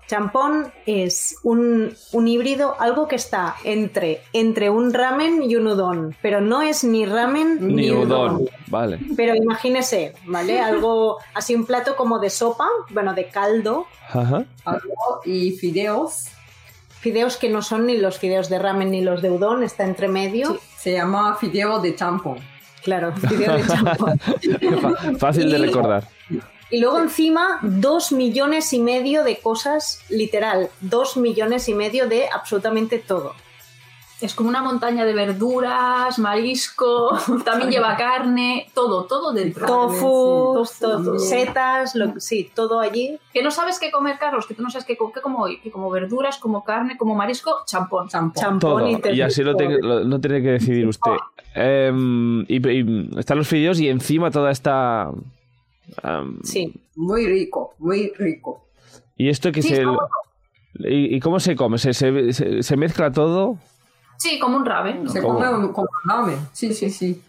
Champón 0.07 0.72
es 0.87 1.37
un, 1.42 1.94
un 2.12 2.29
híbrido, 2.29 2.77
algo 2.81 3.09
que 3.09 3.16
está 3.16 3.55
entre, 3.64 4.20
entre 4.33 4.68
un 4.70 4.92
ramen 4.92 5.42
y 5.48 5.57
un 5.57 5.66
udon, 5.68 6.14
pero 6.20 6.40
no 6.40 6.62
es 6.62 6.85
ni 6.85 7.07
ramen 7.07 7.59
ni, 7.68 7.75
Ni 7.75 7.90
udon. 7.92 8.46
Vale. 8.66 8.98
Pero 9.16 9.35
imagínese, 9.35 10.14
¿vale? 10.27 10.61
Algo 10.61 11.18
así, 11.35 11.55
un 11.55 11.64
plato 11.64 11.96
como 11.96 12.18
de 12.18 12.31
sopa, 12.31 12.66
bueno, 12.90 13.14
de 13.14 13.29
caldo, 13.29 13.87
Ajá. 14.12 14.44
Y 15.25 15.53
fideos. 15.53 16.27
fideos 17.01 17.37
que 17.37 17.48
no 17.48 17.62
son 17.62 17.87
ni 17.87 17.96
los 17.96 18.18
fideos 18.18 18.48
de 18.48 18.59
ramen 18.59 18.90
ni 18.90 19.01
los 19.01 19.22
de 19.22 19.31
udon, 19.31 19.62
está 19.62 19.85
entre 19.85 20.09
medio. 20.09 20.59
Se 20.77 20.92
llama 20.92 21.37
fideo 21.37 21.79
de 21.79 21.94
champón. 21.94 22.38
Claro, 22.83 23.12
fideo 23.14 23.57
de 23.57 23.64
champón. 23.66 24.18
Fácil 25.18 25.51
de 25.51 25.59
Y- 25.59 25.62
recordar. 25.62 26.05
Y 26.72 26.80
luego 26.80 26.98
encima, 26.98 27.58
dos 27.62 28.11
millones 28.12 28.72
y 28.72 28.80
medio 28.80 29.22
de 29.24 29.37
cosas, 29.38 30.00
literal, 30.08 30.70
dos 30.80 31.16
millones 31.16 31.68
y 31.68 31.74
medio 31.74 32.08
de 32.08 32.28
absolutamente 32.32 32.98
todo. 32.98 33.35
Es 34.22 34.35
como 34.35 34.48
una 34.48 34.62
montaña 34.62 35.04
de 35.04 35.12
verduras, 35.14 36.18
marisco, 36.20 37.11
también 37.44 37.70
lleva 37.72 37.96
carne, 37.96 38.70
todo, 38.72 39.04
todo 39.04 39.32
dentro. 39.32 39.66
Tofu, 39.66 40.64
todo, 40.80 41.02
tofu. 41.04 41.18
setas, 41.18 41.94
lo- 41.96 42.18
sí, 42.20 42.50
todo 42.54 42.80
allí. 42.80 43.18
Que 43.35 43.42
no 43.42 43.50
sabes 43.50 43.78
qué 43.80 43.90
comer, 43.90 44.18
Carlos, 44.18 44.46
que 44.46 44.54
tú 44.54 44.62
no 44.62 44.70
sabes 44.70 44.87
qué, 44.87 44.96
qué 44.96 45.20
como 45.20 45.40
hoy, 45.42 45.58
que 45.61 45.70
como 45.72 45.90
verduras, 45.90 46.38
como 46.38 46.62
carne, 46.64 46.96
como 46.96 47.14
marisco, 47.16 47.64
champón. 47.66 48.08
Champón. 48.08 48.40
Champón 48.42 49.00
Todo. 49.00 49.12
y 49.12 49.16
Y 49.18 49.20
así 49.22 49.42
lo, 49.42 49.56
ten- 49.56 49.80
lo- 49.82 50.04
no 50.04 50.20
tiene 50.20 50.40
que 50.40 50.52
decidir 50.52 50.87
usted. 50.87 51.12
Em, 51.54 52.42
y, 52.48 52.66
y 52.66 53.11
están 53.18 53.37
los 53.38 53.48
fideos 53.48 53.78
y 53.80 53.88
encima 53.88 54.30
toda 54.30 54.50
esta... 54.52 55.11
Sí. 56.45 56.73
Muy 56.97 57.27
rico, 57.27 57.75
muy 57.79 58.12
rico. 58.16 58.66
¿Y 59.16 59.29
esto 59.29 59.53
que 59.53 59.62
Sí, 59.62 59.68
se... 59.75 59.85
¿Y, 60.88 61.16
y 61.16 61.21
cómo 61.21 61.38
se 61.40 61.55
come? 61.55 61.79
¿Se, 61.79 61.92
se, 61.92 62.33
se- 62.33 62.62
se 62.62 62.77
mezcla 62.77 63.12
todo? 63.12 63.59
Sí, 64.18 64.38
como 64.38 64.57
un 64.57 64.64
ramen. 64.64 65.05
¿no? 65.05 65.11
Se 65.11 65.21
¿Cómo? 65.21 65.38
come 65.38 65.73
como 65.73 65.88
ramen. 66.05 66.38
Sí, 66.53 66.73
sí, 66.73 66.90
sí. 66.90 67.21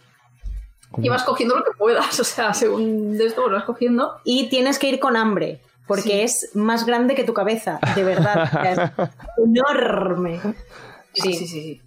Y 0.98 1.08
vas 1.08 1.24
cogiendo 1.24 1.56
lo 1.56 1.64
que 1.64 1.72
puedas, 1.76 2.18
o 2.20 2.24
sea, 2.24 2.54
según 2.54 3.18
de 3.18 3.26
esto 3.26 3.42
pues 3.42 3.52
vas 3.54 3.64
cogiendo. 3.64 4.12
Y 4.24 4.48
tienes 4.48 4.78
que 4.78 4.88
ir 4.88 5.00
con 5.00 5.16
hambre, 5.16 5.60
porque 5.86 6.02
Sí. 6.02 6.20
es 6.20 6.50
más 6.54 6.86
grande 6.86 7.14
que 7.14 7.24
tu 7.24 7.34
cabeza, 7.34 7.80
de 7.94 8.04
verdad. 8.04 8.48
es 8.64 9.08
enorme. 9.44 10.40
Sí, 11.12 11.32
sí, 11.34 11.46
sí. 11.46 11.46
sí. 11.48 11.80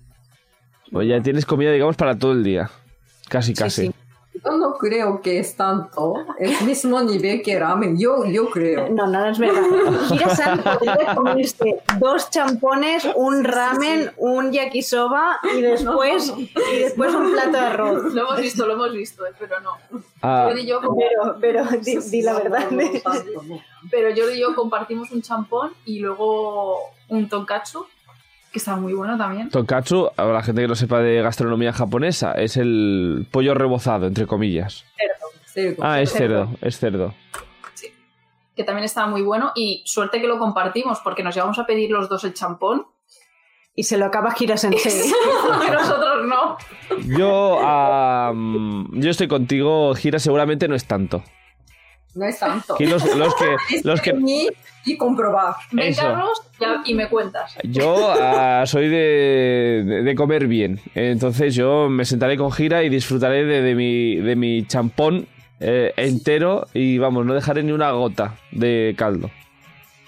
Pues 0.92 1.08
ya 1.08 1.22
tienes 1.22 1.46
comida, 1.46 1.72
digamos, 1.72 1.96
para 1.98 2.18
todo 2.18 2.34
el 2.34 2.44
día. 2.44 2.70
Casi, 3.30 3.56
Sí, 3.56 3.64
casi. 3.64 3.88
sí. 3.88 3.94
Yo 4.44 4.52
no 4.58 4.74
creo 4.76 5.22
que 5.22 5.40
es 5.40 5.56
tanto. 5.56 6.14
Es 6.38 6.62
mismo 6.62 7.02
nivel 7.02 7.42
que 7.42 7.60
ramen. 7.60 7.98
Yo, 7.98 8.26
yo 8.26 8.50
creo. 8.50 8.90
No, 8.90 9.08
no, 9.08 9.20
no 9.20 9.30
es 9.30 9.40
verdad. 9.40 9.62
Hira-san 10.12 10.64
podría 10.64 11.16
comerse 11.16 11.82
dos 12.00 12.30
champones, 12.30 13.08
un 13.16 13.44
ramen, 13.44 14.12
un 14.18 14.52
yakisoba 14.52 15.40
y 15.56 15.62
después, 15.62 16.34
y 16.38 16.78
después 16.80 17.14
un 17.14 17.32
plato 17.32 17.52
de 17.52 17.60
arroz. 17.60 18.14
Lo 18.14 18.22
hemos 18.22 18.42
visto, 18.42 18.66
lo 18.68 18.74
hemos 18.74 18.92
visto, 18.92 19.26
eh, 19.26 19.32
pero 19.38 19.60
no. 19.60 19.72
Ah, 20.22 20.46
Jordi 20.48 20.62
y 20.62 20.66
yo, 20.68 20.80
Pero, 20.82 21.38
pero 21.40 21.64
di, 21.82 21.98
di 21.98 22.22
la 22.22 22.34
verdad. 22.34 22.68
Pero 23.90 24.10
Jordi 24.16 24.38
y 24.38 24.40
yo 24.40 24.56
compartimos 24.56 25.12
un 25.12 25.22
champón 25.22 25.74
y 25.86 26.00
luego 26.00 26.80
un 27.10 27.30
tonkatsu, 27.30 27.86
que 28.52 28.60
estaba 28.60 28.78
muy 28.78 28.94
bueno 28.94 29.18
también. 29.18 29.50
tonkatsu, 29.50 30.10
a 30.16 30.26
la 30.26 30.42
gente 30.44 30.62
que 30.62 30.68
no 30.68 30.76
sepa 30.76 31.00
de 31.00 31.22
gastronomía 31.22 31.74
japonesa, 31.74 32.32
es 32.34 32.58
el 32.58 33.28
pollo 33.32 33.54
rebozado, 33.54 34.08
entre 34.08 34.26
comillas. 34.28 34.86
Cerdo. 35.46 35.78
Ah, 35.84 36.02
es 36.02 36.12
cerdo, 36.14 36.50
es 36.62 36.78
cerdo. 36.80 37.14
que 38.56 38.64
también 38.64 38.86
estaba 38.86 39.08
muy 39.08 39.22
bueno 39.22 39.52
y 39.56 39.84
suerte 39.86 40.20
que 40.22 40.28
lo 40.28 40.40
compartimos 40.40 41.00
porque 41.04 41.24
nos 41.24 41.36
llevamos 41.36 41.60
a 41.60 41.66
pedir 41.66 41.92
los 41.92 42.10
dos 42.10 42.24
el 42.24 42.34
champón 42.34 42.86
Y 43.76 43.84
se 43.84 43.98
lo 44.00 44.06
acaba 44.06 44.34
Hira-sensei. 44.38 45.12
que 45.66 45.72
nosotros 45.72 46.26
no. 46.28 46.58
Yo, 47.18 47.60
yo 48.94 49.10
estoy 49.12 49.28
contigo, 49.28 49.94
Gira, 49.94 50.18
seguramente 50.20 50.68
no 50.68 50.74
es 50.76 50.86
tanto. 50.86 51.24
No 52.18 52.26
es 52.26 52.40
tanto. 52.40 52.74
Aquí 52.74 52.86
los, 52.88 53.16
los 53.16 53.36
que, 53.36 53.56
los 53.84 54.02
que, 54.02 54.14
y 54.86 54.98
comprobar. 54.98 55.56
Ven, 55.72 55.88
Eso. 55.90 56.02
Carlos, 56.02 56.42
ya- 56.60 56.82
y 56.86 56.94
me 56.96 57.08
cuentas. 57.10 57.56
yo 57.64 58.12
ah, 58.20 58.64
soy 58.66 58.88
de, 58.88 59.84
de- 59.86 60.04
de 60.04 60.16
comer 60.16 60.48
bien. 60.48 60.80
Entonces 60.96 61.54
yo 61.54 61.90
me 61.90 62.06
sentaré 62.06 62.38
con 62.38 62.52
Gira 62.52 62.84
y 62.84 62.90
disfrutaré 62.90 63.46
de, 63.46 63.62
de 63.62 63.76
mi, 63.76 64.16
de 64.16 64.36
mi 64.36 64.66
champón 64.66 65.28
eh, 65.60 65.94
entero 65.98 66.68
y 66.74 66.98
vamos, 66.98 67.26
no 67.26 67.34
dejaré 67.34 67.64
ni 67.64 67.72
una 67.72 67.92
gota 67.92 68.36
de 68.52 68.96
caldo. 68.98 69.30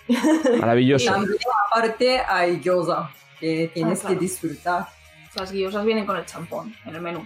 Maravilloso. 0.60 1.12
También 1.12 1.38
aparte 1.72 2.20
hay 2.28 2.60
gyoza 2.60 3.10
que 3.40 3.70
tienes 3.74 4.00
Ah, 4.00 4.02
claro. 4.02 4.16
que 4.16 4.22
disfrutar. 4.26 4.88
Las 5.36 5.52
guiosas 5.52 5.86
vienen 5.86 6.06
con 6.06 6.18
el 6.18 6.26
champón 6.26 6.74
en 6.86 6.96
el 6.96 7.02
menú. 7.02 7.26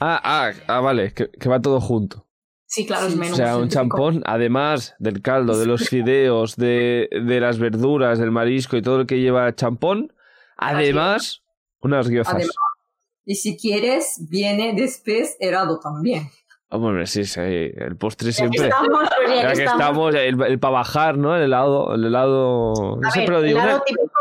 Ah, 0.00 0.20
ah, 0.22 0.50
ah, 0.66 0.80
vale, 0.80 1.12
que, 1.12 1.28
que 1.30 1.48
va 1.48 1.60
todo 1.60 1.80
junto. 1.80 2.24
Sí, 2.70 2.86
claro, 2.86 3.06
es 3.06 3.14
Sí, 3.14 3.18
menú. 3.18 3.32
O 3.32 3.36
sea, 3.36 3.56
un 3.56 3.70
científico. 3.70 3.96
champón, 3.96 4.22
además 4.26 4.94
del 4.98 5.22
caldo, 5.22 5.58
de 5.58 5.64
los 5.66 5.88
fideos, 5.88 6.54
de, 6.56 7.08
de 7.10 7.40
las 7.40 7.58
verduras, 7.58 8.18
del 8.18 8.30
marisco 8.30 8.76
y 8.76 8.82
todo 8.82 8.98
lo 8.98 9.06
que 9.06 9.18
lleva 9.20 9.54
champón, 9.54 10.12
además, 10.58 11.42
unas 11.80 12.08
guiozas. 12.08 12.34
Además, 12.34 12.54
Y 13.24 13.36
si 13.36 13.56
quieres, 13.56 14.26
viene 14.30 14.74
después 14.76 15.36
helado 15.40 15.80
también. 15.80 16.28
Hombre, 16.70 17.06
sí, 17.06 17.24
sí, 17.24 17.40
el 17.40 17.96
postre 17.96 18.30
Ya 18.32 18.36
que 18.50 18.58
siempre. 18.58 18.68
estamos, 18.68 19.08
pues 19.26 19.40
ya 19.42 19.52
que 19.54 19.62
estamos. 19.64 20.14
estamos, 20.14 20.14
el, 20.50 20.58
para 20.58 20.72
bajar, 20.74 21.16
¿no? 21.16 21.34
El 21.34 21.44
helado, 21.44 21.94
el 21.94 22.04
helado. 22.04 22.74
No 23.00 23.08
ver, 23.14 23.24
pero 23.24 23.40
digo, 23.40 23.60
helado 23.60 23.78
¿eh? 23.78 23.82
típico, 23.86 24.12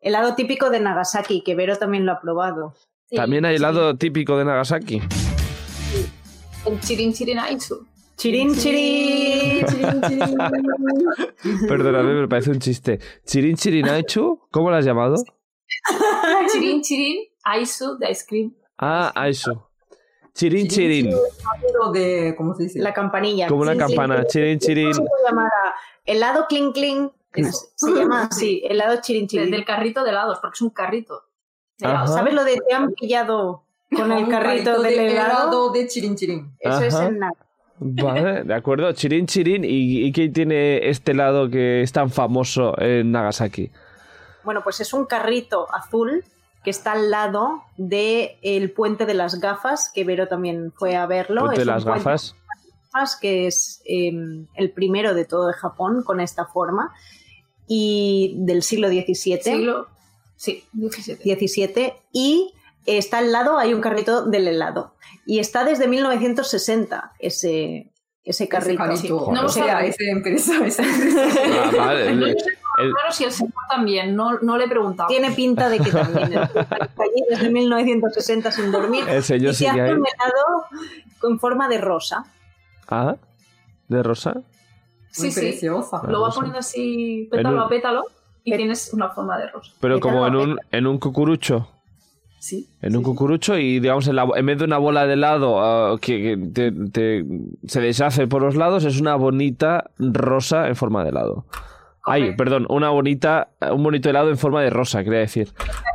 helado 0.00 0.34
típico 0.36 0.70
de 0.70 0.78
Nagasaki, 0.78 1.42
que 1.42 1.56
Vero 1.56 1.76
también 1.78 2.06
lo 2.06 2.12
ha 2.12 2.20
probado. 2.20 2.74
Sí, 3.06 3.16
también 3.16 3.44
hay 3.44 3.56
sí. 3.56 3.62
helado 3.64 3.96
típico 3.96 4.38
de 4.38 4.44
Nagasaki. 4.44 5.02
El 6.66 6.80
chirin 6.80 7.12
chirin 7.12 7.38
aisu. 7.38 7.86
Chirin, 8.16 8.54
chirin. 8.54 9.66
Perdóname, 11.68 12.14
me 12.14 12.28
parece 12.28 12.50
un 12.50 12.60
chiste. 12.60 13.00
Chirin 13.26 13.56
Chirinaichu, 13.56 14.46
¿cómo 14.50 14.70
lo 14.70 14.76
has 14.76 14.84
llamado? 14.84 15.16
chirin 16.52 16.82
chirin 16.82 17.26
aisu 17.44 17.98
de 17.98 18.10
ice 18.10 18.24
cream. 18.28 18.54
Ah, 18.78 19.12
eso. 19.26 19.70
Chirin, 20.34 20.68
chirin. 20.68 21.10
De, 21.92 22.34
¿cómo 22.36 22.54
se 22.54 22.64
dice? 22.64 22.78
La 22.78 22.94
campanilla. 22.94 23.48
Como 23.48 23.62
una 23.62 23.76
campana. 23.76 24.24
Chirin, 24.26 24.58
chirin. 24.58 24.92
¿Cómo 24.92 25.08
se 25.16 25.28
llamará? 25.28 25.74
Helado 26.04 26.46
clink 26.48 26.74
clink. 26.74 27.12
Eso. 27.34 27.72
Se 27.74 27.90
llama 27.90 28.28
así, 28.30 28.62
helado 28.64 29.00
chirin 29.00 29.26
chirin. 29.26 29.50
del 29.50 29.64
carrito 29.64 30.04
de 30.04 30.10
helados, 30.10 30.38
porque 30.40 30.54
es 30.54 30.62
un 30.62 30.70
carrito. 30.70 31.24
¿Sabes 31.78 32.34
lo 32.34 32.44
de 32.44 32.60
te 32.68 32.74
han 32.74 32.92
pillado 32.92 33.64
con 33.94 34.12
el 34.12 34.28
carrito 34.30 34.80
del 34.82 34.96
de 34.96 35.12
helado? 35.12 35.70
de 35.72 35.86
chirin 35.86 36.16
chirin. 36.16 36.56
Eso 36.60 36.82
es 36.82 36.94
en 36.94 37.18
nada. 37.18 37.34
Vale, 37.78 38.44
de 38.44 38.54
acuerdo. 38.54 38.92
Chirin, 38.92 39.26
chirin. 39.26 39.64
¿Y, 39.64 40.04
y 40.04 40.12
qué 40.12 40.28
tiene 40.28 40.88
este 40.88 41.12
helado 41.12 41.50
que 41.50 41.82
es 41.82 41.92
tan 41.92 42.10
famoso 42.10 42.78
en 42.80 43.10
Nagasaki? 43.10 43.70
Bueno, 44.44 44.62
pues 44.62 44.80
es 44.80 44.92
un 44.92 45.06
carrito 45.06 45.66
azul 45.72 46.24
que 46.64 46.70
está 46.70 46.92
al 46.92 47.10
lado 47.10 47.62
del 47.76 48.30
el 48.42 48.70
puente 48.72 49.04
de 49.04 49.14
las 49.14 49.40
gafas, 49.40 49.90
que 49.92 50.04
Vero 50.04 50.28
también 50.28 50.72
fue 50.72 50.96
a 50.96 51.06
verlo. 51.06 51.50
Es 51.50 51.58
un 51.58 51.66
las 51.66 51.84
puente 51.84 52.04
gafas. 52.04 52.32
de 52.32 52.78
gafas 52.92 53.16
que 53.16 53.46
es 53.46 53.82
eh, 53.84 54.12
el 54.54 54.70
primero 54.70 55.14
de 55.14 55.24
todo 55.24 55.48
de 55.48 55.54
Japón 55.54 56.02
con 56.04 56.20
esta 56.20 56.46
forma 56.46 56.92
y 57.66 58.36
del 58.38 58.62
siglo 58.62 58.88
XVII. 58.88 59.42
Siglo. 59.42 59.88
Sí, 60.36 60.64
17. 60.72 61.22
17 61.22 61.96
y 62.12 62.52
está 62.86 63.18
al 63.18 63.32
lado, 63.32 63.58
hay 63.58 63.74
un 63.74 63.80
carrito 63.80 64.24
del 64.24 64.48
helado. 64.48 64.94
Y 65.26 65.38
está 65.38 65.64
desde 65.64 65.86
1960 65.88 67.12
ese, 67.18 67.92
ese 68.24 68.48
carrito. 68.48 68.82
Ese 68.84 69.08
carrito. 69.08 69.32
No 69.32 69.42
lo 69.42 69.48
sabe. 69.48 69.88
esa 69.88 70.04
empresa, 70.04 70.66
esa 70.66 70.82
empresa. 70.86 71.20
Ah, 71.44 71.70
vale. 71.76 72.08
El- 72.10 72.22
el- 72.24 72.36
Claro, 72.74 73.12
si 73.12 73.24
el 73.24 73.32
señor 73.32 73.52
también, 73.68 74.16
no, 74.16 74.38
no 74.40 74.56
le 74.56 74.64
he 74.64 74.68
preguntado. 74.68 75.06
Tiene 75.10 75.30
pinta 75.32 75.68
de 75.68 75.78
que 75.78 75.90
también 75.90 76.32
está 76.32 76.48
allí 76.72 77.22
desde 77.28 77.50
1960 77.50 78.50
sin 78.50 78.72
dormir. 78.72 79.04
el 79.06 79.22
señor 79.22 79.52
y 79.52 79.54
sigue 79.56 79.70
hace 79.72 79.80
ahí. 79.82 79.90
un 79.92 79.98
helado 80.06 80.64
con 81.20 81.38
forma 81.38 81.68
de 81.68 81.76
rosa. 81.76 82.24
Ah, 82.88 83.16
¿de 83.88 84.02
rosa? 84.02 84.36
Sí, 85.10 85.24
Muy 85.24 85.30
sí. 85.32 85.40
preciosa. 85.40 86.00
Lo 86.08 86.22
va 86.22 86.30
poniendo 86.30 86.58
así 86.60 87.28
pétalo 87.30 87.56
un- 87.56 87.62
a 87.62 87.68
pétalo 87.68 88.04
y 88.42 88.52
Pet- 88.52 88.56
tienes 88.56 88.94
una 88.94 89.10
forma 89.10 89.36
de 89.38 89.48
rosa. 89.50 89.70
Pero 89.78 89.96
¿Qué 89.96 90.00
como 90.00 90.26
en 90.26 90.36
un, 90.36 90.58
en 90.70 90.86
un 90.86 90.98
cucurucho. 90.98 91.68
Sí. 92.42 92.68
En 92.82 92.96
un 92.96 93.04
cucurucho 93.04 93.56
y, 93.56 93.78
digamos, 93.78 94.08
en, 94.08 94.16
la- 94.16 94.26
en 94.34 94.44
vez 94.44 94.58
de 94.58 94.64
una 94.64 94.78
bola 94.78 95.06
de 95.06 95.12
helado 95.12 95.60
ah, 95.62 95.96
que, 96.00 96.20
que 96.20 96.36
te- 96.52 96.72
te- 96.90 97.24
se 97.68 97.80
deshace 97.80 98.26
por 98.26 98.42
los 98.42 98.56
lados, 98.56 98.84
es 98.84 99.00
una 99.00 99.14
bonita 99.14 99.90
rosa 100.00 100.66
en 100.66 100.74
forma 100.74 101.04
de 101.04 101.10
helado. 101.10 101.44
Ay, 102.04 102.34
perdón, 102.34 102.66
una 102.68 102.88
bonita, 102.90 103.50
un 103.70 103.84
bonito 103.84 104.10
helado 104.10 104.28
en 104.28 104.36
forma 104.38 104.60
de 104.60 104.70
rosa, 104.70 105.04
quería 105.04 105.20
decir. 105.20 105.52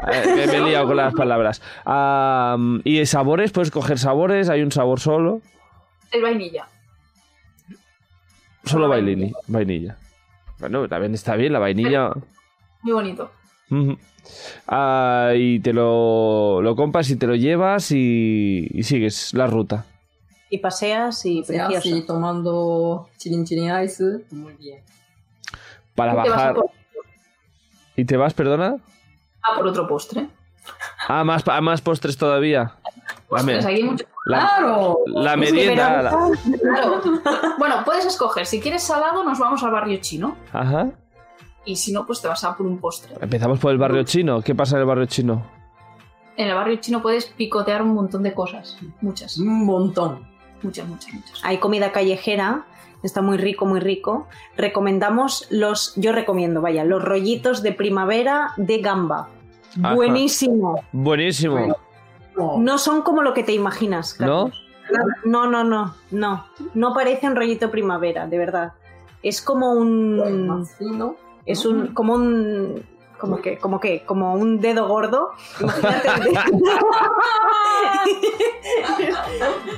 Eh, 0.09 0.47
me, 0.47 0.55
he 0.55 0.61
liado 0.61 0.87
con 0.87 0.95
las 0.95 1.13
palabras. 1.13 1.61
Ah, 1.85 2.55
y 2.85 3.05
sabores, 3.05 3.51
puedes 3.51 3.69
coger 3.69 3.99
sabores, 3.99 4.47
hay 4.47 4.61
un 4.61 4.71
sabor 4.71 5.01
solo. 5.01 5.41
Es 6.13 6.21
vainilla. 6.21 6.65
Solo 8.63 8.85
Solo 8.85 8.87
vainilla. 8.87 9.33
Vainilla. 9.47 9.97
Bueno, 10.59 10.87
también 10.87 11.13
está 11.13 11.35
bien 11.35 11.51
la 11.51 11.59
vainilla. 11.59 12.11
Muy 12.83 12.93
bonito. 12.93 13.31
Ah, 14.67 15.31
y 15.35 15.59
te 15.59 15.73
lo, 15.73 16.61
lo 16.61 16.75
compras 16.75 17.09
y 17.09 17.15
te 17.15 17.27
lo 17.27 17.35
llevas 17.35 17.91
y, 17.91 18.67
y 18.71 18.83
sigues 18.83 19.33
la 19.33 19.47
ruta. 19.47 19.85
Y 20.49 20.59
paseas 20.59 21.25
y 21.25 21.41
precioso. 21.43 21.77
así 21.77 22.01
tomando 22.05 23.09
chirin 23.17 23.45
chirin 23.45 23.71
ice. 23.83 24.21
Muy 24.31 24.53
bien. 24.53 24.81
Para 25.95 26.13
Y 26.13 26.23
te 26.23 26.29
bajar. 26.29 26.55
por, 26.55 26.69
¿Y 27.95 28.05
te 28.05 28.17
vas, 28.17 28.33
perdona? 28.33 28.77
a 29.41 29.55
por 29.55 29.67
otro 29.67 29.87
postre. 29.87 30.27
Ah, 31.07 31.23
más, 31.23 31.43
pa- 31.43 31.59
más 31.61 31.81
postres 31.81 32.17
todavía. 32.17 32.73
Postres, 33.29 33.65
hay 33.65 33.83
mucho- 33.83 34.05
la- 34.25 34.39
¡Claro! 34.57 34.97
la 35.07 35.35
merienda. 35.37 36.01
la- 36.03 36.09
Claro. 36.61 37.01
Bueno, 37.57 37.75
puedes 37.85 38.05
escoger. 38.05 38.45
Si 38.45 38.59
quieres 38.59 38.83
salado, 38.83 39.23
nos 39.23 39.39
vamos 39.39 39.63
al 39.63 39.71
barrio 39.71 39.97
chino. 40.01 40.35
Ajá. 40.51 40.91
Y 41.67 41.75
si 41.75 41.91
no, 41.91 42.05
pues 42.05 42.21
te 42.21 42.29
vas 42.29 42.43
a 42.45 42.55
por 42.55 42.65
un 42.65 42.77
postre. 42.77 43.13
Empezamos 43.19 43.59
por 43.59 43.71
el 43.73 43.77
barrio 43.77 44.03
chino. 44.03 44.41
¿Qué 44.41 44.55
pasa 44.55 44.77
en 44.77 44.81
el 44.81 44.87
barrio 44.87 45.05
chino? 45.05 45.43
En 46.37 46.47
el 46.47 46.55
barrio 46.55 46.77
chino 46.77 47.01
puedes 47.01 47.25
picotear 47.25 47.81
un 47.81 47.93
montón 47.93 48.23
de 48.23 48.33
cosas. 48.33 48.77
Muchas. 49.01 49.37
Un 49.37 49.65
montón. 49.65 50.25
Muchas, 50.63 50.87
muchas, 50.87 51.13
muchas. 51.13 51.41
Hay 51.43 51.57
comida 51.57 51.91
callejera, 51.91 52.65
está 53.03 53.21
muy 53.21 53.37
rico, 53.37 53.65
muy 53.65 53.81
rico. 53.81 54.27
Recomendamos 54.55 55.45
los, 55.49 55.93
yo 55.97 56.13
recomiendo, 56.13 56.61
vaya, 56.61 56.85
los 56.85 57.03
rollitos 57.03 57.61
de 57.61 57.73
primavera 57.73 58.53
de 58.55 58.77
gamba. 58.77 59.27
Ajá. 59.83 59.93
Buenísimo. 59.93 60.81
Buenísimo. 60.93 61.75
No. 62.35 62.77
Son 62.77 63.01
como 63.01 63.23
lo 63.23 63.33
que 63.33 63.43
te 63.43 63.53
imaginas. 63.53 64.17
¿No? 64.21 64.51
Carlos. 64.89 65.17
No, 65.25 65.51
no, 65.51 65.65
no, 65.65 65.95
no. 66.11 66.45
No 66.73 66.93
parece 66.93 67.27
un 67.27 67.35
rollito 67.35 67.69
primavera, 67.69 68.25
de 68.25 68.37
verdad. 68.37 68.71
Es 69.21 69.41
como 69.41 69.73
un, 69.73 70.47
Más 70.47 70.71
fino. 70.77 71.17
Es 71.47 71.65
un, 71.65 71.87
como 71.93 72.13
un, 72.13 72.83
como 73.17 73.41
que, 73.41 73.57
como 73.57 73.79
que, 73.79 74.03
como 74.05 74.33
un 74.35 74.59
dedo 74.61 74.87
gordo. 74.87 75.31
Imagínate. 75.59 76.09
el 76.09 76.23
dedo. 76.23 76.41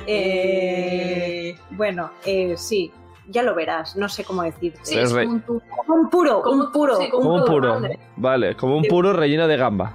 Eh, 0.06 1.56
bueno, 1.70 2.10
eh, 2.24 2.54
sí, 2.56 2.90
ya 3.28 3.42
lo 3.42 3.54
verás. 3.54 3.96
No 3.96 4.08
sé 4.08 4.24
cómo 4.24 4.42
decir. 4.42 4.74
Sí, 4.82 4.98
Es 4.98 5.04
es 5.04 5.12
re- 5.12 5.24
como 5.26 5.34
un 6.00 6.10
puro, 6.10 6.42
como 6.42 6.64
un 6.64 6.72
puro. 6.72 6.96
sí, 6.96 7.08
como 7.10 7.22
Como 7.22 7.34
un 7.36 7.44
puro. 7.44 7.80
Vale, 8.16 8.56
como 8.56 8.76
un 8.76 8.84
puro 8.84 9.12
relleno 9.12 9.46
de 9.46 9.56
gamba. 9.56 9.92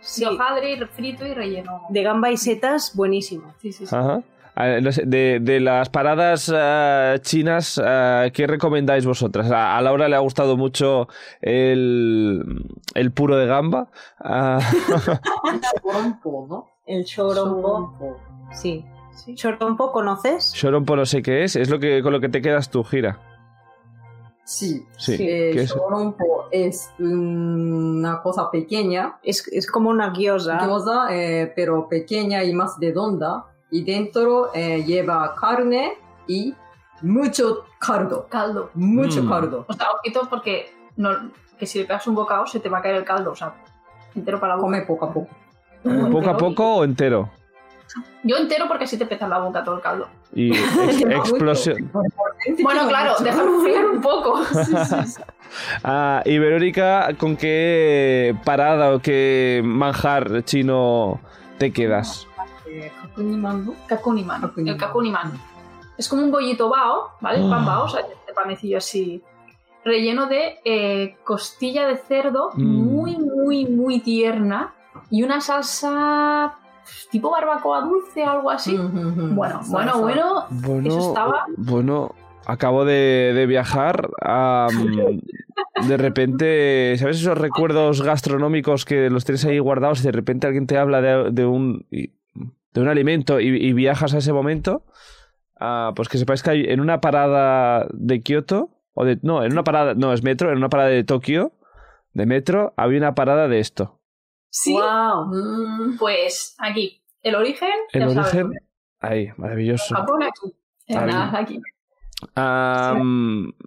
Sí, 0.00 0.22
De 0.22 0.28
hojaldre 0.30 0.86
frito 0.86 1.26
y 1.26 1.34
relleno. 1.34 1.82
de 1.88 2.02
gamba 2.02 2.30
y 2.30 2.36
setas, 2.36 2.94
buenísimo. 2.94 3.52
Sí, 3.60 3.72
sí, 3.72 3.86
sí. 3.86 3.94
Ajá. 3.94 4.22
De, 4.56 5.38
de 5.40 5.60
las 5.60 5.90
paradas 5.90 6.50
ah, 6.54 7.16
chinas, 7.20 7.78
ah, 7.84 8.24
¿qué 8.32 8.46
recomendáis 8.46 9.04
vosotras? 9.04 9.50
A, 9.50 9.76
a 9.76 9.82
Laura 9.82 10.08
le 10.08 10.16
ha 10.16 10.20
gustado 10.20 10.56
mucho 10.56 11.08
el, 11.42 12.64
el 12.94 13.12
puro 13.12 13.36
de 13.36 13.46
gamba. 13.46 13.88
Chorompo, 15.82 16.46
¿no? 16.48 16.66
El 16.86 17.04
chorompo, 17.04 17.62
Chorompo. 17.98 18.16
sí. 18.52 18.84
¿Chorompo 19.34 19.92
conoces? 19.92 20.52
Shorompo 20.54 20.94
no 20.96 21.04
sé 21.06 21.22
qué 21.22 21.44
es, 21.44 21.56
es 21.56 21.68
lo 21.70 21.78
que 21.78 22.02
con 22.02 22.12
lo 22.12 22.20
que 22.20 22.28
te 22.28 22.40
quedas 22.40 22.70
tú, 22.70 22.84
gira. 22.84 23.18
Sí. 24.44 24.86
Sí. 24.96 25.14
Eh, 25.14 25.50
¿qué 25.52 25.62
es? 25.62 25.72
Chorompo 25.74 26.46
es 26.50 26.90
una 26.98 28.22
cosa 28.22 28.50
pequeña, 28.50 29.18
Es, 29.22 29.48
es 29.52 29.70
como 29.70 29.90
una 29.90 30.12
gyoza. 30.14 30.58
gyoza, 30.64 31.08
eh, 31.10 31.52
pero 31.56 31.88
pequeña 31.88 32.44
y 32.44 32.54
más 32.54 32.76
redonda. 32.80 33.46
Y 33.76 33.84
dentro 33.84 34.50
eh, 34.54 34.82
lleva 34.84 35.34
carne 35.34 35.98
y 36.26 36.54
mucho 37.02 37.64
caldo. 37.78 38.26
Caldo. 38.30 38.70
Mucho 38.74 39.22
Mm. 39.22 39.28
caldo. 39.28 39.64
O 39.68 39.72
sea, 39.74 39.88
ojito 39.90 40.26
porque 40.30 40.72
no, 40.96 41.10
que 41.58 41.66
si 41.66 41.78
le 41.78 41.84
pegas 41.84 42.06
un 42.06 42.14
bocado 42.14 42.46
se 42.46 42.58
te 42.60 42.68
va 42.70 42.78
a 42.78 42.82
caer 42.82 42.94
el 42.96 43.04
caldo. 43.04 43.32
O 43.32 43.36
sea, 43.36 43.52
entero 44.14 44.40
para 44.40 44.54
la 44.56 44.62
boca. 44.62 44.66
Come 44.66 44.80
poco 44.86 45.04
a 45.04 45.12
poco. 45.12 45.28
¿Poco 46.10 46.30
a 46.30 46.36
poco 46.36 46.74
o 46.76 46.84
entero? 46.84 47.28
Yo 48.24 48.36
entero 48.38 48.64
porque 48.66 48.84
así 48.84 48.96
te 48.98 49.06
pesa 49.06 49.28
la 49.28 49.38
boca 49.38 49.62
todo 49.62 49.76
el 49.76 49.82
caldo. 49.82 50.08
Y 50.34 50.50
ex- 50.56 51.02
explosión. 51.02 51.90
Bueno, 52.62 52.88
claro, 52.88 53.14
dejarlo 53.22 53.56
enfriar 53.56 53.84
un 53.86 54.00
poco. 54.00 54.40
Ah, 55.84 56.22
y 56.24 56.38
Verónica, 56.38 57.08
¿con 57.16 57.36
qué 57.36 58.34
parada 58.44 58.92
o 58.94 58.98
qué 58.98 59.62
manjar 59.64 60.42
chino 60.44 61.20
te 61.56 61.72
quedas? 61.72 62.26
Kakuniman, 63.16 63.66
¿no? 63.66 63.74
Kakuniman. 63.86 64.40
Kakuniman. 64.42 64.74
El 64.74 64.80
kakuniman. 64.80 65.32
Es 65.98 66.08
como 66.08 66.22
un 66.22 66.30
bollito 66.30 66.68
bao, 66.68 67.10
¿vale? 67.20 67.42
El 67.42 67.48
pan 67.48 67.64
bao, 67.64 67.84
o 67.84 67.88
sea, 67.88 68.00
este 68.00 68.32
panecillo 68.34 68.78
así. 68.78 69.22
Relleno 69.84 70.26
de 70.26 70.58
eh, 70.64 71.16
costilla 71.24 71.86
de 71.86 71.96
cerdo 71.96 72.50
Mm. 72.54 72.62
muy, 72.64 73.16
muy, 73.16 73.66
muy 73.66 74.00
tierna. 74.00 74.74
Y 75.10 75.22
una 75.22 75.40
salsa 75.40 76.54
tipo 77.10 77.30
barbacoa 77.30 77.80
dulce, 77.82 78.22
algo 78.24 78.50
así. 78.50 78.74
Mm, 78.76 78.82
mm, 78.94 79.30
mm. 79.32 79.34
Bueno, 79.36 79.60
bueno, 79.68 79.98
bueno. 80.00 80.44
Bueno, 80.50 80.88
Eso 80.88 81.08
estaba- 81.08 81.44
bueno, 81.56 82.12
acabo 82.46 82.84
de, 82.84 83.32
de 83.34 83.46
viajar. 83.46 84.08
de 85.88 85.96
repente, 85.96 86.96
¿sabes 86.98 87.20
esos 87.20 87.38
recuerdos 87.38 88.02
gastronómicos 88.02 88.84
que 88.84 89.08
los 89.10 89.24
tienes 89.24 89.44
ahí 89.44 89.58
guardados 89.58 90.00
y 90.00 90.04
de 90.04 90.12
repente 90.12 90.46
alguien 90.46 90.66
te 90.66 90.78
habla 90.78 91.00
de, 91.00 91.30
de 91.30 91.46
un, 91.46 91.86
de 92.80 92.84
un 92.86 92.90
alimento 92.90 93.40
y, 93.40 93.48
y 93.48 93.72
viajas 93.72 94.14
a 94.14 94.18
ese 94.18 94.32
momento? 94.32 94.84
Ah, 95.58 95.92
pues 95.96 96.08
que 96.08 96.18
sepáis 96.18 96.42
que 96.42 96.50
hay 96.50 96.64
en 96.64 96.80
una 96.80 97.00
parada 97.00 97.86
de 97.92 98.20
Kioto, 98.22 98.70
o 98.94 99.04
de, 99.04 99.18
no, 99.22 99.42
en 99.44 99.52
una 99.52 99.64
parada, 99.64 99.94
no, 99.94 100.12
es 100.12 100.22
metro, 100.22 100.50
en 100.50 100.58
una 100.58 100.68
parada 100.68 100.90
de 100.90 101.04
Tokio, 101.04 101.52
de 102.12 102.26
metro, 102.26 102.72
había 102.76 102.98
una 102.98 103.14
parada 103.14 103.48
de 103.48 103.60
esto. 103.60 104.00
Sí. 104.50 104.72
¡Wow! 104.72 105.26
Mm, 105.26 105.98
Pues 105.98 106.54
aquí, 106.58 107.02
el 107.22 107.34
origen. 107.34 107.68
El 107.92 108.00
ya 108.00 108.08
sabes, 108.10 108.34
origen, 108.34 108.52
ahí, 109.00 109.28
maravilloso. 109.36 109.94
Japón 109.94 110.22
aquí. 110.22 110.54
Ahí. 110.94 111.60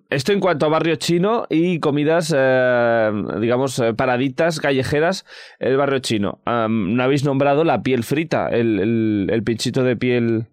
Esto 0.10 0.32
en 0.32 0.39
cuanto 0.39 0.66
a 0.66 0.70
barrio 0.70 0.95
chino 0.95 1.45
y 1.50 1.80
comidas, 1.80 2.34
eh, 2.36 3.12
digamos, 3.39 3.78
eh, 3.80 3.93
paraditas 3.93 4.60
callejeras, 4.60 5.26
el 5.60 5.78
barrio 5.78 6.00
chino. 6.00 6.41
No 6.45 7.04
habéis 7.04 7.24
nombrado 7.24 7.64
la 7.64 7.82
piel 7.84 8.04
frita, 8.04 8.47
el, 8.50 8.80
el, 8.80 9.28
el 9.32 9.43
pinchito 9.43 9.84
de 9.84 9.95
piel. 9.95 10.47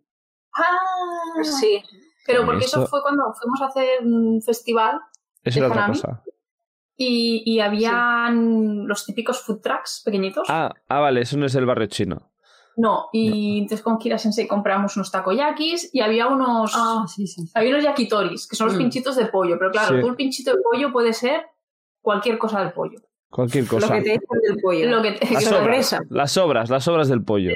Ah, 0.55 1.43
Sí. 1.43 1.83
Pero 2.27 2.45
porque 2.45 2.65
eso 2.65 2.81
Eso- 2.81 2.89
fue 2.89 3.03
cuando 3.03 3.23
fuimos 3.41 3.63
a 3.63 3.67
hacer 3.67 4.03
un 4.05 4.43
festival 4.43 4.99
Eso 5.45 5.61
¿De 5.61 5.67
era 5.67 5.69
otra 5.69 5.85
Hanami? 5.85 6.01
cosa. 6.01 6.23
y, 6.97 7.43
y 7.47 7.61
habían 7.61 8.89
los 8.89 9.07
típicos 9.07 9.43
food 9.43 9.61
trucks 9.61 10.03
pequeñitos. 10.05 10.49
Ah, 10.51 10.73
ah, 10.89 10.99
vale, 11.01 11.21
eso 11.21 11.37
no 11.39 11.47
es 11.47 11.55
el 11.55 11.67
barrio 11.67 11.87
chino. 11.87 12.33
No, 12.77 13.09
y 13.13 13.59
entonces 13.61 13.83
con 13.83 13.97
Kira 13.99 14.19
Sensei 14.19 14.47
compramos 14.47 14.97
unos 14.97 15.11
takoyakis 15.11 15.89
y 15.95 16.01
había 16.01 16.27
unos, 16.27 16.73
Ah, 16.75 17.07
sí, 17.09 17.27
sí. 17.27 17.43
sí. 17.47 17.51
había 17.55 17.71
unos 17.71 17.85
yakitoris, 17.85 18.47
que 18.47 18.55
son 18.57 18.67
los 18.67 18.77
Mm. 18.77 18.81
pinchitos 18.81 19.17
de 19.17 19.27
pollo. 19.27 19.57
Pero 19.59 19.71
claro, 19.71 19.97
Sí. 19.97 20.03
tú 20.03 20.09
el 20.09 20.15
pinchito 20.17 20.51
de 20.55 20.59
pollo 20.63 20.93
puede 20.93 21.13
ser 21.15 21.47
cualquier 22.03 22.37
cosa 22.39 22.61
del 22.61 22.73
pollo. 22.73 22.99
Cualquier 23.31 23.65
Lo 23.65 23.71
cosa. 23.71 23.95
que 23.95 24.03
te 24.03 24.11
dicen 24.11 24.41
del 24.47 24.61
pollo. 24.63 24.89
Lo 24.91 25.03
que 25.03 25.11
Las 25.13 25.21
que- 25.21 25.27
sobras, 25.41 25.49
sorpresa. 25.59 26.01
las 26.11 26.33
sobras, 26.33 26.71
las 26.71 26.85
sobras 26.85 27.09
del 27.09 27.23
pollo. 27.25 27.53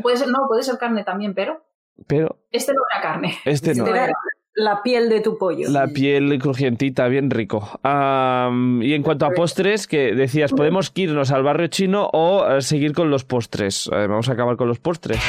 puede 0.00 0.16
ser, 0.16 0.28
no, 0.28 0.46
puede 0.48 0.62
ser 0.62 0.78
carne 0.78 1.02
también, 1.04 1.34
pero 1.34 1.64
Pero 2.06 2.38
este 2.50 2.72
no 2.72 2.82
era 2.92 3.02
carne. 3.02 3.36
este 3.44 3.74
no. 3.74 3.86
Era 3.86 4.12
la 4.56 4.82
piel 4.82 5.08
de 5.10 5.20
tu 5.20 5.36
pollo. 5.36 5.70
La 5.70 5.86
piel 5.88 6.38
crujientita, 6.40 7.06
bien 7.08 7.30
rico. 7.30 7.78
Y 7.84 8.92
en 8.94 9.02
cuanto 9.02 9.26
a 9.26 9.30
postres, 9.30 9.86
que 9.86 10.14
decías, 10.14 10.50
podemos 10.52 10.90
irnos 10.94 11.30
al 11.30 11.42
barrio 11.42 11.68
chino 11.68 12.08
o 12.12 12.48
eh, 12.48 12.62
seguir 12.62 12.92
con 12.94 13.10
los 13.10 13.24
postres. 13.24 13.88
Eh, 13.92 14.06
vamos 14.06 14.28
a 14.28 14.32
acabar 14.32 14.56
con 14.56 14.66
los 14.66 14.78
postres. 14.78 15.20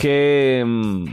¿Qué, 0.00 0.64
mm, 0.66 1.04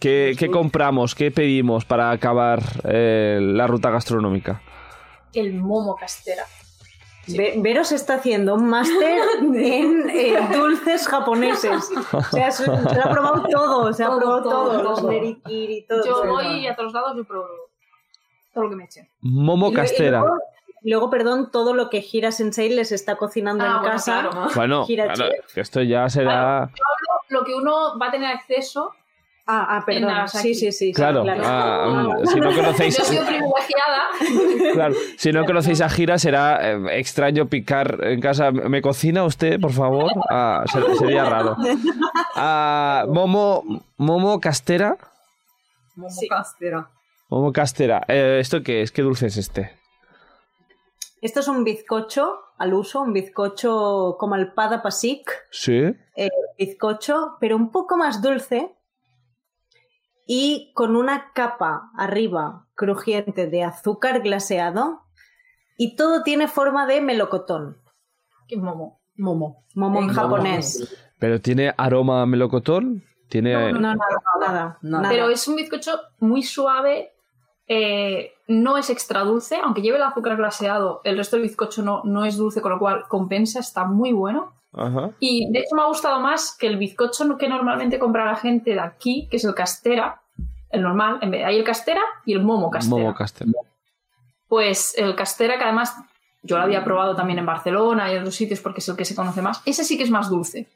qué, 0.00 0.34
qué 0.36 0.50
compramos? 0.50 1.14
¿Qué 1.14 1.30
pedimos 1.30 1.84
para 1.84 2.10
acabar 2.10 2.60
eh, 2.82 3.38
la 3.40 3.68
ruta 3.68 3.90
gastronómica? 3.90 4.60
El 5.32 5.54
momo 5.54 5.94
castera. 5.94 6.42
Ve- 7.36 7.54
Vero 7.58 7.84
se 7.84 7.94
está 7.96 8.14
haciendo 8.14 8.54
un 8.54 8.68
máster 8.68 9.18
en 9.42 10.08
eh, 10.10 10.48
dulces 10.52 11.06
japoneses. 11.08 11.90
O 12.12 12.22
sea, 12.22 12.50
se, 12.50 12.64
ha 12.70 13.10
probado 13.10 13.44
todo, 13.50 13.92
se 13.92 14.04
ha 14.04 14.06
Todo, 14.08 14.18
probado 14.18 14.42
todo, 14.42 14.70
todo, 14.70 14.82
los 14.82 15.02
nerikiri, 15.04 15.86
todo. 15.86 16.04
Yo 16.04 16.12
todo. 16.22 16.26
voy 16.32 16.66
a 16.66 16.74
todos 16.76 16.92
lados 16.92 17.16
y 17.18 17.22
pruebo 17.24 17.46
todo 18.54 18.64
lo 18.64 18.70
que 18.70 18.76
me 18.76 18.84
echen. 18.84 19.08
Momo 19.20 19.68
Y- 19.68 19.72
y 19.72 19.74
castera. 19.74 20.20
luego, 20.20 20.36
y 20.82 20.90
luego, 20.90 21.10
perdón, 21.10 21.50
todo 21.50 21.74
lo 21.74 21.90
que 21.90 22.00
Gira 22.00 22.30
Sensei 22.32 22.68
les 22.70 22.92
está 22.92 23.16
cocinando 23.16 23.64
Ah, 23.64 23.66
en 23.66 23.72
bueno, 23.74 23.88
casa. 23.90 24.20
claro. 24.30 24.48
Bueno, 24.54 24.84
Gira 24.86 25.12
claro, 25.12 25.32
que 25.52 25.60
esto 25.60 25.82
ya 25.82 26.08
será... 26.08 26.70
Lo 27.28 27.44
que 27.44 27.54
uno 27.54 27.98
va 27.98 28.06
a 28.06 28.10
tener 28.10 28.32
acceso. 28.34 28.92
Ah, 29.50 29.78
ah, 29.78 29.82
perdón. 29.86 30.28
Sí, 30.28 30.54
sí, 30.54 30.70
sí. 30.72 30.92
Claro, 30.92 31.22
claro. 31.22 31.42
ah, 31.46 32.14
mm, 32.22 32.26
si 32.26 32.38
no 32.38 32.54
conocéis... 32.54 32.98
Yo 32.98 33.04
privilegiada. 33.26 34.72
Claro, 34.74 34.94
si 35.16 35.32
no 35.32 35.46
conocéis 35.46 35.80
a 35.80 35.88
Gira 35.88 36.18
será 36.18 36.72
eh, 36.72 36.98
extraño 36.98 37.46
picar 37.46 37.98
en 38.02 38.20
casa. 38.20 38.50
¿Me 38.52 38.82
cocina 38.82 39.24
usted, 39.24 39.58
por 39.58 39.72
favor? 39.72 40.12
Ah, 40.30 40.64
ser- 40.70 40.94
sería 40.98 41.24
raro. 41.24 41.56
Ah, 42.36 43.06
Momo, 43.08 43.62
Momo 43.96 44.38
Castera. 44.38 44.96
Momo 45.96 46.10
Sí. 46.10 46.28
castera. 46.28 46.90
Momo 47.30 47.50
Castera. 47.52 48.04
Eh, 48.06 48.38
¿Esto 48.40 48.62
qué 48.62 48.82
es? 48.82 48.92
¿Qué 48.92 49.00
dulce 49.02 49.28
es 49.28 49.38
este? 49.38 49.72
Esto 51.22 51.40
es 51.40 51.48
un 51.48 51.64
bizcocho 51.64 52.38
al 52.58 52.74
uso, 52.74 53.00
un 53.00 53.12
bizcocho 53.12 54.16
como 54.18 54.34
el 54.36 54.52
pada 54.52 54.82
pasik, 54.82 55.30
Sí. 55.50 55.94
eh, 56.16 56.28
bizcocho, 56.58 57.36
pero 57.40 57.56
un 57.56 57.70
poco 57.70 57.96
más 57.96 58.20
dulce 58.20 58.74
y 60.30 60.70
con 60.74 60.94
una 60.94 61.32
capa 61.32 61.90
arriba 61.96 62.66
crujiente 62.74 63.46
de 63.48 63.64
azúcar 63.64 64.20
glaseado 64.20 65.00
y 65.78 65.96
todo 65.96 66.22
tiene 66.22 66.46
forma 66.48 66.86
de 66.86 67.00
melocotón, 67.00 67.78
¿Qué 68.46 68.56
momo? 68.56 69.00
Momo. 69.16 69.64
momo 69.74 70.00
en 70.00 70.08
japonés. 70.10 70.96
Pero 71.18 71.40
tiene 71.40 71.74
aroma 71.76 72.22
a 72.22 72.26
melocotón. 72.26 73.02
Tiene. 73.28 73.72
No, 73.72 73.80
nada, 73.80 73.96
nada, 73.96 74.52
Nada. 74.52 74.78
nada. 74.82 75.08
Pero 75.08 75.28
es 75.30 75.48
un 75.48 75.56
bizcocho 75.56 75.98
muy 76.20 76.42
suave. 76.42 77.12
eh, 77.66 78.32
no 78.46 78.78
es 78.78 78.88
extra 78.90 79.20
dulce, 79.24 79.56
aunque 79.62 79.82
lleve 79.82 79.96
el 79.98 80.02
azúcar 80.02 80.36
glaseado, 80.36 81.00
el 81.04 81.16
resto 81.18 81.36
del 81.36 81.42
bizcocho 81.44 81.82
no, 81.82 82.02
no 82.04 82.24
es 82.24 82.36
dulce, 82.38 82.62
con 82.62 82.72
lo 82.72 82.78
cual 82.78 83.04
compensa, 83.08 83.60
está 83.60 83.84
muy 83.84 84.12
bueno. 84.12 84.54
Ajá. 84.72 85.10
Y 85.18 85.50
de 85.50 85.60
hecho 85.60 85.74
me 85.74 85.82
ha 85.82 85.86
gustado 85.86 86.20
más 86.20 86.56
que 86.56 86.66
el 86.66 86.76
bizcocho 86.76 87.36
que 87.36 87.48
normalmente 87.48 87.98
compra 87.98 88.24
la 88.24 88.36
gente 88.36 88.72
de 88.72 88.80
aquí, 88.80 89.26
que 89.30 89.38
es 89.38 89.44
el 89.44 89.54
castera, 89.54 90.20
el 90.70 90.82
normal. 90.82 91.18
En 91.22 91.30
vez, 91.30 91.44
hay 91.44 91.56
el 91.56 91.64
castera 91.64 92.02
y 92.24 92.32
el 92.32 92.42
momo 92.42 92.70
castera. 92.70 93.02
Momo 93.02 93.14
Castera. 93.14 93.50
Pues 94.46 94.94
el 94.96 95.14
castera, 95.14 95.58
que 95.58 95.64
además 95.64 95.94
yo 96.42 96.56
lo 96.56 96.62
había 96.62 96.84
probado 96.84 97.14
también 97.14 97.38
en 97.38 97.46
Barcelona 97.46 98.10
y 98.10 98.16
en 98.16 98.20
otros 98.20 98.34
sitios 98.34 98.60
porque 98.60 98.80
es 98.80 98.88
el 98.88 98.96
que 98.96 99.04
se 99.04 99.14
conoce 99.14 99.42
más, 99.42 99.62
ese 99.64 99.84
sí 99.84 99.96
que 99.96 100.04
es 100.04 100.10
más 100.10 100.30
dulce. 100.30 100.68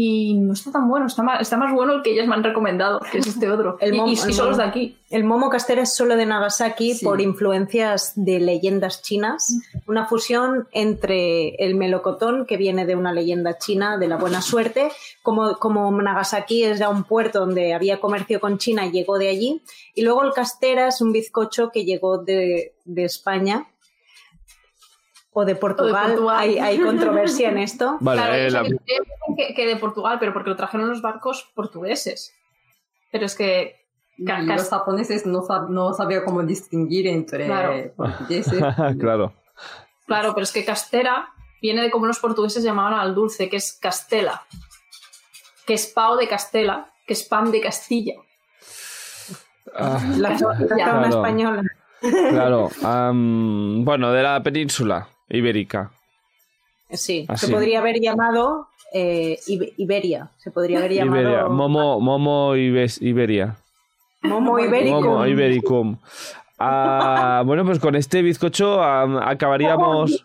Y 0.00 0.34
no 0.34 0.52
está 0.52 0.70
tan 0.70 0.88
bueno, 0.88 1.06
está 1.06 1.24
más, 1.24 1.40
está 1.40 1.56
más 1.56 1.72
bueno 1.72 1.92
el 1.94 2.02
que 2.02 2.12
ellas 2.12 2.28
me 2.28 2.34
han 2.36 2.44
recomendado, 2.44 3.00
que 3.10 3.18
es 3.18 3.26
este 3.26 3.50
otro. 3.50 3.78
El 3.80 3.94
momo- 3.94 4.06
y- 4.06 4.10
y 4.14 4.20
el 4.28 4.32
son 4.32 4.46
los 4.50 4.56
de 4.58 4.62
aquí. 4.62 4.96
El 5.10 5.24
momo 5.24 5.50
castera 5.50 5.82
es 5.82 5.96
solo 5.96 6.14
de 6.14 6.24
Nagasaki 6.24 6.94
Sí. 6.94 7.04
por 7.04 7.20
influencias 7.20 8.12
de 8.14 8.38
leyendas 8.38 9.02
chinas. 9.02 9.58
Una 9.88 10.06
fusión 10.06 10.68
entre 10.70 11.56
el 11.56 11.74
melocotón, 11.74 12.46
que 12.46 12.56
viene 12.56 12.86
de 12.86 12.94
una 12.94 13.12
leyenda 13.12 13.58
china 13.58 13.98
de 13.98 14.06
la 14.06 14.18
buena 14.18 14.40
suerte, 14.40 14.88
como, 15.24 15.56
como 15.58 15.90
Nagasaki 15.90 16.62
es 16.62 16.78
ya 16.78 16.90
un 16.90 17.02
puerto 17.02 17.40
donde 17.40 17.74
había 17.74 17.98
comercio 17.98 18.38
con 18.38 18.58
China, 18.58 18.86
llegó 18.86 19.18
de 19.18 19.30
allí. 19.30 19.62
Y 19.96 20.02
luego 20.02 20.22
el 20.22 20.32
castera 20.32 20.86
es 20.86 21.00
un 21.00 21.10
bizcocho 21.10 21.70
que 21.72 21.84
llegó 21.84 22.18
de, 22.18 22.74
de 22.84 23.04
España 23.04 23.66
o 25.32 25.44
de 25.44 25.54
Portugal. 25.56 26.08
Portugal. 26.12 26.36
Hay, 26.38 26.58
hay 26.58 26.78
controversia 26.80 27.50
en 27.50 27.58
esto. 27.68 27.98
Vale, 28.00 28.20
Claro, 28.20 28.34
eh, 28.34 28.50
la- 28.50 28.64
que, 29.54 29.66
de 29.66 29.76
Portugal, 29.76 30.16
pero 30.18 30.32
porque 30.32 30.50
lo 30.50 30.56
trajeron 30.56 30.88
los 30.88 31.02
barcos 31.02 31.50
portugueses. 31.54 32.32
Pero 33.12 33.26
es 33.26 33.34
que 33.36 33.76
los 34.18 34.68
japoneses 34.68 35.26
no, 35.26 35.42
sab- 35.42 35.68
no 35.68 35.94
sabían 35.94 36.24
cómo 36.24 36.42
distinguir 36.42 37.06
entre 37.06 37.46
Claro. 37.46 37.92
portugueses. 37.96 38.58
claro. 39.00 39.32
Claro, 40.06 40.34
pero 40.34 40.42
es 40.44 40.52
que 40.52 40.64
castera 40.64 41.28
viene 41.60 41.82
de 41.82 41.90
como 41.90 42.06
los 42.06 42.18
portugueses 42.18 42.62
llamaban 42.64 42.94
al 42.94 43.14
dulce, 43.14 43.48
que 43.48 43.56
es 43.56 43.78
castela. 43.80 44.42
Que 45.66 45.74
es 45.74 45.86
pao 45.86 46.16
de 46.16 46.26
Castela, 46.26 46.90
que 47.06 47.12
es 47.12 47.22
pan 47.24 47.50
de 47.50 47.60
Castilla. 47.60 48.14
Ah, 49.74 50.00
La, 50.16 50.30
la 50.30 50.36
Claro. 50.76 51.06
española. 51.06 51.62
claro. 52.00 52.70
bueno, 52.82 54.12
de 54.12 54.22
la 54.22 54.42
península 54.42 55.08
ibérica. 55.30 55.90
Sí, 56.90 57.26
Así. 57.28 57.46
se 57.46 57.52
podría 57.52 57.80
haber 57.80 58.00
llamado 58.00 58.68
eh, 58.94 59.38
Ibe- 59.46 59.74
Iberia. 59.76 60.30
Se 60.38 60.50
podría 60.50 60.78
haber 60.78 60.92
llamado 60.94 61.20
Iberia. 61.20 61.44
Momo, 61.48 62.00
Momo 62.00 62.54
Ibes- 62.56 63.02
Iberia. 63.02 63.56
Momo 64.22 64.58
Ibérico. 64.58 65.00
Momo 65.00 65.26
Ibericum. 65.26 65.96
Ah, 66.58 67.42
bueno, 67.46 67.64
pues 67.64 67.78
con 67.78 67.94
este 67.94 68.22
bizcocho 68.22 68.82
am, 68.82 69.18
acabaríamos. 69.18 70.22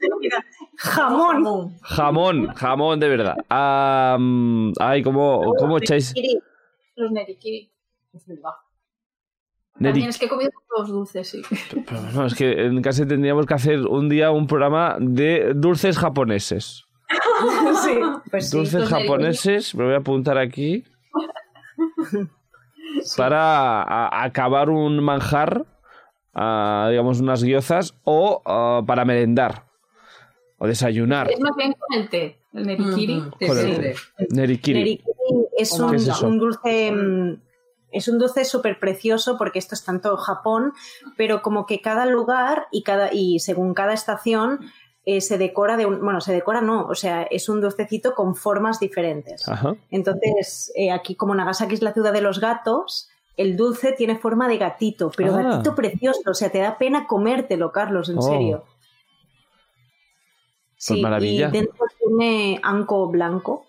Jamón. 0.78 1.78
Jamón, 1.82 2.48
jamón 2.56 3.00
de 3.00 3.10
verdad. 3.10 3.36
Am, 3.50 4.74
ay, 4.80 5.04
¿cómo, 5.04 5.54
cómo 5.60 5.78
echáis? 5.78 6.14
Los 6.96 7.12
nerikiri. 7.12 7.70
Es 8.14 8.26
verdad. 8.26 8.52
Neri- 9.84 9.92
También 9.92 10.10
es 10.10 10.18
que 10.18 10.26
he 10.26 10.30
comido 10.30 10.52
todos 10.76 10.90
dulces, 10.90 11.30
sí. 11.30 11.42
Pero 11.86 12.02
no, 12.14 12.26
es 12.26 12.34
que 12.36 12.52
en 12.66 12.82
casa 12.82 13.06
tendríamos 13.06 13.46
que 13.46 13.54
hacer 13.54 13.80
un 13.86 14.10
día 14.10 14.32
un 14.32 14.48
programa 14.48 14.96
de 15.00 15.54
dulces 15.56 15.98
japoneses. 15.98 16.86
Sí, 17.84 18.00
pues 18.32 18.50
sí. 18.50 18.58
Dulces 18.58 18.74
nerikiri. 18.90 19.02
japoneses, 19.02 19.76
me 19.76 19.84
voy 19.86 19.94
a 19.94 19.98
apuntar 19.98 20.38
aquí. 20.38 20.84
Para 23.18 24.24
acabar 24.24 24.70
un 24.70 25.04
manjar, 25.04 25.66
digamos 26.34 27.20
unas 27.20 27.44
guiozas, 27.44 27.96
o 28.04 28.84
para 28.88 29.04
merendar, 29.06 29.66
o 30.58 30.68
desayunar. 30.68 31.30
Es 31.32 31.40
más 31.40 31.56
bien 31.58 31.74
con 31.74 32.00
el 32.00 32.10
té, 32.10 32.38
el 32.54 32.66
nerikiri. 32.66 33.24
Sí, 33.40 33.48
sí, 33.48 33.76
té. 33.78 33.96
sí. 33.96 34.26
Nerikiri. 34.30 34.80
Nerikiri 34.80 35.46
es 35.58 35.72
¿Cómo 35.72 35.90
un, 35.90 35.96
es 35.96 36.08
eso? 36.08 36.28
un 36.28 36.40
dulce. 36.40 36.94
Es 37.94 38.08
un 38.08 38.18
dulce 38.20 38.44
súper 38.46 38.80
precioso 38.80 39.38
porque 39.38 39.60
esto 39.60 39.76
es 39.76 39.84
tanto 39.86 40.18
Japón, 40.18 40.74
pero 41.16 41.42
como 41.42 41.66
que 41.66 41.80
cada 41.82 42.06
lugar 42.06 42.68
y, 42.72 42.84
cada, 42.84 43.14
y 43.14 43.40
según 43.40 43.74
cada 43.74 43.94
estación 43.94 44.60
eh, 45.06 45.22
se 45.22 45.38
decora 45.38 45.78
de 45.78 45.86
un. 45.86 46.00
Bueno, 46.02 46.22
se 46.22 46.34
decora 46.34 46.62
no, 46.62 46.86
o 46.88 46.96
sea, 46.96 47.24
es 47.24 47.50
un 47.50 47.62
dulcecito 47.62 48.16
con 48.16 48.36
formas 48.36 48.80
diferentes. 48.80 49.48
Ajá. 49.48 49.76
Entonces, 49.92 50.72
eh, 50.76 50.92
aquí 50.92 51.16
como 51.16 51.36
Nagasaki 51.36 51.76
es 51.76 51.82
la 51.82 51.94
ciudad 51.94 52.14
de 52.14 52.22
los 52.22 52.40
gatos, 52.40 53.10
el 53.36 53.58
dulce 53.58 53.92
tiene 53.94 54.18
forma 54.18 54.48
de 54.48 54.58
gatito, 54.58 55.12
pero 55.18 55.36
Ah. 55.36 55.42
gatito 55.44 55.76
precioso, 55.76 56.22
o 56.30 56.34
sea, 56.34 56.50
te 56.52 56.60
da 56.60 56.78
pena 56.78 57.06
comértelo, 57.08 57.72
Carlos, 57.72 58.10
en 58.10 58.18
Oh. 58.20 58.22
serio. 58.22 58.64
Pues 60.88 61.00
maravilla. 61.02 61.48
Y 61.50 61.52
dentro 61.52 61.86
tiene 62.00 62.60
anco 62.64 63.08
blanco. 63.10 63.66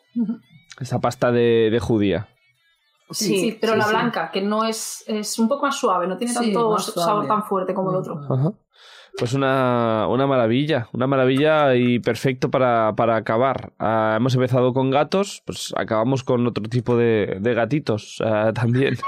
Esa 0.81 1.01
pasta 1.01 1.31
de, 1.31 1.69
de 1.71 1.79
judía. 1.81 2.29
Sí, 3.15 3.39
sí, 3.39 3.59
pero 3.61 3.73
sí, 3.73 3.79
la 3.79 3.85
sí. 3.85 3.91
blanca, 3.91 4.31
que 4.31 4.43
no 4.43 4.65
es, 4.65 5.05
es 5.07 5.39
un 5.39 5.49
poco 5.49 5.67
más 5.67 5.77
suave, 5.77 6.07
no 6.07 6.17
tiene 6.17 6.33
Sí, 6.33 6.53
tanto 6.53 6.79
sabor 6.79 7.27
tan 7.27 7.45
fuerte 7.45 7.75
como 7.75 7.91
el 7.91 7.97
otro. 7.97 8.21
Ajá. 8.29 8.53
Pues 9.17 9.33
una, 9.33 10.09
una 10.09 10.27
maravilla, 10.27 10.89
una 10.93 11.07
maravilla 11.07 11.77
y 11.77 12.01
perfecto 12.01 12.51
para, 12.51 12.97
para 12.97 13.15
acabar. 13.15 13.73
Ah, 13.79 14.15
hemos 14.17 14.35
empezado 14.35 14.73
con 14.73 14.91
gatos, 14.91 15.41
pues 15.47 15.73
acabamos 15.77 16.25
con 16.25 16.45
otro 16.49 16.65
tipo 16.65 16.97
de, 16.97 17.39
de 17.41 17.55
gatitos 17.55 18.21
ah, 18.25 18.51
también. 18.55 18.99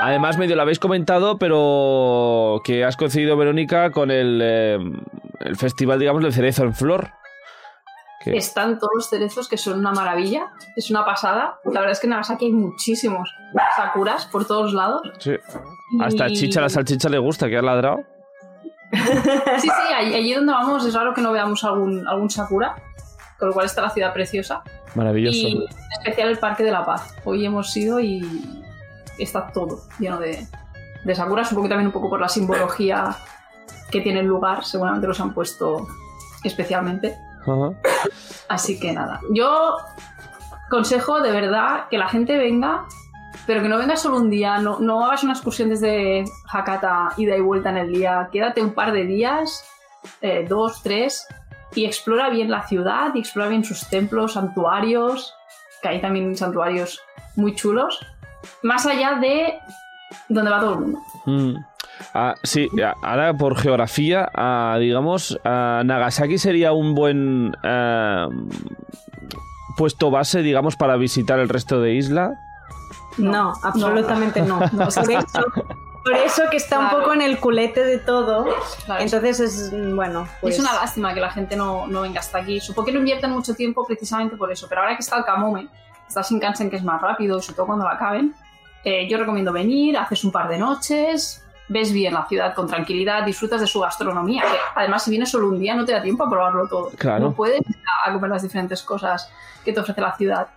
Además, 0.00 0.36
medio 0.36 0.56
lo 0.56 0.62
habéis 0.62 0.80
comentado, 0.80 1.38
pero 1.38 2.60
que 2.64 2.82
has 2.84 2.96
coincidido, 2.96 3.36
Verónica, 3.36 3.92
con 3.92 4.10
el, 4.10 4.40
eh, 4.42 4.78
el 5.38 5.56
festival, 5.56 6.00
digamos, 6.00 6.24
del 6.24 6.32
cerezo 6.32 6.64
en 6.64 6.74
flor. 6.74 7.12
Están 8.26 8.78
todos 8.78 8.92
los 8.94 9.08
cerezos 9.08 9.48
que 9.48 9.56
son 9.56 9.78
una 9.78 9.92
maravilla, 9.92 10.52
es 10.76 10.90
una 10.90 11.04
pasada. 11.04 11.58
La 11.64 11.80
verdad 11.80 11.92
es 11.92 12.00
que 12.00 12.06
en 12.06 12.10
Nagasaki 12.10 12.46
hay 12.46 12.52
muchísimos 12.52 13.34
sakuras 13.76 14.26
por 14.26 14.46
todos 14.46 14.72
lados. 14.72 15.02
sí. 15.18 15.32
Hasta 16.00 16.28
Chicha, 16.28 16.60
la 16.62 16.70
salchicha 16.70 17.08
le 17.10 17.18
gusta, 17.18 17.48
que 17.48 17.58
ha 17.58 17.62
ladrado. 17.62 17.98
Sí, 18.92 19.68
sí, 19.68 19.94
allí, 19.94 20.14
allí 20.14 20.34
donde 20.34 20.52
vamos 20.52 20.84
es 20.84 20.94
raro 20.94 21.14
que 21.14 21.22
no 21.22 21.32
veamos 21.32 21.64
algún, 21.64 22.06
algún 22.06 22.28
sakura, 22.28 22.76
con 23.38 23.48
lo 23.48 23.54
cual 23.54 23.66
está 23.66 23.82
la 23.82 23.90
ciudad 23.90 24.12
preciosa. 24.12 24.62
Maravilloso. 24.94 25.36
Y 25.36 25.52
en 25.52 25.98
especial 25.98 26.28
el 26.28 26.38
Parque 26.38 26.62
de 26.62 26.72
la 26.72 26.84
Paz. 26.84 27.14
Hoy 27.24 27.44
hemos 27.44 27.74
ido 27.76 28.00
y 28.00 28.22
está 29.18 29.46
todo 29.48 29.80
lleno 29.98 30.18
de, 30.18 30.46
de 31.04 31.14
sakura. 31.14 31.44
Supongo 31.44 31.68
que 31.68 31.70
también 31.70 31.86
un 31.86 31.92
poco 31.92 32.10
por 32.10 32.20
la 32.20 32.28
simbología 32.28 33.16
que 33.90 34.00
tiene 34.00 34.20
el 34.20 34.26
lugar, 34.26 34.64
seguramente 34.64 35.06
los 35.06 35.20
han 35.20 35.32
puesto 35.32 35.86
especialmente. 36.44 37.16
Ajá. 37.42 37.72
Así 38.48 38.78
que 38.78 38.92
nada, 38.92 39.20
yo 39.30 39.76
consejo 40.70 41.20
de 41.20 41.32
verdad 41.32 41.88
que 41.90 41.98
la 41.98 42.08
gente 42.08 42.38
venga, 42.38 42.86
pero 43.46 43.62
que 43.62 43.68
no 43.68 43.78
venga 43.78 43.96
solo 43.96 44.16
un 44.16 44.30
día, 44.30 44.58
no, 44.58 44.78
no 44.78 45.04
hagas 45.04 45.22
una 45.24 45.32
excursión 45.32 45.68
desde 45.68 46.24
Hakata, 46.50 47.10
ida 47.16 47.36
y 47.36 47.40
vuelta 47.40 47.70
en 47.70 47.78
el 47.78 47.92
día, 47.92 48.28
quédate 48.32 48.62
un 48.62 48.72
par 48.72 48.92
de 48.92 49.04
días, 49.04 49.64
eh, 50.20 50.46
dos, 50.48 50.82
tres, 50.82 51.26
y 51.74 51.84
explora 51.84 52.30
bien 52.30 52.50
la 52.50 52.66
ciudad, 52.66 53.14
y 53.14 53.20
explora 53.20 53.48
bien 53.48 53.64
sus 53.64 53.88
templos, 53.88 54.34
santuarios, 54.34 55.34
que 55.82 55.88
hay 55.88 56.00
también 56.00 56.36
santuarios 56.36 57.00
muy 57.36 57.54
chulos, 57.54 57.98
más 58.62 58.86
allá 58.86 59.14
de 59.14 59.58
donde 60.28 60.50
va 60.50 60.60
todo 60.60 60.74
el 60.74 60.80
mundo. 60.80 60.98
Mm. 61.26 61.56
Ah, 62.14 62.34
sí, 62.42 62.68
ahora 63.02 63.32
por 63.34 63.56
geografía, 63.56 64.30
ah, 64.34 64.76
digamos, 64.78 65.38
ah, 65.44 65.82
Nagasaki 65.84 66.36
sería 66.36 66.72
un 66.72 66.94
buen 66.94 67.56
ah, 67.64 68.28
puesto 69.76 70.10
base, 70.10 70.42
digamos, 70.42 70.76
para 70.76 70.96
visitar 70.96 71.38
el 71.38 71.48
resto 71.48 71.80
de 71.80 71.94
isla. 71.94 72.38
No, 73.16 73.54
absolutamente 73.62 74.42
no. 74.42 74.60
No, 74.72 74.88
Por, 74.88 75.10
eso, 75.10 75.44
por 76.04 76.14
eso 76.14 76.42
que 76.50 76.56
está 76.58 76.78
un 76.80 76.90
poco 76.90 77.14
en 77.14 77.22
el 77.22 77.38
culete 77.38 77.84
de 77.84 77.98
todo. 77.98 78.46
Claro, 78.84 79.02
Entonces 79.02 79.40
es, 79.40 79.72
mm, 79.72 79.96
bueno, 79.96 80.28
pues... 80.40 80.54
Es 80.54 80.60
una 80.60 80.74
lástima 80.74 81.14
que 81.14 81.20
la 81.20 81.30
gente 81.30 81.56
no, 81.56 81.86
no 81.86 82.02
venga 82.02 82.20
hasta 82.20 82.38
aquí. 82.38 82.60
Supongo 82.60 82.86
que 82.86 82.92
no 82.92 82.98
invierten 82.98 83.30
mucho 83.30 83.54
tiempo 83.54 83.86
precisamente 83.86 84.36
por 84.36 84.52
eso. 84.52 84.66
Pero 84.68 84.82
ahora 84.82 84.96
que 84.96 85.02
está 85.02 85.16
el 85.16 85.24
Kamome, 85.24 85.68
está 86.06 86.22
Shinkansen 86.22 86.68
que 86.68 86.76
es 86.76 86.84
más 86.84 87.00
rápido, 87.00 87.38
y 87.38 87.42
sobre 87.42 87.56
todo 87.56 87.66
cuando 87.66 87.84
la 87.84 87.92
acaben, 87.92 88.34
eh, 88.84 89.08
yo 89.08 89.16
recomiendo 89.16 89.52
venir, 89.52 89.96
haces 89.96 90.24
un 90.24 90.32
par 90.32 90.48
de 90.48 90.58
noches, 90.58 91.42
ves 91.68 91.92
bien 91.92 92.14
la 92.14 92.26
ciudad 92.26 92.54
con 92.54 92.66
tranquilidad, 92.66 93.24
disfrutas 93.24 93.60
de 93.60 93.66
su 93.66 93.80
gastronomía. 93.80 94.42
Que 94.42 94.56
además, 94.74 95.04
si 95.04 95.10
vienes 95.10 95.30
solo 95.30 95.48
un 95.48 95.58
día, 95.58 95.74
no 95.74 95.84
te 95.84 95.92
da 95.92 96.02
tiempo 96.02 96.24
a 96.24 96.30
probarlo 96.30 96.66
todo. 96.68 96.90
Claro. 96.98 97.26
No 97.26 97.32
puedes 97.32 97.60
ir 97.60 97.76
a- 98.04 98.10
a 98.10 98.12
comer 98.12 98.30
las 98.30 98.42
diferentes 98.42 98.82
cosas 98.82 99.30
que 99.64 99.72
te 99.72 99.80
ofrece 99.80 100.00
la 100.00 100.14
ciudad. 100.16 100.48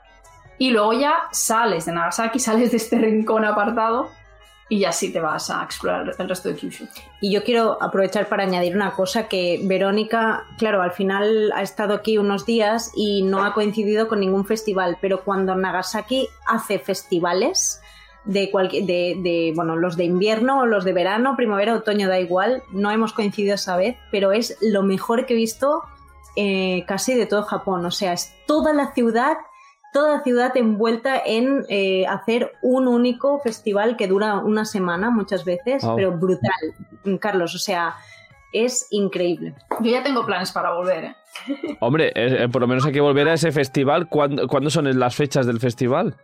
Y 0.58 0.72
luego 0.72 0.94
ya 0.94 1.14
sales 1.32 1.86
de 1.86 1.92
Nagasaki, 1.94 2.40
sales 2.40 2.72
de 2.72 2.78
este 2.78 2.98
rincón 2.98 3.46
apartado 3.46 4.10
y 4.68 4.80
ya 4.80 4.92
sí 4.92 5.14
te 5.14 5.20
vas 5.20 5.52
a 5.52 5.64
explorar 5.64 6.12
el 6.18 6.28
resto 6.28 6.50
de 6.50 6.56
Kyushu. 6.56 6.88
Y 7.22 7.32
yo 7.32 7.44
quiero 7.44 7.78
aprovechar 7.84 8.28
para 8.28 8.44
añadir 8.44 8.76
una 8.76 8.92
cosa 8.94 9.28
que 9.28 9.60
Verónica, 9.64 10.44
claro, 10.58 10.82
al 10.82 10.92
final 10.92 11.52
ha 11.56 11.62
estado 11.62 11.94
aquí 11.94 12.18
unos 12.18 12.48
días 12.48 12.92
y 12.96 13.22
no 13.22 13.44
ha 13.46 13.54
coincidido 13.54 14.08
con 14.08 14.22
ningún 14.22 14.44
festival, 14.46 14.98
pero 15.02 15.24
cuando 15.24 15.54
Nagasaki 15.56 16.28
hace 16.48 16.80
festivales 16.80 17.80
de 18.26 18.50
cualquier 18.52 18.86
de, 18.86 19.18
de, 19.22 19.54
bueno, 19.56 19.76
los 19.76 19.98
de 19.98 20.04
invierno 20.06 20.62
o 20.62 20.66
los 20.66 20.84
de 20.84 20.94
verano, 20.94 21.36
primavera, 21.36 21.76
otoño, 21.76 22.08
da 22.08 22.20
igual, 22.20 22.64
no 22.72 22.92
hemos 22.92 23.14
coincidido 23.14 23.56
esa 23.56 23.78
vez, 23.78 23.96
pero 24.12 24.32
es 24.32 24.58
lo 24.62 24.84
mejor 24.84 25.26
que 25.26 25.34
he 25.34 25.38
visto 25.38 25.84
eh, 26.36 26.84
casi 26.88 27.14
de 27.14 27.26
todo 27.28 27.44
Japón, 27.44 27.86
o 27.86 27.92
sea, 27.92 28.14
es 28.14 28.34
toda 28.48 28.74
la 28.74 28.94
ciudad 28.94 29.38
toda 29.94 30.18
la 30.18 30.24
ciudad 30.24 30.52
envuelta 30.58 31.16
en 31.26 31.64
eh, 31.70 32.06
hacer 32.06 32.52
un 32.62 32.86
único 32.90 33.40
festival 33.40 33.96
que 33.96 34.08
dura 34.08 34.40
una 34.40 34.66
semana 34.66 35.10
muchas 35.10 35.46
veces, 35.46 35.86
Wow. 35.86 35.96
pero 35.96 36.12
brutal, 36.12 36.52
Carlos, 37.22 37.56
o 37.56 37.60
sea, 37.60 37.96
es 38.52 38.88
increíble. 38.92 39.56
Yo 39.80 39.92
ya 39.92 40.04
tengo 40.04 40.26
planes 40.26 40.52
para 40.52 40.74
volver, 40.74 41.06
¿eh? 41.06 41.16
Hombre, 41.80 42.12
eh, 42.14 42.50
por 42.50 42.62
lo 42.62 42.68
menos 42.68 42.86
hay 42.86 42.92
que 42.92 43.00
volver 43.00 43.30
a 43.30 43.36
ese 43.36 43.54
festival. 43.54 44.10
¿Cuándo, 44.10 44.50
cuándo 44.50 44.70
son 44.70 45.00
las 45.00 45.16
fechas 45.16 45.46
del 45.46 45.62
festival? 45.62 46.18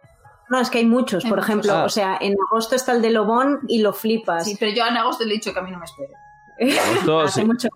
No, 0.51 0.59
es 0.59 0.69
que 0.69 0.79
hay 0.79 0.85
muchos, 0.85 1.23
Hay 1.23 1.29
por 1.29 1.39
muchos. 1.39 1.49
ejemplo, 1.49 1.73
Ah. 1.73 1.83
o 1.85 1.89
sea, 1.89 2.17
en 2.21 2.35
agosto 2.49 2.75
está 2.75 2.91
el 2.91 3.01
de 3.01 3.09
Lobón 3.09 3.61
y 3.67 3.79
lo 3.81 3.93
flipas. 3.93 4.43
Sí, 4.45 4.57
pero 4.59 4.71
yo 4.75 4.85
en 4.85 4.97
agosto 4.97 5.23
le 5.23 5.31
he 5.31 5.33
dicho 5.35 5.53
que 5.53 5.59
a 5.59 5.63
mí 5.63 5.71
no 5.71 5.79
me 5.79 5.85
espere. 5.85 6.13
Agosto, 6.79 7.19
Hace 7.21 7.41
sí. 7.41 7.47
mucho 7.47 7.69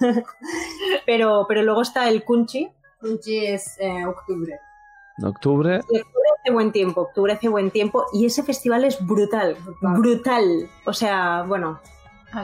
pero, 1.06 1.46
pero 1.48 1.62
luego 1.62 1.82
está 1.82 2.08
el 2.08 2.24
Kunchi. 2.24 2.68
Kunchi 3.00 3.46
es 3.46 3.76
eh, 3.80 4.04
octubre. 4.06 4.58
En 5.18 5.24
octubre. 5.26 5.80
Y 5.90 5.98
octubre 5.98 6.28
hace 6.40 6.52
buen 6.52 6.72
tiempo, 6.72 7.00
octubre 7.02 7.32
hace 7.32 7.48
buen 7.48 7.70
tiempo 7.70 8.06
y 8.12 8.26
ese 8.26 8.42
festival 8.42 8.84
es 8.84 9.04
brutal, 9.04 9.56
Brutal. 9.80 9.98
brutal. 10.00 10.70
O 10.86 10.92
sea, 10.92 11.44
bueno. 11.46 11.80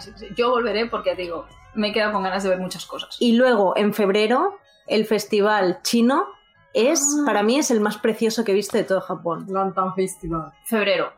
Sí, 0.00 0.10
yo 0.36 0.50
volveré 0.50 0.86
porque 0.86 1.14
digo, 1.14 1.46
me 1.74 1.88
he 1.88 1.92
quedado 1.92 2.12
con 2.12 2.22
ganas 2.22 2.42
de 2.42 2.48
ver 2.48 2.58
muchas 2.58 2.86
cosas. 2.86 3.16
Y 3.20 3.32
luego 3.36 3.76
en 3.76 3.92
febrero 3.92 4.58
el 4.86 5.04
festival 5.04 5.80
chino 5.82 6.26
es, 6.74 7.00
Ah. 7.00 7.22
para 7.24 7.42
mí, 7.42 7.56
es 7.56 7.70
el 7.70 7.80
más 7.80 7.96
precioso 7.98 8.44
que 8.44 8.52
he 8.52 8.54
visto 8.54 8.76
de 8.76 8.84
todo 8.84 9.00
Japón. 9.00 9.46
Lantern 9.48 9.94
Festival. 9.94 10.52
Febrero. 10.64 11.12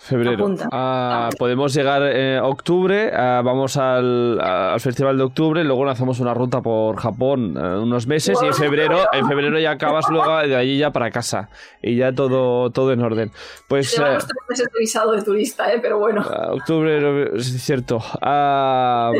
Febrero. 0.00 0.54
Ah, 0.70 1.28
podemos 1.36 1.74
llegar 1.74 2.02
eh, 2.04 2.38
octubre, 2.40 3.10
ah, 3.12 3.42
vamos 3.44 3.76
al, 3.76 4.40
al 4.40 4.78
festival 4.78 5.18
de 5.18 5.24
octubre, 5.24 5.64
luego 5.64 5.84
lanzamos 5.84 6.20
una 6.20 6.32
ruta 6.34 6.60
por 6.62 6.96
Japón 6.98 7.56
eh, 7.56 7.78
unos 7.78 8.06
meses 8.06 8.38
y 8.40 8.46
en 8.46 8.54
febrero, 8.54 9.00
en 9.12 9.26
febrero 9.26 9.58
ya 9.58 9.72
acabas 9.72 10.08
luego 10.08 10.36
de 10.38 10.54
allí 10.54 10.78
ya 10.78 10.92
para 10.92 11.10
casa 11.10 11.48
y 11.82 11.96
ya 11.96 12.12
todo, 12.12 12.70
todo 12.70 12.92
en 12.92 13.02
orden. 13.02 13.32
Pues 13.68 13.98
van 13.98 14.12
eh, 14.12 14.18
tres 14.18 14.30
meses 14.48 14.68
de 14.72 14.78
visado 14.78 15.12
de 15.14 15.22
turista, 15.22 15.72
¿eh? 15.72 15.80
Pero 15.82 15.98
bueno. 15.98 16.24
ah, 16.30 16.52
octubre, 16.52 17.36
es 17.36 17.60
cierto. 17.60 17.98
Ah, 18.22 19.10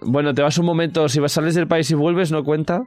bueno, 0.00 0.32
te 0.32 0.40
vas 0.40 0.56
un 0.56 0.64
momento, 0.64 1.06
si 1.10 1.20
sales 1.28 1.54
del 1.54 1.68
país 1.68 1.90
y 1.90 1.94
vuelves, 1.94 2.32
¿no 2.32 2.44
cuenta? 2.44 2.86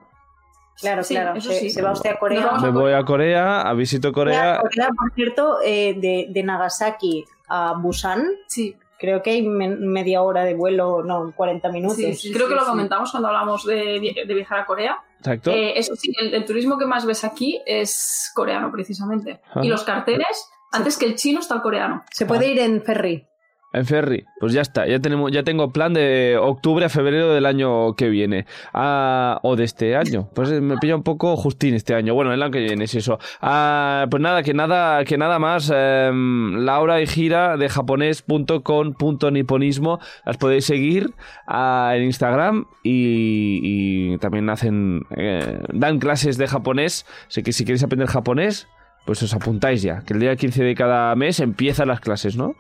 Claro, 0.80 1.04
Sí, 1.04 1.14
claro. 1.16 1.36
eso 1.38 1.50
Se, 1.52 1.60
sí. 1.60 1.70
se 1.70 1.82
va 1.82 1.92
usted 1.92 2.12
a 2.12 2.20
Corea. 2.20 2.52
Me 2.62 2.70
voy 2.70 2.94
a 2.94 3.04
Corea, 3.04 3.62
a 3.62 3.74
visito 3.74 4.12
Corea. 4.14 4.60
Corea, 4.62 4.90
por 4.98 5.12
cierto, 5.14 5.58
eh, 5.64 5.96
de, 5.98 6.28
de 6.30 6.44
Nagasaki 6.44 7.26
a 7.48 7.74
Busan, 7.78 8.24
Sí, 8.48 8.76
creo 8.98 9.22
que 9.22 9.32
hay 9.32 9.42
me- 9.48 9.76
media 9.76 10.22
hora 10.22 10.44
de 10.44 10.54
vuelo, 10.56 11.04
no, 11.04 11.34
40 11.36 11.70
minutos. 11.72 11.98
sí, 11.98 12.14
sí, 12.14 12.32
creo 12.32 12.48
sí, 12.48 12.54
que 12.54 12.60
lo 12.60 12.66
comentamos 12.66 13.12
cuando 13.12 13.28
hablamos 13.30 13.66
de, 13.66 14.00
vi- 14.00 14.14
de 14.26 14.34
viajar 14.34 14.60
a 14.60 14.66
Corea. 14.66 14.98
Exacto. 15.20 15.52
Eh, 15.52 15.78
eso 15.78 15.96
sí, 15.96 16.14
el, 16.22 16.34
el 16.34 16.46
turismo 16.46 16.78
que 16.78 16.86
más 16.86 17.06
ves 17.06 17.24
aquí 17.26 17.62
es 17.66 18.32
coreano, 18.34 18.72
precisamente. 18.72 19.42
Ah. 19.54 19.62
Y 19.64 19.68
los 19.68 19.84
carteles, 19.84 20.50
antes 20.72 20.98
que 20.98 21.06
el 21.08 21.16
chino 21.16 21.40
está 21.42 21.56
el 21.56 21.62
coreano. 21.62 22.04
Se 22.12 22.26
puede 22.26 22.48
ir 22.52 22.60
en 22.60 22.82
ferry. 22.84 23.26
En 23.72 23.86
ferry, 23.86 24.26
pues 24.40 24.52
ya 24.52 24.62
está, 24.62 24.88
ya 24.88 25.00
tenemos, 25.00 25.32
ya 25.32 25.44
tengo 25.44 25.72
plan 25.72 25.94
de 25.94 26.40
octubre 26.42 26.84
a 26.86 26.90
febrero 26.90 27.32
del 27.32 27.46
año 27.46 27.96
que 27.96 28.10
viene. 28.10 28.48
Ah, 28.74 29.40
o 29.44 29.56
de 29.56 29.64
este 29.64 29.96
año. 29.96 30.28
Pues 30.34 30.52
eh, 30.52 30.60
me 30.60 30.78
pilla 30.78 30.96
un 30.96 31.04
poco 31.04 31.38
justín 31.38 31.76
este 31.76 31.94
año. 31.94 32.16
Bueno, 32.16 32.34
el 32.34 32.42
año 32.42 32.52
que 32.52 32.62
viene, 32.62 32.86
es 32.86 32.96
eso. 32.96 33.20
Ah, 33.42 34.08
pues 34.10 34.24
nada, 34.24 34.42
que 34.42 34.56
nada, 34.56 35.06
que 35.06 35.20
nada 35.20 35.38
más. 35.38 35.72
em, 35.72 36.66
Laura 36.66 37.00
y 37.00 37.06
Gira 37.06 37.58
de 37.58 37.70
japonés.com.niponismo. 37.70 40.00
Las 40.26 40.38
podéis 40.38 40.66
seguir 40.66 41.14
ah, 41.46 41.94
en 41.96 42.06
Instagram 42.06 42.66
y, 42.82 44.18
también 44.18 44.50
hacen, 44.50 45.04
eh, 45.16 45.60
dan 45.74 46.00
clases 46.00 46.40
de 46.40 46.48
japonés. 46.48 47.06
Así 47.28 47.44
que 47.44 47.54
si 47.54 47.66
queréis 47.66 47.84
aprender 47.84 48.08
japonés, 48.08 48.68
pues 49.06 49.22
os 49.22 49.36
apuntáis 49.36 49.84
ya. 49.84 50.02
Que 50.02 50.14
el 50.14 50.22
día 50.22 50.36
15 50.36 50.64
de 50.64 50.74
cada 50.74 51.16
mes 51.16 51.40
empiezan 51.40 51.90
las 51.90 52.00
clases, 52.00 52.36
¿no? 52.36 52.56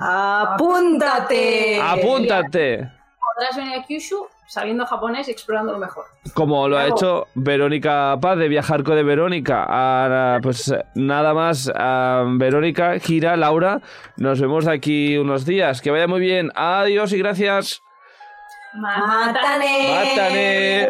¡Apúntate! 0.00 1.80
¡Apúntate! 1.80 2.90
Podrás 3.36 3.56
venir 3.56 3.78
a 3.78 3.84
Kyushu 3.84 4.26
sabiendo 4.50 4.84
japonés 4.84 5.28
y 5.28 5.30
explorándolo 5.30 5.78
mejor. 5.78 6.06
Como 6.34 6.66
lo 6.68 6.76
ha 6.76 6.88
hecho 6.88 7.28
Verónica 7.34 8.18
Paz 8.20 8.36
de 8.38 8.48
Viajar 8.48 8.82
con 8.82 8.96
de 8.96 9.04
Verónica. 9.04 9.62
Ahora, 9.62 10.40
pues 10.42 10.74
nada 10.94 11.34
más, 11.34 11.70
ah, 11.74 12.24
Verónica, 12.26 12.98
Gira, 12.98 13.36
Laura. 13.36 13.80
Nos 14.16 14.40
vemos 14.40 14.64
de 14.64 14.72
aquí 14.72 15.16
unos 15.18 15.44
días. 15.44 15.80
Que 15.80 15.90
vaya 15.90 16.08
muy 16.08 16.20
bien. 16.20 16.50
Adiós 16.54 17.12
y 17.12 17.18
gracias. 17.18 17.80
¡Mátane! 18.74 19.88
¡Mátane! 19.94 20.88